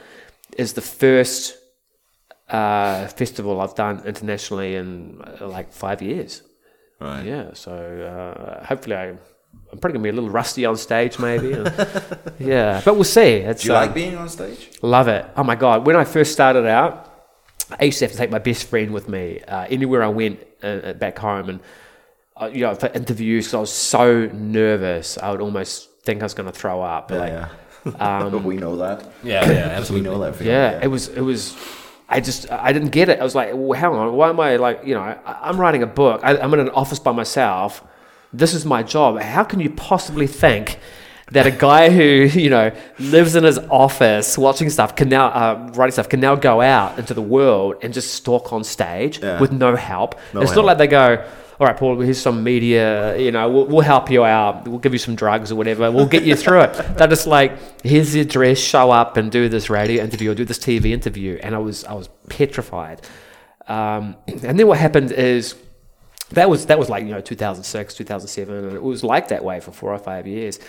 is 0.57 0.73
the 0.73 0.81
first 0.81 1.57
uh, 2.49 3.07
festival 3.07 3.61
I've 3.61 3.75
done 3.75 4.05
internationally 4.05 4.75
in 4.75 5.21
uh, 5.39 5.47
like 5.47 5.71
five 5.71 6.01
years. 6.01 6.41
Right. 6.99 7.25
Yeah, 7.25 7.53
so 7.53 7.71
uh, 7.71 8.65
hopefully 8.65 8.97
I, 8.97 9.07
I'm 9.11 9.19
probably 9.79 9.93
gonna 9.93 10.03
be 10.03 10.09
a 10.09 10.13
little 10.13 10.29
rusty 10.29 10.65
on 10.65 10.75
stage, 10.75 11.17
maybe. 11.17 11.49
yeah, 12.39 12.81
but 12.83 12.95
we'll 12.95 13.05
see. 13.05 13.35
It's, 13.35 13.63
Do 13.63 13.69
you 13.69 13.73
like 13.73 13.93
being 13.93 14.17
on 14.17 14.27
stage? 14.27 14.69
Love 14.81 15.07
it. 15.07 15.25
Oh 15.37 15.45
my 15.45 15.55
god! 15.55 15.87
When 15.87 15.95
I 15.95 16.03
first 16.03 16.33
started 16.33 16.65
out, 16.65 17.09
I 17.79 17.85
used 17.85 17.99
to 17.99 18.05
have 18.05 18.11
to 18.11 18.17
take 18.17 18.31
my 18.31 18.39
best 18.39 18.67
friend 18.67 18.91
with 18.91 19.07
me 19.07 19.39
uh, 19.47 19.65
anywhere 19.69 20.03
I 20.03 20.09
went 20.09 20.45
uh, 20.63 20.67
uh, 20.67 20.93
back 20.93 21.17
home, 21.19 21.49
and 21.49 21.59
uh, 22.37 22.49
you 22.51 22.61
know 22.61 22.75
for 22.75 22.87
interviews 22.87 23.45
because 23.45 23.53
I 23.53 23.59
was 23.59 23.71
so 23.73 24.25
nervous, 24.27 25.17
I 25.17 25.31
would 25.31 25.41
almost 25.41 25.89
think 26.03 26.21
I 26.21 26.25
was 26.25 26.33
going 26.33 26.51
to 26.51 26.57
throw 26.57 26.81
up. 26.81 27.11
like, 27.11 27.31
yeah. 27.31 27.49
um, 27.99 28.43
we 28.43 28.57
know 28.57 28.75
that. 28.77 29.03
Yeah, 29.23 29.49
yeah, 29.49 29.67
We 29.67 29.73
absolutely. 29.75 30.09
know 30.09 30.19
that. 30.19 30.35
feeling, 30.35 30.53
yeah, 30.53 30.79
it 30.83 30.87
was 30.87 31.07
it 31.09 31.21
was. 31.21 31.55
I 32.11 32.19
just 32.19 32.49
I 32.51 32.73
didn't 32.73 32.89
get 32.89 33.07
it. 33.09 33.19
I 33.19 33.23
was 33.23 33.35
like, 33.35 33.51
well, 33.53 33.79
hang 33.79 33.91
on, 33.91 34.13
why 34.13 34.29
am 34.29 34.39
I 34.39 34.55
like 34.55 34.81
you 34.85 34.95
know 34.95 35.01
I, 35.01 35.17
I'm 35.25 35.59
writing 35.59 35.83
a 35.83 35.87
book. 35.87 36.21
I, 36.23 36.37
I'm 36.37 36.53
in 36.53 36.59
an 36.59 36.69
office 36.69 36.99
by 36.99 37.11
myself. 37.11 37.83
This 38.33 38.53
is 38.53 38.65
my 38.65 38.83
job. 38.83 39.19
How 39.21 39.43
can 39.43 39.59
you 39.59 39.69
possibly 39.69 40.27
think 40.27 40.79
that 41.31 41.45
a 41.45 41.51
guy 41.51 41.89
who 41.89 42.03
you 42.39 42.49
know 42.49 42.71
lives 42.99 43.35
in 43.35 43.43
his 43.43 43.57
office 43.69 44.37
watching 44.37 44.69
stuff 44.69 44.95
can 44.95 45.09
now 45.09 45.27
uh, 45.27 45.69
writing 45.73 45.91
stuff 45.91 46.09
can 46.09 46.19
now 46.19 46.35
go 46.35 46.61
out 46.61 46.97
into 46.99 47.13
the 47.13 47.21
world 47.21 47.75
and 47.81 47.93
just 47.93 48.13
stalk 48.13 48.51
on 48.53 48.63
stage 48.63 49.19
Yeah. 49.21 49.39
with 49.39 49.51
no 49.51 49.75
help? 49.75 50.15
No 50.33 50.41
it's 50.41 50.51
help. 50.51 50.65
not 50.65 50.69
like 50.69 50.77
they 50.79 50.87
go. 50.87 51.25
All 51.59 51.67
right, 51.67 51.75
Paul. 51.75 51.99
Here's 51.99 52.21
some 52.21 52.41
media. 52.41 53.17
You 53.17 53.33
know, 53.33 53.49
we'll, 53.49 53.65
we'll 53.65 53.81
help 53.81 54.09
you 54.09 54.23
out. 54.23 54.65
We'll 54.65 54.79
give 54.79 54.93
you 54.93 54.97
some 54.99 55.15
drugs 55.15 55.51
or 55.51 55.55
whatever. 55.57 55.91
We'll 55.91 56.05
get 56.05 56.23
you 56.23 56.37
through 56.37 56.61
it. 56.61 56.73
They're 56.97 57.07
just 57.09 57.27
like, 57.27 57.51
here's 57.83 58.13
the 58.13 58.21
address. 58.21 58.59
Show 58.59 58.91
up 58.91 59.17
and 59.17 59.29
do 59.29 59.49
this 59.49 59.69
radio 59.69 60.01
interview 60.01 60.31
or 60.31 60.35
do 60.35 60.45
this 60.45 60.57
TV 60.57 60.91
interview. 60.91 61.37
And 61.43 61.53
I 61.53 61.57
was, 61.57 61.83
I 61.83 61.95
was 61.95 62.07
petrified. 62.29 63.01
Um, 63.67 64.15
and 64.27 64.57
then 64.57 64.67
what 64.67 64.77
happened 64.77 65.11
is 65.11 65.55
that 66.31 66.49
was 66.49 66.67
that 66.67 66.79
was 66.79 66.89
like 66.89 67.03
you 67.05 67.11
know 67.11 67.21
2006 67.21 67.95
2007 67.95 68.55
and 68.55 68.73
it 68.73 68.83
was 68.83 69.03
like 69.03 69.29
that 69.29 69.43
way 69.43 69.59
for 69.59 69.71
four 69.71 69.91
or 69.91 69.97
five 69.97 70.27
years 70.27 70.59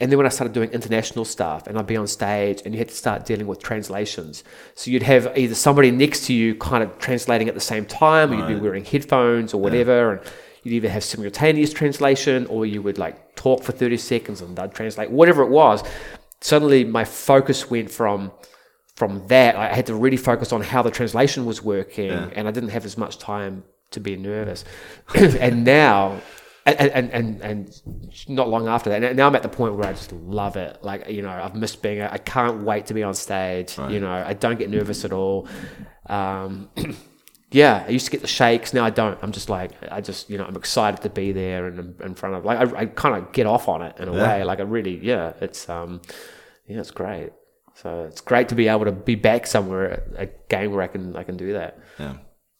and 0.00 0.10
then 0.10 0.16
when 0.16 0.26
i 0.26 0.28
started 0.28 0.52
doing 0.52 0.70
international 0.70 1.24
stuff 1.24 1.66
and 1.66 1.78
i'd 1.78 1.86
be 1.86 1.96
on 1.96 2.06
stage 2.06 2.62
and 2.64 2.74
you 2.74 2.78
had 2.78 2.88
to 2.88 2.94
start 2.94 3.24
dealing 3.24 3.46
with 3.46 3.62
translations. 3.62 4.44
So 4.74 4.90
you'd 4.90 5.02
have 5.02 5.36
either 5.36 5.54
somebody 5.54 5.90
next 5.90 6.26
to 6.26 6.32
you 6.32 6.54
kind 6.54 6.82
of 6.82 6.98
translating 6.98 7.48
at 7.48 7.54
the 7.54 7.60
same 7.60 7.84
time 7.84 8.32
or 8.32 8.36
you'd 8.36 8.48
be 8.48 8.60
wearing 8.60 8.84
headphones 8.84 9.54
or 9.54 9.60
whatever 9.60 10.12
and 10.12 10.20
you'd 10.62 10.74
either 10.74 10.88
have 10.88 11.04
simultaneous 11.04 11.72
translation 11.72 12.46
or 12.46 12.66
you 12.66 12.82
would 12.82 12.98
like 12.98 13.34
talk 13.34 13.62
for 13.62 13.72
30 13.72 13.96
seconds 13.96 14.40
and 14.40 14.56
they'd 14.56 14.72
translate 14.74 15.10
whatever 15.10 15.42
it 15.42 15.50
was. 15.50 15.82
Suddenly 16.40 16.84
my 16.84 17.04
focus 17.04 17.70
went 17.70 17.90
from 17.90 18.32
from 18.94 19.26
that, 19.28 19.56
I 19.56 19.72
had 19.72 19.86
to 19.86 19.94
really 19.94 20.18
focus 20.18 20.52
on 20.52 20.60
how 20.60 20.82
the 20.82 20.90
translation 20.90 21.46
was 21.46 21.62
working, 21.62 22.10
and 22.10 22.46
I 22.46 22.50
didn't 22.50 22.68
have 22.68 22.84
as 22.84 22.98
much 22.98 23.16
time 23.18 23.64
to 23.90 24.00
be 24.00 24.16
nervous. 24.16 24.64
and 25.14 25.64
now, 25.64 26.20
and, 26.66 26.90
and 26.90 27.10
and 27.10 27.40
and 27.40 28.28
not 28.28 28.48
long 28.48 28.68
after 28.68 28.90
that, 28.90 29.02
and 29.02 29.16
now 29.16 29.26
I'm 29.26 29.36
at 29.36 29.42
the 29.42 29.48
point 29.48 29.74
where 29.74 29.88
I 29.88 29.92
just 29.92 30.12
love 30.12 30.56
it. 30.56 30.78
Like 30.82 31.08
you 31.08 31.22
know, 31.22 31.30
I've 31.30 31.54
missed 31.54 31.82
being. 31.82 32.02
I 32.02 32.18
can't 32.18 32.62
wait 32.62 32.86
to 32.86 32.94
be 32.94 33.02
on 33.02 33.14
stage. 33.14 33.78
You 33.78 34.00
know, 34.00 34.12
I 34.12 34.34
don't 34.34 34.58
get 34.58 34.70
nervous 34.70 35.04
at 35.04 35.12
all. 35.12 35.48
Um, 36.06 36.68
yeah, 37.52 37.84
I 37.86 37.90
used 37.90 38.06
to 38.06 38.10
get 38.10 38.22
the 38.22 38.26
shakes. 38.26 38.72
Now 38.72 38.84
I 38.84 38.90
don't. 38.90 39.18
I'm 39.22 39.32
just 39.32 39.48
like, 39.48 39.72
I 39.90 40.00
just, 40.00 40.30
you 40.30 40.38
know, 40.38 40.44
I'm 40.44 40.56
excited 40.56 41.02
to 41.02 41.10
be 41.10 41.32
there 41.32 41.66
and 41.66 42.00
in, 42.00 42.14
front 42.14 42.34
of, 42.34 42.44
like, 42.44 42.58
I, 42.58 42.80
I 42.80 42.86
kind 42.86 43.16
of 43.16 43.32
get 43.32 43.46
off 43.46 43.68
on 43.68 43.82
it 43.82 43.96
in 43.98 44.08
a 44.08 44.12
way. 44.12 44.42
Like, 44.42 44.58
I 44.58 44.62
really, 44.62 44.98
yeah, 44.98 45.34
it's, 45.40 45.68
um, 45.68 46.00
yeah, 46.66 46.80
it's 46.80 46.90
great. 46.90 47.32
So 47.74 48.04
it's 48.04 48.20
great 48.20 48.48
to 48.48 48.54
be 48.54 48.68
able 48.68 48.86
to 48.86 48.92
be 48.92 49.14
back 49.14 49.46
somewhere, 49.46 50.02
a 50.16 50.26
game 50.48 50.72
where 50.72 50.82
I 50.82 50.86
can, 50.86 51.14
I 51.14 51.24
can 51.24 51.36
do 51.36 51.52
that. 51.52 51.78
Yeah. 51.98 52.16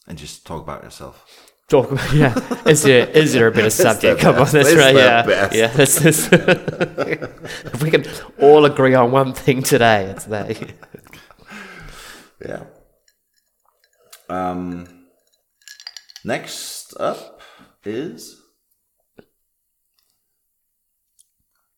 And 0.06 0.18
just 0.18 0.46
talk 0.46 0.62
about 0.62 0.84
yourself. 0.84 1.51
Talk 1.68 1.90
about, 1.92 2.12
yeah. 2.12 2.34
Is 2.66 2.82
there, 2.82 3.08
is 3.08 3.32
there 3.32 3.46
a 3.46 3.50
better 3.50 3.70
subject? 3.70 4.18
the 4.18 4.22
Come 4.22 4.34
on, 4.34 4.40
best. 4.42 4.52
that's 4.52 4.68
It's 4.68 4.78
right. 4.78 4.94
Yeah, 4.94 5.22
best. 5.26 5.54
yeah. 5.54 5.66
This 5.68 6.04
is. 6.04 6.28
if 6.32 7.82
we 7.82 7.90
can 7.90 8.04
all 8.40 8.64
agree 8.66 8.94
on 8.94 9.10
one 9.10 9.32
thing 9.32 9.62
today, 9.62 10.04
it's 10.06 10.24
that. 10.26 10.56
Yeah. 12.44 12.64
Um. 14.28 15.06
Next 16.24 16.92
up 16.98 17.40
is 17.84 18.42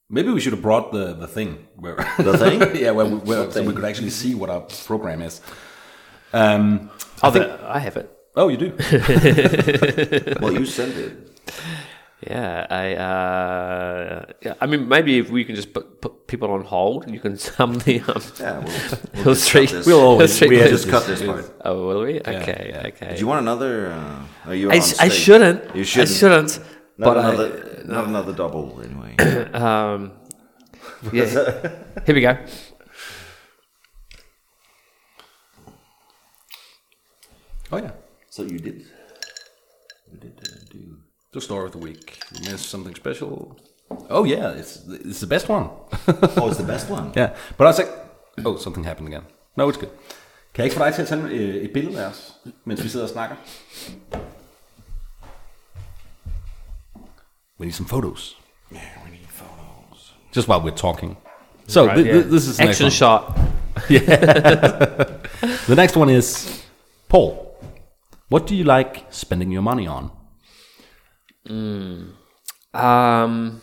Maybe 0.08 0.30
we 0.30 0.40
should 0.40 0.52
have 0.52 0.62
brought 0.62 0.92
the, 0.92 1.12
the 1.14 1.26
thing. 1.26 1.66
Where, 1.76 1.96
The 2.18 2.38
thing? 2.38 2.76
yeah, 2.82 2.92
where, 2.92 3.04
we, 3.06 3.16
where, 3.16 3.50
so 3.50 3.62
we 3.62 3.72
could 3.74 3.84
actually 3.84 4.10
see 4.10 4.34
what 4.34 4.48
our 4.48 4.60
program 4.86 5.22
is. 5.22 5.40
Um, 6.32 6.90
I 7.22 7.28
I 7.28 7.30
think. 7.30 7.46
I 7.62 7.78
have 7.78 7.96
it. 7.96 8.10
Oh, 8.36 8.48
you 8.48 8.56
do. 8.56 8.72
Well, 10.40 10.52
you 10.52 10.66
sent 10.66 10.96
it. 10.96 11.12
Yeah, 12.26 12.66
I. 12.70 12.94
Uh, 12.96 14.24
yeah, 14.42 14.54
I 14.60 14.66
mean, 14.66 14.88
maybe 14.88 15.18
if 15.18 15.30
we 15.30 15.44
can 15.44 15.54
just 15.54 15.72
put, 15.74 16.00
put 16.00 16.26
people 16.26 16.50
on 16.50 16.64
hold, 16.64 17.10
you 17.10 17.20
can 17.20 17.36
sum 17.48 17.74
the 17.80 18.00
um, 18.00 18.22
Yeah, 18.40 18.58
we'll, 18.58 19.24
we'll 19.24 19.34
just 19.34 19.44
Street. 19.44 19.68
cut 19.68 19.76
this. 19.76 19.86
We'll 19.86 20.00
always- 20.00 20.40
we 20.40 20.48
Blues. 20.48 20.70
just 20.70 20.88
cut 20.88 21.06
this 21.06 21.22
part. 21.22 21.52
Oh, 21.64 21.86
will 21.86 22.02
we? 22.02 22.20
Okay, 22.20 22.70
yeah. 22.72 22.86
okay. 22.88 23.14
Do 23.14 23.20
you 23.20 23.26
want 23.26 23.40
another? 23.42 23.92
Uh, 23.92 24.26
are 24.46 24.54
you 24.54 24.70
I, 24.72 24.76
I 25.00 25.08
shouldn't. 25.08 25.76
You 25.76 25.84
shouldn't. 25.84 26.10
I 26.10 26.14
shouldn't. 26.14 26.58
Not 26.96 27.06
but 27.14 27.16
another. 27.18 27.82
not 27.84 28.04
another 28.06 28.32
double 28.32 28.80
anyway. 28.82 29.14
Um, 29.54 30.12
yeah. 31.12 31.26
Here 32.06 32.14
we 32.14 32.20
go. 32.22 32.36
Oh, 37.72 37.76
yeah. 37.78 37.90
So 38.34 38.40
you 38.52 38.58
did. 38.66 38.78
You 40.12 40.18
did 40.24 40.34
uh, 40.46 40.56
do. 40.74 40.78
The 41.34 41.40
story 41.40 41.64
of 41.68 41.72
the 41.72 41.82
week. 41.88 42.06
You 42.34 42.40
missed 42.50 42.68
something 42.74 42.94
special. 42.96 43.32
Oh, 44.16 44.24
yeah. 44.34 44.60
It's, 44.60 44.72
it's 45.10 45.20
the 45.20 45.26
best 45.34 45.46
one. 45.56 45.64
Oh, 46.40 46.48
it's 46.50 46.58
the 46.64 46.70
best 46.74 46.86
one. 46.96 47.06
Yeah, 47.20 47.30
but 47.56 47.64
I 47.66 47.68
was 47.72 47.78
like, 47.78 47.92
Oh, 48.46 48.56
something 48.64 48.84
happened 48.90 49.08
again. 49.08 49.24
No, 49.56 49.68
it's 49.70 49.78
good. 49.78 49.90
Kan 50.54 50.62
jeg 50.62 50.64
ikke 50.64 50.76
få 50.76 50.84
dig 50.84 50.94
til 50.94 51.02
at 51.02 51.08
tage 51.08 51.22
øh, 51.22 51.54
et 51.64 51.70
billede 51.72 52.00
af 52.04 52.06
os, 52.08 52.34
mens 52.64 52.82
vi 52.84 52.88
sidder 52.88 53.06
og 53.06 53.10
snakker? 53.10 53.36
We 57.60 57.64
need 57.66 57.72
some 57.72 57.88
photos. 57.88 58.36
Yeah, 58.72 58.80
we 59.04 59.10
need 59.10 59.26
photos. 59.28 60.14
Just 60.36 60.48
while 60.48 60.60
we're 60.60 60.76
talking. 60.76 61.16
So, 61.68 61.80
Right, 61.86 61.96
thi- 61.96 62.06
yeah. 62.08 62.22
this 62.30 62.46
is 62.48 62.56
the 62.56 62.68
action 62.68 62.84
next 62.86 63.00
one. 63.02 63.10
shot. 63.10 63.22
The 65.68 65.74
next 65.76 65.96
one 65.96 66.10
is 66.18 66.62
Paul. 67.08 67.43
What 68.34 68.48
do 68.48 68.56
you 68.56 68.64
like 68.64 69.06
spending 69.10 69.52
your 69.52 69.62
money 69.62 69.86
on? 69.86 70.10
Um, 72.74 73.62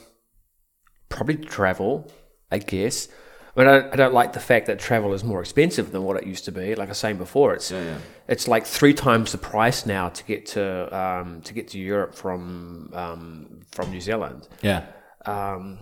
probably 1.10 1.36
travel, 1.36 2.10
I 2.50 2.60
guess. 2.60 3.10
I 3.54 3.60
mean, 3.60 3.68
I 3.68 3.72
don't, 3.74 3.94
I 3.94 3.96
don't 3.98 4.14
like 4.14 4.32
the 4.32 4.40
fact 4.40 4.68
that 4.68 4.80
travel 4.80 5.14
is 5.14 5.26
more 5.26 5.42
expensive 5.42 5.92
than 5.92 6.04
what 6.04 6.16
it 6.16 6.26
used 6.26 6.46
to 6.46 6.54
be. 6.54 6.74
Like 6.76 6.88
I 6.88 6.92
was 6.92 7.00
saying 7.00 7.18
before, 7.18 7.54
it's 7.54 7.70
Yeah, 7.70 7.84
yeah. 7.84 7.98
it's 8.30 8.48
like 8.48 8.66
three 8.66 8.94
times 8.94 9.34
the 9.34 9.38
price 9.38 9.86
now 9.86 10.08
to 10.08 10.24
get 10.24 10.46
to 10.56 10.64
um, 10.98 11.42
to 11.42 11.54
get 11.54 11.68
to 11.72 11.78
Europe 11.78 12.16
from 12.16 12.92
um, 12.94 13.60
from 13.74 13.92
New 13.92 14.00
Zealand. 14.00 14.48
Yeah. 14.62 14.86
Um, 15.26 15.80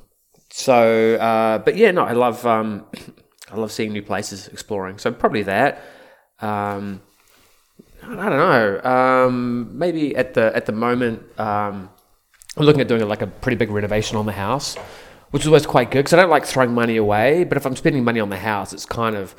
so, 0.49 1.13
uh, 1.17 1.59
but 1.59 1.75
yeah, 1.77 1.91
no, 1.91 2.05
I 2.05 2.13
love 2.13 2.43
um, 2.43 2.87
I 3.51 3.55
love 3.55 3.71
seeing 3.71 3.93
new 3.93 4.01
places, 4.01 4.47
exploring. 4.47 4.97
So 4.97 5.11
probably 5.11 5.43
that. 5.43 5.79
Um, 6.39 7.01
I 8.03 8.29
don't 8.29 8.37
know. 8.37 8.81
Um, 8.83 9.77
maybe 9.77 10.15
at 10.15 10.33
the 10.33 10.55
at 10.55 10.65
the 10.65 10.71
moment, 10.71 11.21
um, 11.39 11.89
I'm 12.57 12.65
looking 12.65 12.81
at 12.81 12.87
doing 12.87 13.07
like 13.07 13.21
a 13.21 13.27
pretty 13.27 13.55
big 13.57 13.69
renovation 13.69 14.17
on 14.17 14.25
the 14.25 14.31
house, 14.31 14.75
which 15.31 15.43
is 15.43 15.47
always 15.47 15.65
quite 15.65 15.91
good 15.91 15.99
because 15.99 16.13
I 16.13 16.17
don't 16.17 16.29
like 16.29 16.45
throwing 16.45 16.73
money 16.73 16.97
away. 16.97 17.43
But 17.43 17.57
if 17.57 17.65
I'm 17.65 17.75
spending 17.75 18.03
money 18.03 18.19
on 18.19 18.29
the 18.29 18.37
house, 18.37 18.73
it's 18.73 18.85
kind 18.85 19.15
of 19.15 19.35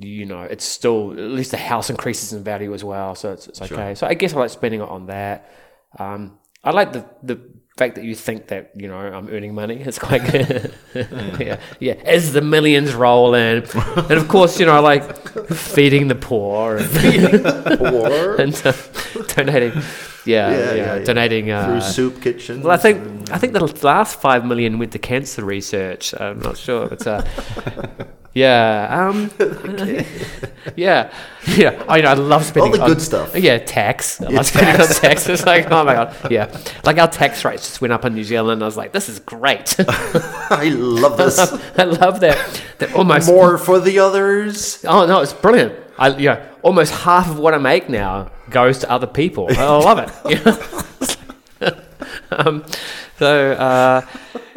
you 0.00 0.26
know, 0.26 0.42
it's 0.42 0.64
still 0.64 1.12
at 1.12 1.18
least 1.18 1.50
the 1.50 1.56
house 1.56 1.90
increases 1.90 2.32
in 2.32 2.44
value 2.44 2.72
as 2.72 2.84
well, 2.84 3.14
so 3.14 3.32
it's, 3.32 3.48
it's 3.48 3.60
okay. 3.62 3.94
So 3.94 4.06
I 4.06 4.14
guess 4.14 4.32
I 4.32 4.38
like 4.38 4.50
spending 4.50 4.80
it 4.80 4.88
on 4.88 5.06
that. 5.06 5.50
Um, 5.98 6.38
I 6.62 6.70
like 6.70 6.92
the 6.92 7.04
the 7.22 7.40
fact 7.78 7.94
that 7.94 8.04
you 8.04 8.14
think 8.14 8.48
that 8.48 8.70
you 8.74 8.88
know 8.88 8.98
I'm 8.98 9.28
earning 9.30 9.54
money. 9.54 9.80
is 9.80 9.98
quite 9.98 10.24
good. 10.30 10.74
yeah, 11.40 11.58
yeah. 11.80 11.94
As 12.04 12.32
the 12.32 12.40
millions 12.42 12.92
roll 12.94 13.34
in, 13.34 13.64
and 13.64 14.10
of 14.20 14.28
course, 14.28 14.60
you 14.60 14.66
know, 14.66 14.80
like 14.82 15.02
feeding 15.54 16.08
the 16.08 16.14
poor 16.14 16.76
and, 16.78 16.88
Or 17.94 18.34
and 18.42 18.54
uh, 18.66 18.72
donating. 19.34 19.72
Yeah, 20.26 20.50
yeah, 20.50 20.58
Yeah, 20.58 20.74
yeah, 20.74 20.94
yeah. 20.96 21.04
donating. 21.04 21.50
Uh, 21.50 21.66
through 21.66 21.80
soup 21.80 22.20
kitchens. 22.22 22.64
well, 22.64 22.74
I 22.74 22.76
think 22.78 23.30
I 23.30 23.38
think 23.38 23.52
the 23.52 23.64
last 23.86 24.20
five 24.20 24.44
million 24.44 24.78
went 24.78 24.92
to 24.92 24.98
cancer 24.98 25.44
research. 25.44 26.12
I'm 26.20 26.40
not 26.40 26.56
sure, 26.58 26.88
but 26.88 27.06
uh, 27.06 27.22
yeah, 28.38 29.08
um, 29.08 29.30
yeah, 30.76 31.12
yeah. 31.56 31.84
I 31.88 32.00
know. 32.00 32.08
I 32.08 32.14
love 32.14 32.44
spending 32.44 32.72
all 32.72 32.76
the 32.76 32.82
on- 32.82 32.88
good 32.90 33.02
stuff. 33.02 33.36
Yeah, 33.36 33.58
tax. 33.58 34.20
I 34.22 34.28
love 34.28 34.46
spending 34.46 34.80
on 34.80 34.86
tax. 34.86 35.28
It's 35.28 35.44
like, 35.44 35.70
oh 35.70 35.84
my 35.84 35.94
god, 35.94 36.30
yeah. 36.30 36.56
Like 36.84 36.98
our 36.98 37.08
tax 37.08 37.44
rates 37.44 37.66
just 37.66 37.80
went 37.80 37.92
up 37.92 38.04
in 38.04 38.14
New 38.14 38.24
Zealand. 38.24 38.62
I 38.62 38.66
was 38.66 38.76
like, 38.76 38.92
this 38.92 39.08
is 39.08 39.18
great. 39.18 39.74
I 39.78 40.70
love 40.74 41.16
this. 41.16 41.38
I 41.76 41.84
love 41.84 42.20
that. 42.20 42.62
That 42.78 42.94
almost 42.94 43.28
More 43.28 43.58
for 43.58 43.80
the 43.80 43.98
others. 43.98 44.84
Oh 44.86 45.06
no, 45.06 45.20
it's 45.20 45.32
brilliant. 45.32 45.74
I 45.98 46.16
you 46.16 46.28
know, 46.28 46.48
almost 46.62 46.92
half 46.92 47.28
of 47.28 47.38
what 47.38 47.54
I 47.54 47.58
make 47.58 47.88
now 47.88 48.30
goes 48.50 48.78
to 48.80 48.90
other 48.90 49.08
people. 49.08 49.48
I 49.50 49.64
love 49.64 49.98
it. 49.98 50.10
You 50.30 50.44
know? 50.44 51.82
um, 52.30 52.64
so 53.18 53.52
uh, 53.52 54.06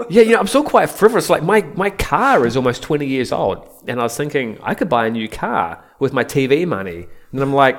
yeah, 0.09 0.22
you 0.24 0.32
know, 0.34 0.39
I'm 0.39 0.47
still 0.47 0.64
quite 0.64 0.89
frivolous. 0.89 1.30
Like 1.30 1.43
my 1.43 1.62
my 1.76 1.89
car 1.89 2.45
is 2.45 2.55
almost 2.57 2.82
20 2.84 3.05
years 3.05 3.32
old, 3.32 3.68
and 3.88 3.99
I 3.99 4.03
was 4.03 4.16
thinking 4.16 4.57
I 4.64 4.74
could 4.76 4.89
buy 4.89 5.07
a 5.07 5.09
new 5.09 5.28
car 5.28 5.84
with 5.99 6.14
my 6.14 6.24
TV 6.24 6.68
money, 6.68 7.07
and 7.32 7.41
I'm 7.41 7.53
like, 7.53 7.78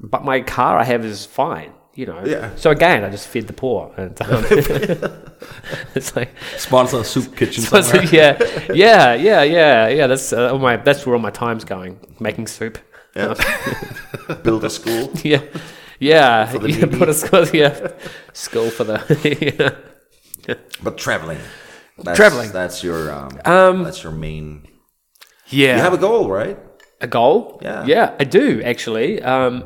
but 0.00 0.24
my 0.24 0.40
car 0.40 0.78
I 0.78 0.84
have 0.84 1.04
is 1.04 1.26
fine. 1.26 1.72
You 1.94 2.06
know. 2.06 2.22
Yeah. 2.24 2.54
So 2.54 2.70
again, 2.70 3.04
I 3.04 3.10
just 3.10 3.26
feed 3.28 3.46
the 3.48 3.52
poor, 3.52 3.92
and 3.96 4.20
um, 4.22 4.44
it's 5.94 6.14
like. 6.16 6.30
Sponsor 6.56 7.02
Soup 7.04 7.34
Kitchen 7.36 7.64
So, 7.64 7.80
somewhere. 7.80 8.06
yeah, 8.14 8.38
yeah, 8.72 9.14
yeah, 9.14 9.42
yeah, 9.42 9.88
yeah. 9.88 10.06
That's 10.06 10.32
uh, 10.32 10.52
all 10.52 10.58
my. 10.58 10.76
That's 10.76 11.04
where 11.04 11.14
all 11.16 11.20
my 11.20 11.30
time's 11.30 11.64
going. 11.64 11.98
Making 12.20 12.46
soup. 12.46 12.78
Yeah. 13.16 13.34
Build 14.44 14.64
a 14.64 14.70
school. 14.70 15.10
Yeah, 15.24 15.42
yeah. 15.98 16.50
yeah 16.52 16.58
needy. 16.58 16.86
put 16.86 17.08
a 17.08 17.14
school. 17.14 17.46
Yeah, 17.48 17.92
school 18.32 18.70
for 18.70 18.84
the. 18.84 18.98
yeah. 19.58 19.89
But 20.82 20.98
traveling. 20.98 21.38
That's, 21.98 22.16
Traveling. 22.16 22.50
That's 22.52 22.82
your 22.82 23.12
um, 23.12 23.40
Um, 23.44 23.82
that's 23.82 24.02
your 24.02 24.12
main. 24.12 24.66
yeah. 25.48 25.76
You 25.76 25.82
have 25.82 25.92
a 25.92 25.98
goal, 25.98 26.30
right? 26.30 26.58
a 27.00 27.06
goal. 27.06 27.58
Yeah. 27.62 27.84
yeah, 27.86 28.14
I 28.18 28.24
do 28.24 28.62
actually. 28.62 29.22
Um, 29.22 29.64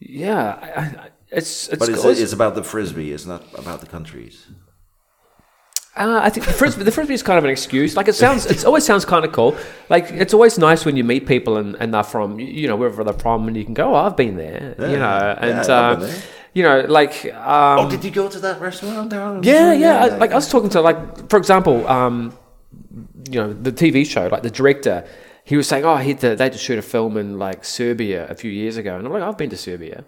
yeah, 0.00 0.58
I, 0.76 0.80
I, 0.80 1.08
it's 1.30 1.68
it's. 1.68 1.78
But 1.78 1.88
it's, 1.88 2.04
it's 2.04 2.32
about 2.32 2.54
the 2.54 2.62
frisbee. 2.62 3.12
It's 3.12 3.26
not 3.26 3.42
about 3.58 3.80
the 3.80 3.86
countries. 3.86 4.46
Uh, 5.96 6.20
I 6.22 6.28
think 6.28 6.46
the 6.46 6.52
frisbee, 6.52 6.82
the 6.82 6.90
frisbee 6.90 7.14
is 7.14 7.22
kind 7.22 7.38
of 7.38 7.44
an 7.44 7.50
excuse. 7.50 7.96
Like 7.96 8.08
it 8.08 8.14
sounds, 8.14 8.46
it 8.46 8.64
always 8.64 8.84
sounds 8.84 9.04
kind 9.04 9.24
of 9.24 9.30
cool. 9.30 9.56
Like 9.88 10.10
it's 10.10 10.34
always 10.34 10.58
nice 10.58 10.84
when 10.84 10.96
you 10.96 11.04
meet 11.04 11.24
people 11.26 11.56
and, 11.56 11.76
and 11.76 11.94
they're 11.94 12.02
from, 12.02 12.40
you 12.40 12.66
know, 12.66 12.74
wherever 12.74 13.04
they're 13.04 13.14
from, 13.14 13.46
and 13.46 13.56
you 13.56 13.64
can 13.64 13.74
go, 13.74 13.94
oh, 13.94 13.98
I've 13.98 14.16
been 14.16 14.36
there, 14.36 14.74
you 14.78 14.86
know, 14.86 14.92
Yeah, 14.98 15.38
and 15.40 15.58
I've 15.60 15.70
uh, 15.70 15.94
been 15.94 16.08
there. 16.08 16.22
You 16.54 16.62
know, 16.62 16.80
like, 16.88 17.24
um, 17.34 17.80
oh, 17.80 17.90
did 17.90 18.04
you 18.04 18.10
go 18.10 18.28
to 18.28 18.38
that 18.40 18.60
restaurant 18.60 19.10
there? 19.10 19.40
yeah, 19.42 19.72
yeah. 19.72 20.04
I, 20.04 20.06
like 20.16 20.30
I 20.30 20.36
was 20.36 20.48
talking 20.48 20.70
to, 20.70 20.80
like, 20.80 21.28
for 21.28 21.36
example, 21.36 21.86
um, 21.88 22.36
you 23.30 23.40
know, 23.40 23.52
the 23.52 23.72
TV 23.72 24.06
show, 24.06 24.28
like 24.28 24.42
the 24.42 24.50
director, 24.50 25.04
he 25.44 25.56
was 25.56 25.66
saying, 25.68 25.84
oh, 25.84 25.96
he 25.96 26.10
had 26.10 26.20
to, 26.20 26.36
they 26.36 26.44
had 26.44 26.52
to 26.52 26.58
shoot 26.58 26.78
a 26.78 26.82
film 26.82 27.16
in 27.16 27.38
like 27.38 27.64
Serbia 27.64 28.26
a 28.28 28.34
few 28.34 28.50
years 28.50 28.76
ago, 28.76 28.96
and 28.96 29.06
I'm 29.06 29.12
like, 29.12 29.22
I've 29.22 29.36
been 29.38 29.50
to 29.50 29.56
Serbia. 29.56 30.04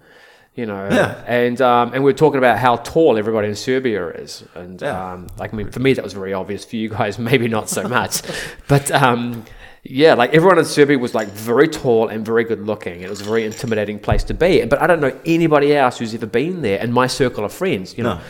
You 0.54 0.64
know, 0.64 0.88
Yeah. 0.90 1.22
and 1.26 1.60
um, 1.60 1.92
and 1.92 2.02
we're 2.02 2.14
talking 2.14 2.38
about 2.38 2.56
how 2.58 2.76
tall 2.76 3.18
everybody 3.18 3.48
in 3.48 3.54
Serbia 3.56 4.08
is, 4.08 4.42
and 4.54 4.80
Yeah. 4.80 5.12
um, 5.12 5.26
like 5.38 5.52
I 5.52 5.56
mean, 5.58 5.70
for 5.70 5.80
me 5.80 5.92
that 5.92 6.02
was 6.02 6.14
very 6.14 6.32
obvious. 6.32 6.64
For 6.64 6.76
you 6.76 6.88
guys, 6.88 7.18
maybe 7.30 7.46
not 7.48 7.68
so 7.68 7.86
much, 7.86 8.22
but 8.66 8.90
um, 8.90 9.44
yeah, 9.90 10.14
like 10.14 10.34
everyone 10.34 10.58
in 10.58 10.64
Serbia 10.64 10.98
was 10.98 11.14
like 11.14 11.28
very 11.28 11.68
tall 11.68 12.08
and 12.08 12.24
very 12.24 12.44
good 12.44 12.60
looking. 12.60 13.02
It 13.02 13.10
was 13.10 13.20
a 13.20 13.24
very 13.24 13.44
intimidating 13.44 13.98
place 13.98 14.24
to 14.24 14.34
be. 14.34 14.64
But 14.64 14.80
I 14.80 14.86
don't 14.86 15.00
know 15.00 15.18
anybody 15.24 15.74
else 15.74 15.98
who's 15.98 16.14
ever 16.14 16.26
been 16.26 16.62
there 16.62 16.80
in 16.80 16.92
my 16.92 17.06
circle 17.06 17.44
of 17.44 17.52
friends. 17.52 17.96
You 17.96 18.04
know, 18.04 18.20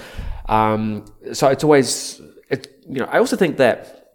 um, 0.46 1.04
so 1.32 1.48
it's 1.48 1.64
always 1.64 2.20
it. 2.50 2.82
You 2.88 3.00
know, 3.00 3.06
I 3.06 3.18
also 3.18 3.36
think 3.36 3.56
that 3.56 4.12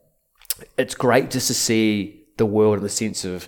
it's 0.78 0.96
great 0.96 1.32
just 1.32 1.48
to 1.48 1.54
see 1.54 2.26
the 2.38 2.46
world 2.46 2.78
in 2.78 2.84
the 2.84 2.90
sense 2.90 3.26
of 3.26 3.48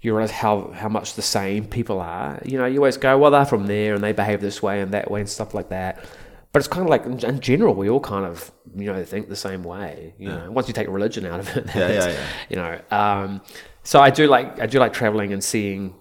you 0.00 0.12
realize 0.12 0.32
how, 0.32 0.72
how 0.72 0.88
much 0.88 1.14
the 1.14 1.22
same 1.22 1.64
people 1.64 2.00
are. 2.00 2.40
You 2.44 2.58
know, 2.58 2.66
you 2.66 2.78
always 2.78 2.96
go, 2.96 3.16
well, 3.18 3.30
they're 3.30 3.46
from 3.46 3.66
there 3.66 3.94
and 3.94 4.02
they 4.02 4.12
behave 4.12 4.40
this 4.40 4.60
way 4.60 4.80
and 4.80 4.92
that 4.92 5.10
way 5.10 5.20
and 5.20 5.28
stuff 5.28 5.54
like 5.54 5.68
that. 5.68 6.04
But 6.52 6.58
it's 6.58 6.68
kind 6.68 6.82
of 6.84 6.90
like, 6.90 7.06
in, 7.06 7.40
general, 7.40 7.74
we 7.74 7.88
all 7.88 8.00
kind 8.00 8.26
of, 8.26 8.52
you 8.76 8.92
know, 8.92 9.02
think 9.04 9.30
the 9.30 9.36
same 9.36 9.62
way. 9.64 10.14
You 10.18 10.28
know, 10.28 10.50
once 10.50 10.68
you 10.68 10.74
take 10.74 10.86
religion 10.88 11.24
out 11.24 11.40
of 11.40 11.56
it, 11.56 11.66
Yeah, 11.74 11.88
yeah, 11.88 12.08
yeah. 12.08 12.26
You 12.50 12.56
know, 12.56 12.80
um, 12.90 13.40
so 13.84 14.00
I 14.00 14.10
do 14.10 14.26
like 14.26 14.60
I 14.60 14.66
do 14.66 14.78
like 14.78 14.92
traveling 14.92 15.32
and 15.32 15.42
seeing, 15.42 15.94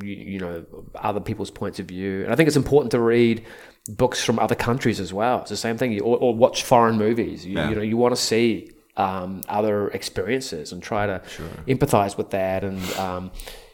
you, 0.00 0.14
you 0.14 0.38
know, 0.38 0.64
other 0.94 1.18
people's 1.20 1.50
points 1.50 1.80
of 1.80 1.86
view. 1.86 2.22
And 2.22 2.32
I 2.32 2.36
think 2.36 2.46
it's 2.46 2.56
important 2.56 2.92
to 2.92 3.00
read 3.00 3.44
books 3.88 4.22
from 4.22 4.38
other 4.38 4.54
countries 4.54 5.00
as 5.00 5.12
well. 5.12 5.40
It's 5.40 5.50
the 5.50 5.56
same 5.56 5.76
thing. 5.76 5.90
You, 5.92 6.00
or, 6.02 6.16
or 6.18 6.34
watch 6.36 6.62
foreign 6.62 6.96
movies. 6.96 7.44
You, 7.44 7.56
Yeah. 7.56 7.68
you 7.70 7.74
know, 7.74 7.82
you 7.82 7.96
want 7.96 8.14
to 8.14 8.20
see 8.20 8.70
um, 8.96 9.40
other 9.48 9.88
experiences 9.88 10.70
and 10.72 10.80
try 10.80 11.06
to 11.06 11.20
empathize 11.66 12.16
with 12.16 12.30
that. 12.30 12.62
And 12.62 12.80
um, 12.92 13.30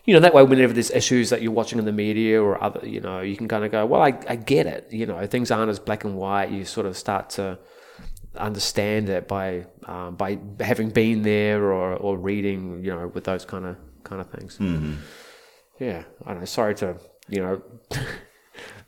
you 0.06 0.14
know, 0.14 0.20
that 0.20 0.32
way, 0.34 0.42
whenever 0.44 0.72
there's 0.72 0.90
issues 0.90 1.30
that 1.30 1.42
you're 1.42 1.52
watching 1.60 1.78
in 1.78 1.84
the 1.84 1.92
media 1.92 2.40
or 2.42 2.62
other, 2.62 2.86
you 2.86 3.00
know, 3.00 3.20
you 3.20 3.36
can 3.36 3.48
kind 3.48 3.64
of 3.64 3.70
go, 3.72 3.84
well, 3.86 4.02
I, 4.02 4.12
I 4.28 4.36
get 4.36 4.66
it. 4.66 4.86
You 4.92 5.06
know, 5.06 5.26
things 5.26 5.50
aren't 5.50 5.70
as 5.70 5.78
black 5.80 6.04
and 6.04 6.16
white. 6.16 6.50
You 6.50 6.64
sort 6.64 6.86
of 6.86 6.96
start 6.96 7.30
to 7.30 7.58
understand 8.36 9.08
it 9.08 9.26
by 9.28 9.66
um, 9.86 10.16
by 10.16 10.38
having 10.60 10.90
been 10.90 11.22
there 11.22 11.62
or, 11.72 11.94
or 11.96 12.16
reading, 12.18 12.84
you 12.84 12.92
know, 12.94 13.08
with 13.14 13.24
those 13.24 13.44
kind 13.44 13.64
of 13.66 13.76
kind 14.04 14.20
of 14.20 14.30
things. 14.30 14.58
Mm-hmm. 14.58 14.94
Yeah, 15.80 16.04
I 16.26 16.34
know. 16.34 16.44
Sorry 16.44 16.74
to 16.76 16.96
you 17.28 17.40
know 17.42 17.62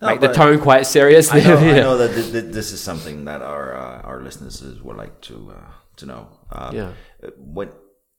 No, 0.00 0.08
make 0.08 0.20
the 0.20 0.32
tone 0.32 0.58
quite 0.60 0.86
serious. 0.86 1.32
I 1.34 1.40
know, 1.40 1.56
I 1.58 1.80
know 1.80 1.98
that 1.98 2.14
th- 2.14 2.30
th- 2.32 2.52
this 2.54 2.72
is 2.72 2.80
something 2.80 3.24
that 3.24 3.42
our 3.42 3.74
uh, 3.76 4.00
our 4.08 4.22
listeners 4.22 4.62
would 4.82 4.96
like 4.96 5.20
to 5.22 5.52
uh, 5.56 5.70
to 5.96 6.06
know. 6.06 6.28
Um, 6.52 6.74
Yeah. 6.76 6.92
uh, 7.22 7.30
When 7.36 7.68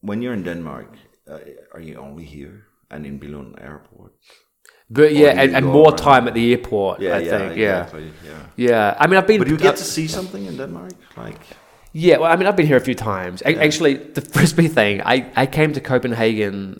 when 0.01 0.21
you're 0.21 0.33
in 0.33 0.43
Denmark, 0.43 0.87
uh, 1.27 1.39
are 1.73 1.81
you 1.81 1.95
only 1.97 2.25
here 2.25 2.65
and 2.91 3.05
in 3.05 3.19
Billund 3.19 3.61
Airport? 3.63 4.13
But 4.89 5.13
yeah, 5.13 5.41
and, 5.41 5.55
and 5.55 5.65
more 5.65 5.89
around? 5.89 5.97
time 5.97 6.27
at 6.27 6.33
the 6.33 6.51
airport. 6.51 6.99
Yeah, 6.99 7.15
I 7.15 7.19
yeah, 7.19 7.37
think. 7.37 7.57
Yeah, 7.57 7.83
exactly. 7.83 8.11
Yeah. 8.25 8.45
yeah. 8.69 8.95
I 8.99 9.07
mean, 9.07 9.17
I've 9.19 9.27
been. 9.27 9.37
But 9.39 9.47
do 9.47 9.53
you 9.53 9.59
get 9.59 9.77
to 9.77 9.83
see 9.83 10.07
something 10.07 10.45
in 10.47 10.57
Denmark? 10.57 10.93
Like, 11.17 11.39
Yeah, 11.93 12.17
well, 12.19 12.31
I 12.31 12.35
mean, 12.37 12.47
I've 12.47 12.55
been 12.55 12.67
here 12.67 12.77
a 12.77 12.85
few 12.85 12.95
times. 12.95 13.41
A- 13.45 13.63
Actually, 13.63 13.93
the 14.13 14.21
frisbee 14.33 14.67
thing, 14.67 15.01
I, 15.01 15.15
I 15.35 15.45
came 15.47 15.73
to 15.73 15.81
Copenhagen 15.81 16.73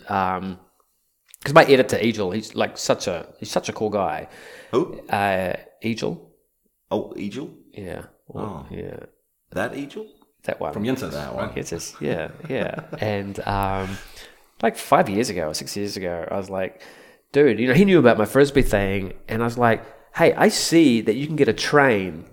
because 1.42 1.54
my 1.54 1.64
editor 1.64 1.98
Egil, 1.98 2.30
he's 2.32 2.54
like 2.54 2.78
such 2.78 3.06
a 3.08 3.26
he's 3.38 3.50
such 3.50 3.68
a 3.68 3.72
cool 3.72 3.90
guy. 3.90 4.28
who? 4.72 5.00
Uh, 5.08 5.52
Egil, 5.82 6.14
Oh, 6.90 7.12
Egil. 7.16 7.48
yeah, 7.72 8.02
well, 8.28 8.66
Oh. 8.70 8.74
yeah, 8.76 8.98
That 9.52 9.74
Egil? 9.74 10.06
that 10.44 10.60
one 10.60 10.72
From 10.72 10.84
Jensen, 10.84 11.10
that 11.10 11.34
one. 11.34 11.50
Yes, 11.56 11.96
yeah, 12.00 12.28
yeah. 12.48 12.80
and 13.00 13.38
um, 13.46 13.88
like 14.62 14.76
five 14.76 15.08
years 15.08 15.30
ago 15.30 15.48
or 15.48 15.54
six 15.54 15.76
years 15.76 15.96
ago, 15.96 16.26
I 16.30 16.36
was 16.36 16.50
like, 16.50 16.82
dude, 17.32 17.58
you 17.58 17.68
know, 17.68 17.74
he 17.74 17.84
knew 17.84 17.98
about 17.98 18.18
my 18.18 18.24
frisbee 18.24 18.62
thing, 18.62 19.14
and 19.28 19.42
I 19.42 19.44
was 19.44 19.58
like, 19.58 19.84
hey, 20.16 20.32
I 20.34 20.48
see 20.48 21.00
that 21.02 21.14
you 21.14 21.26
can 21.26 21.36
get 21.36 21.48
a 21.48 21.52
train 21.52 22.24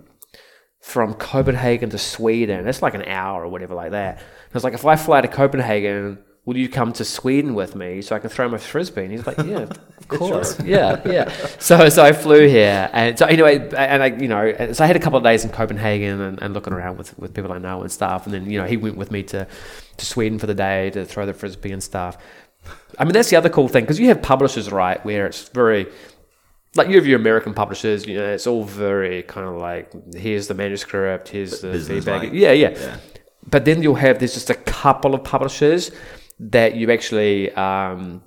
from 0.80 1.14
Copenhagen 1.14 1.90
to 1.90 1.98
Sweden. 1.98 2.66
It's 2.66 2.82
like 2.82 2.94
an 2.94 3.04
hour 3.04 3.44
or 3.44 3.48
whatever 3.48 3.74
like 3.74 3.92
that. 3.92 4.18
And 4.18 4.24
I 4.24 4.54
was 4.54 4.64
like, 4.64 4.74
if 4.74 4.84
I 4.84 4.96
fly 4.96 5.20
to 5.20 5.28
Copenhagen, 5.28 6.18
will 6.48 6.56
you 6.56 6.66
come 6.66 6.94
to 6.94 7.04
Sweden 7.04 7.52
with 7.52 7.76
me 7.76 8.00
so 8.00 8.16
I 8.16 8.20
can 8.20 8.30
throw 8.30 8.48
my 8.48 8.56
frisbee? 8.56 9.02
And 9.02 9.12
he's 9.12 9.26
like, 9.26 9.36
yeah, 9.36 9.66
of 9.68 10.08
course, 10.08 10.58
yeah, 10.60 11.02
yeah. 11.04 11.30
So 11.58 11.90
so 11.90 12.02
I 12.02 12.12
flew 12.12 12.48
here, 12.48 12.88
and 12.94 13.18
so 13.18 13.26
anyway, 13.26 13.68
and 13.76 14.02
I 14.02 14.06
you 14.06 14.28
know, 14.28 14.72
so 14.72 14.82
I 14.82 14.86
had 14.86 14.96
a 14.96 14.98
couple 14.98 15.18
of 15.18 15.24
days 15.24 15.44
in 15.44 15.50
Copenhagen 15.50 16.22
and, 16.22 16.42
and 16.42 16.54
looking 16.54 16.72
around 16.72 16.96
with 16.96 17.16
with 17.18 17.34
people 17.34 17.52
I 17.52 17.58
know 17.58 17.82
and 17.82 17.92
stuff. 17.92 18.24
And 18.24 18.32
then 18.32 18.50
you 18.50 18.58
know, 18.58 18.66
he 18.66 18.78
went 18.78 18.96
with 18.96 19.10
me 19.10 19.22
to 19.24 19.46
to 19.98 20.06
Sweden 20.06 20.38
for 20.38 20.46
the 20.46 20.54
day 20.54 20.88
to 20.90 21.04
throw 21.04 21.26
the 21.26 21.34
frisbee 21.34 21.70
and 21.70 21.82
stuff. 21.82 22.16
I 22.98 23.04
mean, 23.04 23.12
that's 23.12 23.28
the 23.28 23.36
other 23.36 23.50
cool 23.50 23.68
thing 23.68 23.84
because 23.84 24.00
you 24.00 24.08
have 24.08 24.22
publishers, 24.22 24.72
right, 24.72 25.04
where 25.04 25.26
it's 25.26 25.50
very 25.50 25.86
like 26.76 26.88
you 26.88 26.96
have 26.96 27.06
your 27.06 27.20
American 27.20 27.52
publishers, 27.52 28.06
you 28.06 28.16
know, 28.16 28.24
it's 28.24 28.46
all 28.46 28.64
very 28.64 29.22
kind 29.24 29.46
of 29.46 29.56
like 29.56 29.92
here's 30.14 30.48
the 30.48 30.54
manuscript, 30.54 31.28
here's 31.28 31.60
the 31.60 31.72
Business 31.72 32.04
feedback. 32.06 32.32
Yeah, 32.32 32.52
yeah, 32.52 32.70
Yeah. 32.70 32.96
But 33.46 33.66
then 33.66 33.82
you'll 33.82 33.96
have 33.96 34.18
there's 34.18 34.34
just 34.34 34.48
a 34.50 34.54
couple 34.54 35.14
of 35.14 35.24
publishers 35.24 35.90
that 36.40 36.76
you 36.76 36.90
actually 36.90 37.52
um, 37.52 38.22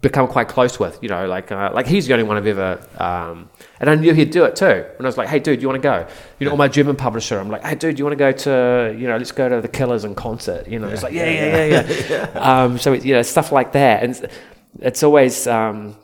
become 0.00 0.26
quite 0.28 0.48
close 0.48 0.78
with. 0.78 0.98
You 1.02 1.08
know, 1.08 1.26
like 1.26 1.50
uh, 1.52 1.70
like 1.72 1.86
he's 1.86 2.06
the 2.06 2.12
only 2.12 2.24
one 2.24 2.36
I've 2.36 2.46
ever. 2.46 2.80
Um, 2.98 3.50
and 3.80 3.88
I 3.90 3.94
knew 3.94 4.14
he'd 4.14 4.30
do 4.30 4.44
it 4.44 4.56
too. 4.56 4.66
And 4.66 5.00
I 5.00 5.08
was 5.08 5.16
like, 5.16 5.28
hey, 5.28 5.38
dude, 5.38 5.62
you 5.62 5.68
want 5.68 5.82
to 5.82 5.86
go? 5.86 6.06
You 6.38 6.46
know, 6.46 6.52
or 6.52 6.58
my 6.58 6.68
German 6.68 6.96
publisher, 6.96 7.38
I'm 7.38 7.48
like, 7.48 7.64
hey, 7.64 7.74
dude, 7.74 7.98
you 7.98 8.04
want 8.04 8.12
to 8.12 8.18
go 8.18 8.32
to, 8.32 8.96
you 8.98 9.06
know, 9.06 9.16
let's 9.16 9.32
go 9.32 9.48
to 9.48 9.60
the 9.60 9.68
Killers 9.68 10.04
in 10.04 10.14
concert. 10.14 10.68
You 10.68 10.78
know, 10.78 10.88
it's 10.88 11.02
like, 11.02 11.12
yeah, 11.12 11.30
yeah, 11.30 11.64
yeah, 11.64 12.06
yeah. 12.10 12.24
um, 12.64 12.78
so, 12.78 12.92
it, 12.92 13.04
you 13.04 13.14
know, 13.14 13.22
stuff 13.22 13.52
like 13.52 13.72
that. 13.72 14.02
And 14.02 14.12
it's, 14.12 14.34
it's 14.80 15.02
always, 15.02 15.46
um, 15.46 15.96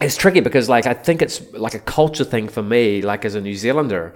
it's 0.00 0.16
tricky 0.16 0.40
because 0.40 0.68
like 0.68 0.86
I 0.86 0.94
think 0.94 1.22
it's 1.22 1.40
like 1.52 1.74
a 1.74 1.80
culture 1.80 2.24
thing 2.24 2.48
for 2.48 2.62
me. 2.62 3.02
Like 3.02 3.24
as 3.24 3.34
a 3.34 3.40
New 3.40 3.54
Zealander, 3.54 4.14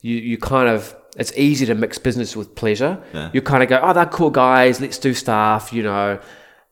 you 0.00 0.16
you 0.16 0.38
kind 0.38 0.68
of 0.68 0.94
it's 1.16 1.32
easy 1.36 1.66
to 1.66 1.74
mix 1.74 1.98
business 1.98 2.36
with 2.36 2.54
pleasure. 2.54 3.02
Yeah. 3.12 3.30
You 3.32 3.42
kind 3.42 3.62
of 3.62 3.68
go, 3.68 3.80
oh, 3.82 3.92
they're 3.92 4.06
cool 4.06 4.30
guys. 4.30 4.80
Let's 4.80 4.98
do 4.98 5.14
stuff. 5.14 5.72
You 5.72 5.82
know. 5.82 6.20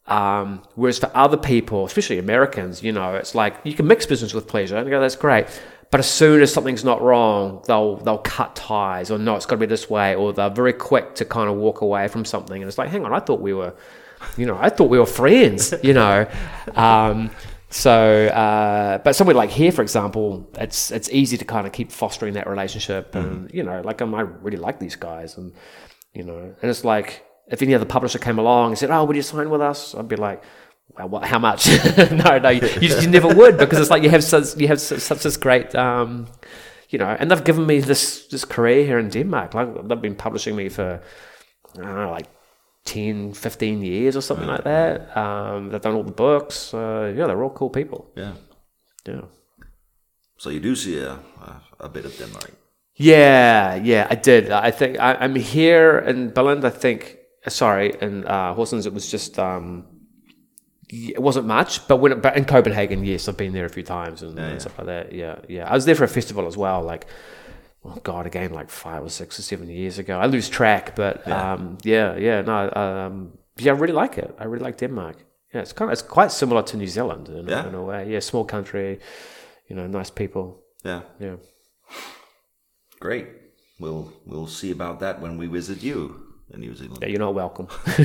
Um, 0.07 0.62
whereas 0.74 0.99
for 0.99 1.11
other 1.14 1.36
people, 1.36 1.84
especially 1.84 2.18
Americans, 2.18 2.82
you 2.82 2.93
know, 2.93 3.14
it's 3.16 3.34
like 3.34 3.57
you 3.64 3.74
can 3.74 3.86
mix 3.86 4.07
business 4.07 4.32
with 4.32 4.47
pleasure, 4.47 4.78
and 4.78 4.89
go, 4.89 5.01
that's 5.01 5.16
great. 5.16 5.47
But 5.91 6.01
as 6.01 6.11
soon 6.11 6.41
as 6.41 6.53
something's 6.53 6.84
not 6.84 7.03
wrong, 7.03 7.62
they'll 7.66 7.97
they'll 7.97 8.18
cut 8.18 8.57
ties, 8.57 9.11
or 9.11 9.18
no, 9.18 9.36
it's 9.36 9.45
got 9.45 9.57
to 9.57 9.61
be 9.61 9.66
this 9.66 9.91
way, 9.91 10.14
or 10.14 10.32
they're 10.32 10.49
very 10.49 10.72
quick 10.72 11.14
to 11.16 11.26
kind 11.26 11.51
of 11.51 11.57
walk 11.57 11.82
away 11.82 12.09
from 12.09 12.24
something, 12.24 12.62
and 12.62 12.68
it's 12.68 12.78
like, 12.78 12.89
hang 12.89 13.05
on, 13.05 13.12
I 13.12 13.20
thought 13.20 13.41
we 13.41 13.53
were, 13.53 13.74
you 14.39 14.47
know, 14.47 14.57
I 14.59 14.70
thought 14.70 14.89
we 14.89 14.99
were 14.99 15.07
friends, 15.07 15.74
you 15.82 15.93
know. 15.93 16.26
Um, 16.74 17.30
so, 17.71 18.27
uh, 18.29 18.99
but 18.99 19.14
somewhere 19.14 19.37
like 19.37 19.51
here, 19.51 19.73
for 19.73 19.83
example, 19.83 20.49
it's 20.59 20.91
it's 20.91 21.11
easy 21.11 21.37
to 21.37 21.45
kind 21.45 21.66
of 21.66 21.73
keep 21.73 21.93
fostering 21.93 22.35
that 22.35 22.49
relationship, 22.49 23.14
and 23.14 23.53
you 23.53 23.62
know, 23.62 23.83
like 23.85 24.01
um, 24.01 24.14
I 24.14 24.23
really 24.23 24.57
like 24.57 24.79
these 24.79 24.97
guys, 24.97 25.37
and 25.37 25.53
you 26.14 26.25
know, 26.25 26.55
and 26.62 26.71
it's 26.71 26.85
like 26.85 27.27
if 27.49 27.61
any 27.61 27.75
other 27.75 27.85
publisher 27.85 28.19
came 28.19 28.39
along 28.39 28.71
and 28.71 28.79
said, 28.79 28.91
"Oh, 28.91 29.05
would 29.05 29.16
you 29.16 29.23
sign 29.23 29.51
with 29.51 29.61
us?" 29.61 29.95
I'd 29.95 30.09
be 30.09 30.16
like, 30.16 30.43
"Well, 30.97 31.11
what, 31.11 31.25
how 31.25 31.39
much?" 31.39 31.66
no, 32.11 32.39
no, 32.39 32.49
you, 32.49 32.62
you, 32.81 32.89
just, 32.89 33.03
you 33.03 33.11
never 33.11 33.29
would 33.29 33.59
because 33.59 33.81
it's 33.81 33.91
like 33.91 34.03
you 34.03 34.11
have 34.11 34.25
such 34.25 34.57
you 34.57 34.69
have 34.69 34.81
such, 34.81 35.01
such 35.01 35.23
this 35.23 35.37
great. 35.37 35.75
Um, 35.75 36.27
you 36.89 36.99
know, 36.99 37.14
and 37.21 37.31
they've 37.31 37.45
given 37.45 37.66
me 37.66 37.81
this 37.81 38.29
this 38.29 38.47
career 38.47 38.87
here 38.87 38.99
in 38.99 39.11
Denmark. 39.11 39.53
Like 39.53 39.89
they've 39.89 40.01
been 40.01 40.14
publishing 40.14 40.57
me 40.57 40.71
for 40.71 41.03
I 41.77 41.83
don't 41.83 41.95
know, 41.95 42.11
like 42.11 42.29
10, 42.89 43.34
15 43.34 43.82
years 43.82 44.16
or 44.16 44.22
something 44.22 44.47
like 44.47 44.64
that. 44.64 45.14
Um, 45.16 45.68
they've 45.68 45.80
done 45.80 45.95
all 45.95 46.03
the 46.03 46.11
books. 46.11 46.72
Uh, 46.72 47.12
yeah, 47.14 47.26
they're 47.26 47.43
all 47.43 47.51
cool 47.51 47.68
people. 47.70 48.11
Yeah. 48.16 48.32
Yeah. 49.07 49.22
So 50.39 50.51
you 50.51 50.61
do 50.61 50.74
see 50.74 50.99
a, 50.99 51.12
a, 51.12 51.62
a 51.80 51.89
bit 51.89 52.05
of 52.05 52.16
Denmark. 52.16 52.53
Yeah, 52.95 53.74
yeah, 53.74 54.07
I 54.11 54.14
did. 54.14 54.51
I 54.51 54.70
think 54.70 54.99
I, 54.99 55.14
I'm 55.14 55.34
here 55.34 55.99
in 55.99 56.32
Billund. 56.32 56.64
I 56.64 56.70
think, 56.70 57.18
sorry, 57.49 57.95
in 58.01 58.24
uh, 58.24 58.55
Horsens, 58.55 58.86
it 58.86 58.95
was 58.95 59.11
just, 59.11 59.39
um, 59.39 59.84
it 60.89 61.20
wasn't 61.22 61.47
much. 61.47 61.86
But 61.89 61.99
when, 61.99 62.20
but 62.20 62.36
in 62.36 62.45
Copenhagen, 62.45 63.05
yes, 63.05 63.28
I've 63.28 63.36
been 63.36 63.53
there 63.53 63.66
a 63.66 63.68
few 63.68 63.84
times 63.84 64.22
and, 64.22 64.39
and 64.39 64.53
yeah. 64.53 64.59
stuff 64.59 64.78
like 64.78 64.86
that. 64.86 65.12
Yeah, 65.12 65.36
yeah. 65.49 65.70
I 65.70 65.74
was 65.74 65.84
there 65.84 65.95
for 65.95 66.05
a 66.05 66.09
festival 66.09 66.47
as 66.47 66.57
well. 66.57 66.82
Like, 66.82 67.07
oh 67.85 67.97
god, 68.03 68.26
again, 68.26 68.53
like 68.53 68.70
five 68.70 69.03
or 69.03 69.11
six 69.11 69.39
or 69.39 69.43
seven 69.43 69.68
years 69.68 69.99
ago. 69.99 70.18
I 70.18 70.26
lose 70.26 70.49
track, 70.49 70.95
but 70.97 71.22
yeah, 71.26 71.53
um, 71.53 71.79
yeah, 71.85 72.16
yeah. 72.16 72.43
No, 72.43 72.70
um, 72.74 73.33
yeah, 73.57 73.72
I 73.72 73.76
really 73.76 73.93
like 73.95 74.18
it. 74.18 74.35
I 74.39 74.45
really 74.45 74.64
like 74.64 74.79
Denmark. 74.79 75.16
Yeah, 75.55 75.62
it's 75.62 75.72
kind 75.72 75.89
of, 75.91 75.93
it's 75.93 76.03
quite 76.03 76.33
similar 76.33 76.62
to 76.62 76.76
New 76.76 76.87
Zealand 76.89 77.29
in, 77.29 77.49
Yeah. 77.49 77.66
in 77.68 77.74
a 77.74 77.83
way. 77.83 78.11
Yeah, 78.12 78.20
small 78.20 78.45
country, 78.45 78.99
you 79.68 79.76
know, 79.76 79.87
nice 79.87 80.11
people. 80.11 80.61
Yeah. 80.85 81.01
Yeah. 81.20 81.37
Great. 83.01 83.26
We'll 83.81 84.12
we'll 84.26 84.49
see 84.49 84.70
about 84.72 84.99
that 85.01 85.20
when 85.20 85.39
we 85.39 85.47
visit 85.47 85.83
you 85.83 86.20
in 86.53 86.61
New 86.61 86.74
Zealand. 86.74 86.99
Yeah, 87.03 87.09
you're 87.09 87.20
not 87.20 87.35
welcome. 87.35 87.68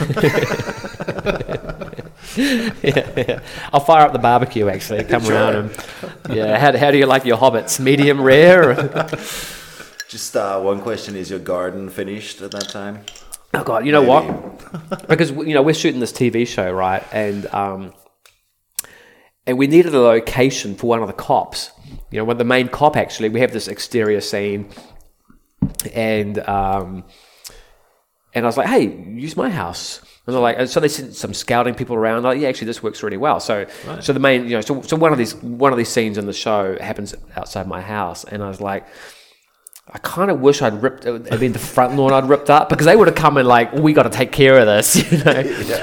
yeah, 2.37 3.09
yeah. 3.17 3.39
I'll 3.71 3.79
fire 3.79 4.05
up 4.05 4.13
the 4.13 4.19
barbecue 4.19 4.69
actually. 4.69 5.03
Come 5.13 5.25
around 5.27 5.55
and 5.55 5.71
yeah. 6.37 6.57
How, 6.59 6.77
how 6.77 6.91
do 6.91 6.97
you 6.97 7.05
like 7.07 7.25
your 7.25 7.37
hobbits? 7.37 7.79
Medium 7.79 8.21
rare? 8.21 8.73
Just 10.13 10.35
uh, 10.35 10.59
one 10.61 10.79
question: 10.79 11.15
Is 11.15 11.31
your 11.31 11.39
garden 11.39 11.89
finished 11.89 12.39
at 12.43 12.51
that 12.51 12.69
time? 12.69 12.99
oh 13.55 13.63
god, 13.63 13.83
you 13.83 13.91
know 13.91 14.01
Maybe. 14.01 14.31
what? 14.31 15.07
Because 15.07 15.31
you 15.31 15.55
know 15.55 15.63
we're 15.63 15.73
shooting 15.73 15.99
this 15.99 16.11
TV 16.11 16.45
show, 16.45 16.71
right? 16.71 17.03
And 17.11 17.47
um, 17.47 17.95
and 19.47 19.57
we 19.57 19.65
needed 19.65 19.95
a 19.95 19.99
location 19.99 20.75
for 20.75 20.85
one 20.85 21.01
of 21.01 21.07
the 21.07 21.15
cops. 21.15 21.71
You 22.11 22.19
know, 22.19 22.25
when 22.25 22.37
the 22.37 22.43
main 22.43 22.67
cop 22.67 22.95
actually, 22.95 23.29
we 23.29 23.39
have 23.39 23.53
this 23.53 23.67
exterior 23.67 24.21
scene, 24.21 24.69
and 25.95 26.37
um, 26.47 27.05
and 28.35 28.45
I 28.45 28.47
was 28.47 28.55
like, 28.55 28.67
hey, 28.67 28.95
use 29.15 29.35
my 29.35 29.49
house. 29.49 29.99
And 30.27 30.35
they're 30.35 30.41
like, 30.43 30.57
and 30.59 30.69
so 30.69 30.79
they 30.79 30.89
sent 30.89 31.15
some 31.15 31.33
scouting 31.33 31.73
people 31.73 31.95
around. 31.95 32.21
Like, 32.21 32.39
yeah, 32.39 32.49
actually, 32.49 32.67
this 32.67 32.83
works 32.83 33.01
really 33.01 33.17
well. 33.17 33.39
So, 33.39 33.65
so 33.99 34.13
the 34.13 34.19
main, 34.19 34.43
you 34.43 34.51
know, 34.51 34.61
so, 34.61 34.83
so 34.83 34.95
one 34.95 35.11
of 35.11 35.17
these 35.17 35.33
one 35.37 35.71
of 35.71 35.79
these 35.79 35.89
scenes 35.89 36.19
in 36.19 36.27
the 36.27 36.33
show 36.33 36.77
happens 36.79 37.15
outside 37.35 37.67
my 37.67 37.81
house, 37.81 38.25
and 38.25 38.43
I 38.43 38.47
was 38.47 38.61
like, 38.61 38.85
I 39.91 39.97
kind 39.99 40.31
of 40.31 40.39
wish 40.39 40.61
I'd 40.61 40.81
ripped. 40.81 41.05
Uh, 41.05 41.19
I 41.31 41.37
mean, 41.37 41.51
the 41.51 41.59
front 41.59 41.95
lawn 41.95 42.13
I'd 42.13 42.29
ripped 42.29 42.49
up 42.49 42.69
because 42.69 42.85
they 42.85 42.95
would 42.95 43.07
have 43.07 43.15
come 43.17 43.37
and 43.37 43.47
like, 43.47 43.73
we 43.73 43.93
got 43.93 44.03
to 44.03 44.09
take 44.09 44.31
care 44.31 44.57
of 44.57 44.65
this, 44.65 44.95
you 45.11 45.17
know. 45.23 45.31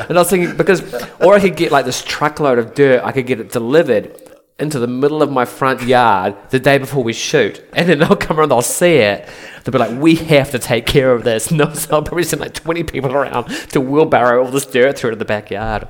And 0.09 0.19
I 0.19 0.21
was 0.21 0.31
thinking 0.31 0.57
because, 0.57 0.83
or 1.21 1.35
I 1.35 1.41
could 1.41 1.57
get 1.57 1.71
like 1.71 1.85
this 1.85 2.03
truckload 2.03 2.59
of 2.59 2.75
dirt. 2.75 3.03
I 3.05 3.13
could 3.13 3.27
get 3.27 3.41
it 3.41 3.53
delivered 3.53 4.17
into 4.59 4.79
the 4.79 4.87
middle 4.87 5.23
of 5.23 5.31
my 5.31 5.45
front 5.45 5.83
yard 5.83 6.35
the 6.51 6.59
day 6.61 6.79
before 6.79 7.03
we 7.03 7.13
shoot, 7.13 7.63
and 7.73 7.89
then 7.89 7.99
they'll 7.99 8.17
come 8.17 8.39
around, 8.39 8.51
they'll 8.51 8.63
see 8.63 8.97
it, 8.97 9.27
they'll 9.65 9.73
be 9.73 9.79
like, 9.79 9.99
we 9.99 10.17
have 10.17 10.51
to 10.51 10.59
take 10.59 10.87
care 10.87 11.13
of 11.13 11.25
this. 11.25 11.51
No, 11.61 11.73
so 11.73 11.97
I'll 11.97 12.03
probably 12.03 12.25
send 12.25 12.41
like 12.41 12.55
twenty 12.55 12.85
people 12.85 13.13
around 13.13 13.45
to 13.71 13.81
wheelbarrow 13.81 14.45
all 14.45 14.51
this 14.51 14.67
dirt 14.67 14.99
through 14.99 15.11
to 15.11 15.17
the 15.17 15.25
backyard, 15.25 15.89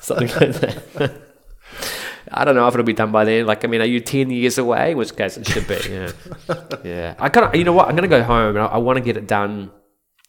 something 0.00 0.28
like 0.28 0.60
that. 0.60 1.12
I 2.30 2.44
don't 2.44 2.54
know 2.54 2.66
if 2.66 2.74
it'll 2.74 2.84
be 2.84 2.92
done 2.92 3.12
by 3.12 3.24
then. 3.24 3.46
Like, 3.46 3.64
I 3.64 3.68
mean, 3.68 3.80
are 3.80 3.86
you 3.86 4.00
ten 4.00 4.30
years 4.30 4.58
away? 4.58 4.92
In 4.92 4.98
which 4.98 5.14
case, 5.16 5.36
it 5.36 5.46
should 5.46 5.66
be. 5.68 5.78
Yeah, 5.88 6.12
yeah. 6.84 7.14
I 7.18 7.28
kind 7.28 7.46
of, 7.46 7.54
you 7.54 7.64
know 7.64 7.72
what? 7.72 7.88
I'm 7.88 7.96
gonna 7.96 8.08
go 8.08 8.22
home 8.22 8.56
and 8.56 8.64
I, 8.64 8.66
I 8.66 8.78
want 8.78 8.96
to 8.96 9.04
get 9.04 9.16
it 9.16 9.26
done 9.26 9.70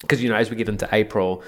because 0.01 0.21
you 0.21 0.29
know, 0.29 0.35
as 0.35 0.49
we 0.49 0.55
get 0.55 0.69
into 0.69 0.87
April, 0.91 1.43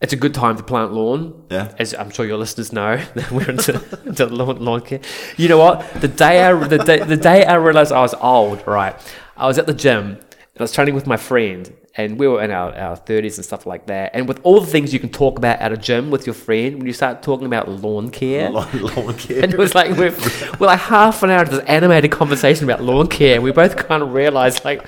it's 0.00 0.12
a 0.12 0.16
good 0.16 0.34
time 0.34 0.56
to 0.56 0.62
plant 0.62 0.92
lawn. 0.92 1.46
Yeah. 1.50 1.74
As 1.78 1.94
I'm 1.94 2.10
sure 2.10 2.26
your 2.26 2.36
listeners 2.36 2.72
know, 2.72 3.02
we're 3.30 3.50
into, 3.50 3.82
into 4.04 4.26
lawn, 4.26 4.58
lawn 4.58 4.82
care. 4.82 5.00
You 5.36 5.48
know 5.48 5.58
what? 5.58 5.88
The 6.00 6.08
day 6.08 6.42
I 6.42 6.52
the 6.52 6.78
day, 6.78 6.98
the 6.98 7.16
day 7.16 7.44
I 7.44 7.54
realized 7.54 7.92
I 7.92 8.00
was 8.00 8.14
old, 8.14 8.66
right? 8.66 8.94
I 9.36 9.46
was 9.46 9.58
at 9.58 9.66
the 9.66 9.74
gym 9.74 10.06
and 10.06 10.60
I 10.60 10.62
was 10.62 10.72
training 10.72 10.94
with 10.94 11.06
my 11.06 11.16
friend, 11.16 11.72
and 11.98 12.18
we 12.18 12.28
were 12.28 12.42
in 12.42 12.50
our, 12.50 12.74
our 12.76 12.96
30s 12.96 13.36
and 13.36 13.44
stuff 13.44 13.64
like 13.66 13.86
that. 13.86 14.10
And 14.14 14.28
with 14.28 14.40
all 14.42 14.60
the 14.60 14.66
things 14.66 14.92
you 14.92 15.00
can 15.00 15.08
talk 15.08 15.38
about 15.38 15.60
at 15.60 15.72
a 15.72 15.76
gym 15.76 16.10
with 16.10 16.26
your 16.26 16.34
friend, 16.34 16.76
when 16.76 16.86
you 16.86 16.92
start 16.92 17.22
talking 17.22 17.46
about 17.46 17.68
lawn 17.68 18.10
care, 18.10 18.50
Lawn, 18.56 18.68
lawn 18.82 19.14
care. 19.16 19.42
and 19.42 19.52
it 19.54 19.58
was 19.58 19.74
like 19.74 19.90
we're, 19.96 20.14
we're 20.60 20.66
like 20.66 20.80
half 20.80 21.22
an 21.22 21.30
hour 21.30 21.42
of 21.42 21.50
this 21.50 21.64
animated 21.64 22.10
conversation 22.12 22.64
about 22.64 22.82
lawn 22.82 23.06
care. 23.08 23.36
and 23.36 23.42
We 23.44 23.52
both 23.52 23.76
kind 23.76 24.02
of 24.02 24.12
realized 24.12 24.64
like, 24.64 24.86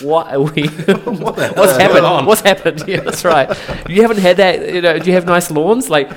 what 0.00 0.28
are 0.32 0.40
we? 0.40 0.66
what's 0.68 1.76
happened? 1.76 2.26
What's 2.26 2.40
happened? 2.40 2.84
Yeah, 2.86 3.00
that's 3.00 3.24
right. 3.24 3.48
You 3.88 4.02
haven't 4.02 4.18
had 4.18 4.38
that. 4.38 4.72
You 4.74 4.80
know, 4.80 4.98
do 4.98 5.06
you 5.06 5.12
have 5.12 5.26
nice 5.26 5.50
lawns? 5.50 5.90
Like, 5.90 6.10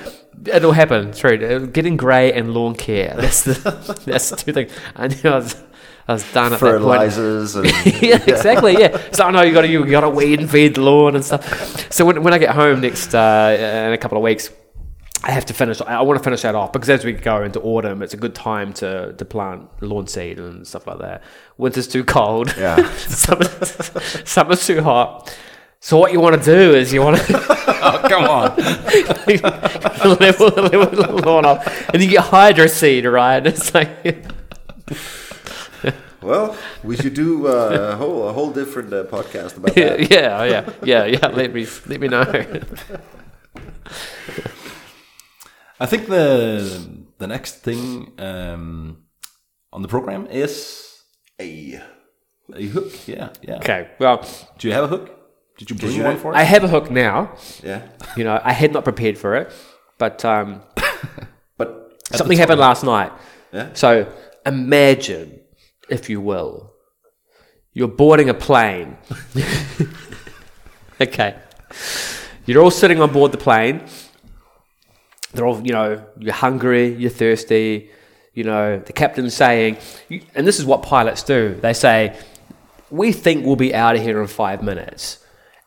it'll 0.45 0.71
happen. 0.71 1.11
True. 1.11 1.67
Getting 1.67 1.97
grey 1.97 2.31
and 2.33 2.53
lawn 2.53 2.75
care. 2.75 3.13
That's 3.17 3.43
the 3.43 4.01
that's 4.05 4.29
the 4.29 4.35
two 4.37 4.53
things. 4.53 4.71
I 4.95 5.07
knew 5.07 5.29
I 5.29 5.35
was 5.35 5.55
I 6.07 6.13
was 6.13 6.33
done 6.33 6.53
at 6.53 6.59
that 6.59 6.59
point 6.59 6.73
Fertilizers 6.73 7.55
and 7.55 7.65
yeah, 8.01 8.21
exactly. 8.27 8.73
Yeah. 8.73 8.99
So 9.11 9.25
I 9.25 9.31
know 9.31 9.41
you 9.43 9.53
got 9.53 9.61
to 9.61 9.67
you 9.67 9.85
got 9.85 10.01
to 10.01 10.09
weed 10.09 10.39
and 10.39 10.49
feed 10.49 10.75
the 10.75 10.81
lawn 10.81 11.15
and 11.15 11.23
stuff. 11.23 11.91
So 11.91 12.05
when, 12.05 12.21
when 12.23 12.33
I 12.33 12.37
get 12.37 12.55
home 12.55 12.81
next 12.81 13.13
uh, 13.13 13.55
in 13.87 13.93
a 13.93 13.97
couple 13.97 14.17
of 14.17 14.23
weeks, 14.23 14.49
I 15.23 15.31
have 15.31 15.45
to 15.45 15.53
finish. 15.53 15.79
I 15.81 15.95
I 15.95 16.01
want 16.01 16.17
to 16.17 16.23
finish 16.23 16.41
that 16.41 16.55
off 16.55 16.73
because 16.73 16.89
as 16.89 17.05
we 17.05 17.13
go 17.13 17.43
into 17.43 17.61
autumn, 17.61 18.01
it's 18.01 18.13
a 18.13 18.17
good 18.17 18.33
time 18.35 18.73
to 18.73 19.13
to 19.13 19.25
plant 19.25 19.69
lawn 19.81 20.07
seed 20.07 20.39
and 20.39 20.65
stuff 20.67 20.87
like 20.87 20.99
that. 20.99 21.21
Winter's 21.57 21.87
too 21.87 22.03
cold. 22.03 22.53
Yeah. 22.57 22.91
Summer, 22.97 23.45
summer's 24.25 24.65
too 24.65 24.81
hot. 24.81 25.35
So 25.83 25.97
what 25.97 26.11
you 26.11 26.19
want 26.19 26.41
to 26.41 26.45
do 26.45 26.75
is 26.75 26.93
you 26.93 27.01
want 27.01 27.17
to 27.17 27.45
Oh, 27.83 27.99
come 28.07 28.25
on. 28.25 28.55
level, 30.19 30.47
level 30.49 30.85
the 30.85 31.21
lawn 31.25 31.45
off, 31.45 31.89
and 31.89 32.03
you 32.03 32.09
get 32.09 32.23
hydro 32.25 32.67
seed, 32.67 33.05
right? 33.05 33.45
It's 33.45 33.73
like 33.73 34.25
Well, 36.21 36.55
we 36.83 36.95
should 36.97 37.13
do 37.15 37.47
uh, 37.47 37.91
a 37.93 37.95
whole 37.97 38.27
a 38.29 38.33
whole 38.33 38.51
different 38.51 38.93
uh, 38.93 39.03
podcast 39.05 39.57
about 39.57 39.75
yeah, 39.81 39.97
that. 39.97 40.11
yeah, 40.11 40.43
yeah, 40.45 40.69
yeah, 40.83 41.05
yeah. 41.05 41.27
Let 41.27 41.53
me 41.53 41.65
let 41.87 41.99
me 41.99 42.07
know. 42.07 42.23
I 45.79 45.85
think 45.85 46.07
the 46.07 46.87
the 47.17 47.27
next 47.27 47.63
thing 47.63 48.13
um, 48.19 48.97
on 49.73 49.81
the 49.81 49.87
program 49.87 50.27
is 50.27 50.87
Hey. 51.37 51.81
a 52.53 52.65
hook. 52.67 53.07
Yeah, 53.07 53.29
yeah. 53.41 53.55
Okay. 53.57 53.89
Well, 53.99 54.23
Do 54.59 54.67
you 54.67 54.73
have 54.73 54.83
a 54.83 54.87
hook? 54.87 55.09
Did 55.57 55.69
you 55.71 55.75
bring 55.75 55.93
you- 55.93 56.03
one 56.03 56.17
for 56.17 56.33
us? 56.33 56.37
I 56.39 56.43
have 56.43 56.63
a 56.63 56.67
hook 56.67 56.91
now. 56.91 57.33
Yeah. 57.63 57.81
You 58.15 58.23
know, 58.25 58.39
I 58.43 58.53
had 58.53 58.71
not 58.73 58.83
prepared 58.83 59.17
for 59.17 59.35
it, 59.35 59.51
but 59.97 60.23
um, 60.25 60.61
But 61.57 62.01
something 62.13 62.37
happened 62.37 62.59
last 62.59 62.83
night. 62.83 63.11
Yeah. 63.51 63.69
So 63.73 64.05
imagine, 64.45 65.40
if 65.89 66.09
you 66.09 66.21
will, 66.21 66.73
you're 67.73 67.87
boarding 67.87 68.29
a 68.29 68.33
plane. 68.33 68.97
okay. 71.01 71.37
You're 72.45 72.61
all 72.61 72.71
sitting 72.71 73.01
on 73.01 73.11
board 73.13 73.31
the 73.31 73.37
plane. 73.37 73.83
They're 75.33 75.45
all, 75.45 75.61
you 75.65 75.71
know, 75.71 76.03
you're 76.19 76.33
hungry, 76.33 76.93
you're 76.95 77.09
thirsty. 77.09 77.89
You 78.33 78.43
know, 78.43 78.79
the 78.79 78.93
captain's 78.93 79.33
saying, 79.33 79.77
and 80.35 80.47
this 80.47 80.59
is 80.59 80.65
what 80.65 80.83
pilots 80.83 81.23
do. 81.23 81.55
They 81.61 81.73
say, 81.73 82.17
"We 82.89 83.11
think 83.11 83.45
we'll 83.45 83.57
be 83.57 83.73
out 83.75 83.95
of 83.95 84.01
here 84.01 84.21
in 84.21 84.27
five 84.27 84.63
minutes." 84.63 85.21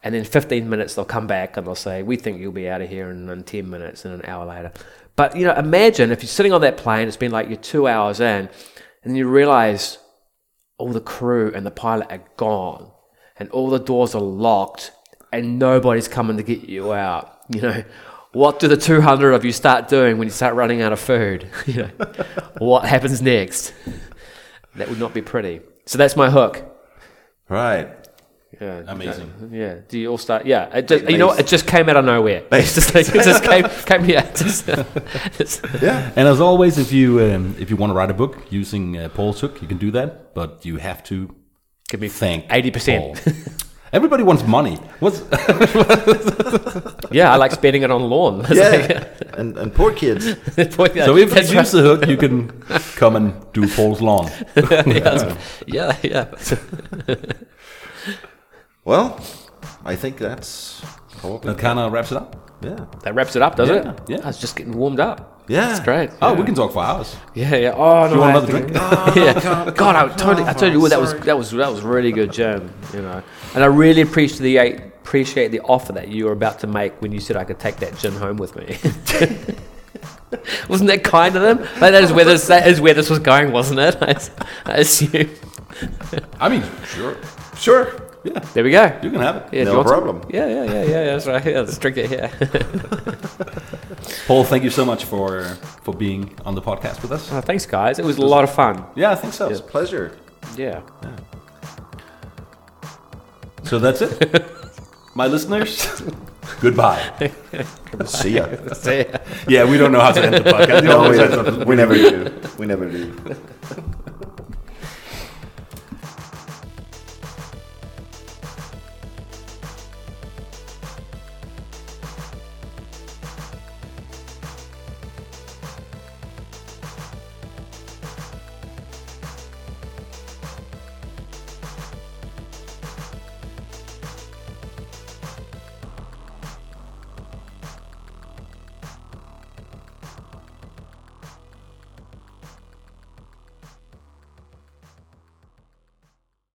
And 0.04 0.14
then 0.14 0.24
15 0.24 0.68
minutes 0.68 0.94
they'll 0.94 1.06
come 1.06 1.26
back 1.26 1.56
and 1.56 1.66
they'll 1.66 1.74
say, 1.74 2.02
We 2.02 2.16
think 2.16 2.38
you'll 2.38 2.52
be 2.52 2.68
out 2.68 2.82
of 2.82 2.90
here 2.90 3.10
in, 3.10 3.28
in 3.28 3.42
10 3.42 3.68
minutes 3.68 4.04
and 4.04 4.14
an 4.14 4.28
hour 4.28 4.44
later. 4.44 4.70
But, 5.16 5.34
you 5.34 5.46
know, 5.46 5.54
imagine 5.54 6.12
if 6.12 6.22
you're 6.22 6.28
sitting 6.28 6.52
on 6.52 6.60
that 6.60 6.76
plane, 6.76 7.08
it's 7.08 7.16
been 7.16 7.32
like 7.32 7.48
you're 7.48 7.56
two 7.56 7.88
hours 7.88 8.20
in, 8.20 8.50
and 9.02 9.16
you 9.16 9.26
realize 9.26 9.98
all 10.78 10.92
the 10.92 11.00
crew 11.00 11.52
and 11.54 11.64
the 11.64 11.70
pilot 11.70 12.08
are 12.10 12.22
gone, 12.36 12.90
and 13.38 13.50
all 13.50 13.70
the 13.70 13.78
doors 13.78 14.14
are 14.14 14.20
locked, 14.20 14.92
and 15.32 15.58
nobody's 15.58 16.08
coming 16.08 16.36
to 16.36 16.42
get 16.42 16.68
you 16.68 16.92
out. 16.92 17.30
You 17.48 17.60
know, 17.60 17.84
what 18.32 18.58
do 18.58 18.68
the 18.68 18.76
200 18.76 19.32
of 19.32 19.44
you 19.44 19.52
start 19.52 19.88
doing 19.88 20.18
when 20.18 20.26
you 20.26 20.32
start 20.32 20.54
running 20.54 20.82
out 20.82 20.92
of 20.92 21.00
food? 21.00 21.48
You 21.66 21.82
know, 21.82 21.90
what 22.58 22.84
happens 22.84 23.20
next? 23.22 23.72
That 24.76 24.88
would 24.88 24.98
not 24.98 25.14
be 25.14 25.22
pretty. 25.22 25.60
So 25.86 25.98
that's 25.98 26.16
my 26.16 26.30
hook. 26.30 26.64
right. 27.48 28.03
Yeah, 28.60 28.82
Amazing. 28.86 29.32
Yeah. 29.52 29.74
Do 29.88 29.98
you 29.98 30.08
all 30.10 30.18
start? 30.18 30.46
Yeah. 30.46 30.76
It 30.76 30.88
just, 30.88 31.08
you 31.10 31.18
know 31.18 31.28
what? 31.28 31.40
It 31.40 31.46
just 31.46 31.66
came 31.66 31.88
out 31.88 31.96
of 31.96 32.04
nowhere. 32.04 32.42
It's 32.52 32.74
just, 32.74 32.94
it 32.94 33.06
just 33.24 33.42
came, 33.44 33.64
came 33.86 34.04
yeah. 34.04 34.30
Just, 34.34 34.68
it's- 34.68 35.60
Yeah. 35.82 36.10
And 36.16 36.28
as 36.28 36.40
always, 36.40 36.78
if 36.78 36.92
you 36.92 37.20
um, 37.20 37.54
if 37.58 37.70
you 37.70 37.76
want 37.76 37.90
to 37.90 37.94
write 37.94 38.10
a 38.10 38.14
book 38.14 38.36
using 38.50 38.96
uh, 38.98 39.08
Paul's 39.08 39.40
hook, 39.40 39.60
you 39.62 39.68
can 39.68 39.78
do 39.78 39.90
that, 39.92 40.34
but 40.34 40.64
you 40.64 40.76
have 40.78 41.02
to 41.04 41.34
give 41.88 42.00
me 42.00 42.08
thank 42.08 42.48
80%. 42.48 43.60
Everybody 43.92 44.24
wants 44.24 44.42
money. 44.44 44.76
What's 44.98 45.20
Yeah, 47.12 47.32
I 47.32 47.36
like 47.36 47.52
spending 47.52 47.82
it 47.82 47.90
on 47.92 48.02
lawn. 48.10 48.40
It's 48.48 48.56
Yeah. 48.56 49.04
and 49.38 49.56
and 49.58 49.72
poor 49.72 49.92
kids. 49.92 50.26
like- 50.78 50.94
so 50.96 51.16
if 51.16 51.30
That's 51.30 51.50
you 51.52 51.58
use 51.60 51.70
the 51.72 51.82
hook, 51.82 52.06
you 52.08 52.16
can 52.16 52.50
come 52.96 53.14
and 53.16 53.32
do 53.52 53.68
Paul's 53.68 54.00
lawn. 54.00 54.30
right. 54.56 55.36
yeah, 55.66 55.96
yeah. 56.02 56.24
Well, 58.84 59.18
I 59.84 59.96
think 59.96 60.18
that's 60.18 60.82
probably 61.18 61.52
That 61.52 61.58
kind 61.60 61.78
of 61.78 61.92
wraps 61.92 62.12
it 62.12 62.18
up. 62.18 62.50
yeah. 62.62 62.84
That 63.02 63.14
wraps 63.14 63.34
it 63.36 63.42
up, 63.42 63.56
does 63.56 63.68
Yeah, 63.68 63.92
it? 63.92 64.00
yeah. 64.08 64.20
I 64.22 64.26
was 64.28 64.38
just 64.38 64.56
getting 64.56 64.72
warmed 64.76 65.00
up. 65.00 65.30
Yeah. 65.46 65.66
That's 65.68 65.80
great. 65.80 66.10
Oh, 66.22 66.32
yeah. 66.32 66.38
we 66.40 66.44
can 66.46 66.54
talk 66.54 66.72
for 66.72 66.82
hours. 66.82 67.14
Yeah, 67.34 67.54
yeah. 67.56 67.72
Oh 67.76 68.06
no, 68.08 68.14
you 68.14 68.20
want 68.20 68.36
I 68.36 68.38
another 68.38 68.58
have 68.58 68.66
to- 68.66 69.12
drink? 69.12 69.36
yeah. 69.46 69.70
God, 69.76 69.94
I 69.96 70.08
totally, 70.16 70.46
I 70.48 70.52
told 70.54 70.72
you 70.72 70.80
what 70.80 70.90
that 70.90 71.00
was. 71.00 71.12
That 71.20 71.36
was 71.36 71.50
that 71.50 71.70
was 71.70 71.82
really 71.82 72.12
good, 72.12 72.32
Jim. 72.32 72.72
You 72.94 73.02
know, 73.02 73.22
and 73.54 73.62
I 73.62 73.66
really 73.66 74.00
appreciate 74.00 74.40
the 74.40 74.56
appreciate 75.04 75.48
the 75.48 75.60
offer 75.60 75.92
that 75.92 76.08
you 76.08 76.24
were 76.24 76.32
about 76.32 76.60
to 76.60 76.66
make 76.66 77.00
when 77.02 77.12
you 77.12 77.20
said 77.20 77.36
I 77.36 77.44
could 77.44 77.58
take 77.58 77.76
that 77.76 77.96
gin 77.98 78.14
home 78.14 78.38
with 78.38 78.56
me. 78.56 78.78
wasn't 80.68 80.88
that 80.88 81.04
kind 81.04 81.36
of 81.36 81.42
them? 81.42 81.58
Like, 81.80 81.92
that 81.92 82.02
is 82.04 82.12
where 82.12 82.24
this 82.24 82.46
that 82.48 82.66
is 82.66 82.80
where 82.80 82.94
this 82.94 83.10
was 83.10 83.18
going, 83.18 83.52
wasn't 83.52 83.80
it? 83.80 83.96
I, 84.00 84.18
I 84.72 84.76
assume. 84.78 85.28
I 86.40 86.48
mean, 86.48 86.64
sure. 86.86 87.16
Sure. 87.56 88.00
Yeah, 88.24 88.38
There 88.54 88.64
we 88.64 88.70
go. 88.70 88.84
you 89.02 89.10
can 89.10 89.20
have 89.20 89.36
it. 89.36 89.42
Yeah, 89.52 89.64
No 89.64 89.74
want 89.76 89.88
some? 89.88 90.02
problem. 90.02 90.30
Yeah, 90.32 90.46
yeah, 90.48 90.64
yeah, 90.64 90.82
yeah. 90.84 91.04
That's 91.04 91.26
right. 91.26 91.44
Yeah, 91.44 91.60
let's 91.60 91.76
drink 91.78 91.98
it 91.98 92.08
here. 92.08 92.30
Paul, 94.26 94.44
thank 94.44 94.64
you 94.64 94.70
so 94.70 94.84
much 94.84 95.04
for 95.04 95.44
for 95.84 95.94
being 95.94 96.30
on 96.46 96.54
the 96.54 96.62
podcast 96.62 97.02
with 97.02 97.12
us. 97.12 97.30
Oh, 97.32 97.40
thanks, 97.42 97.66
guys. 97.66 97.98
It 97.98 98.04
was 98.04 98.16
a 98.18 98.24
lot 98.26 98.42
of 98.44 98.50
fun. 98.50 98.84
Yeah, 98.96 99.10
I 99.12 99.14
think 99.14 99.34
so. 99.34 99.48
It's 99.50 99.60
a 99.60 99.62
pleasure. 99.62 100.16
Yeah. 100.56 100.80
So 103.64 103.78
that's 103.78 104.00
it. 104.02 104.44
My 105.14 105.26
listeners, 105.26 105.86
goodbye. 106.60 107.30
See 108.04 108.36
ya. 108.36 108.46
See 108.74 108.98
ya. 108.98 109.18
Yeah, 109.48 109.64
we 109.70 109.78
don't 109.78 109.92
know 109.92 110.00
how 110.00 110.12
to 110.12 110.22
end 110.24 110.34
the 110.34 110.50
podcast. 110.50 110.82
No, 110.84 111.08
we, 111.58 111.64
we 111.64 111.76
never 111.76 111.94
do. 111.94 112.32
We 112.58 112.66
never 112.66 112.90
do. 112.90 113.12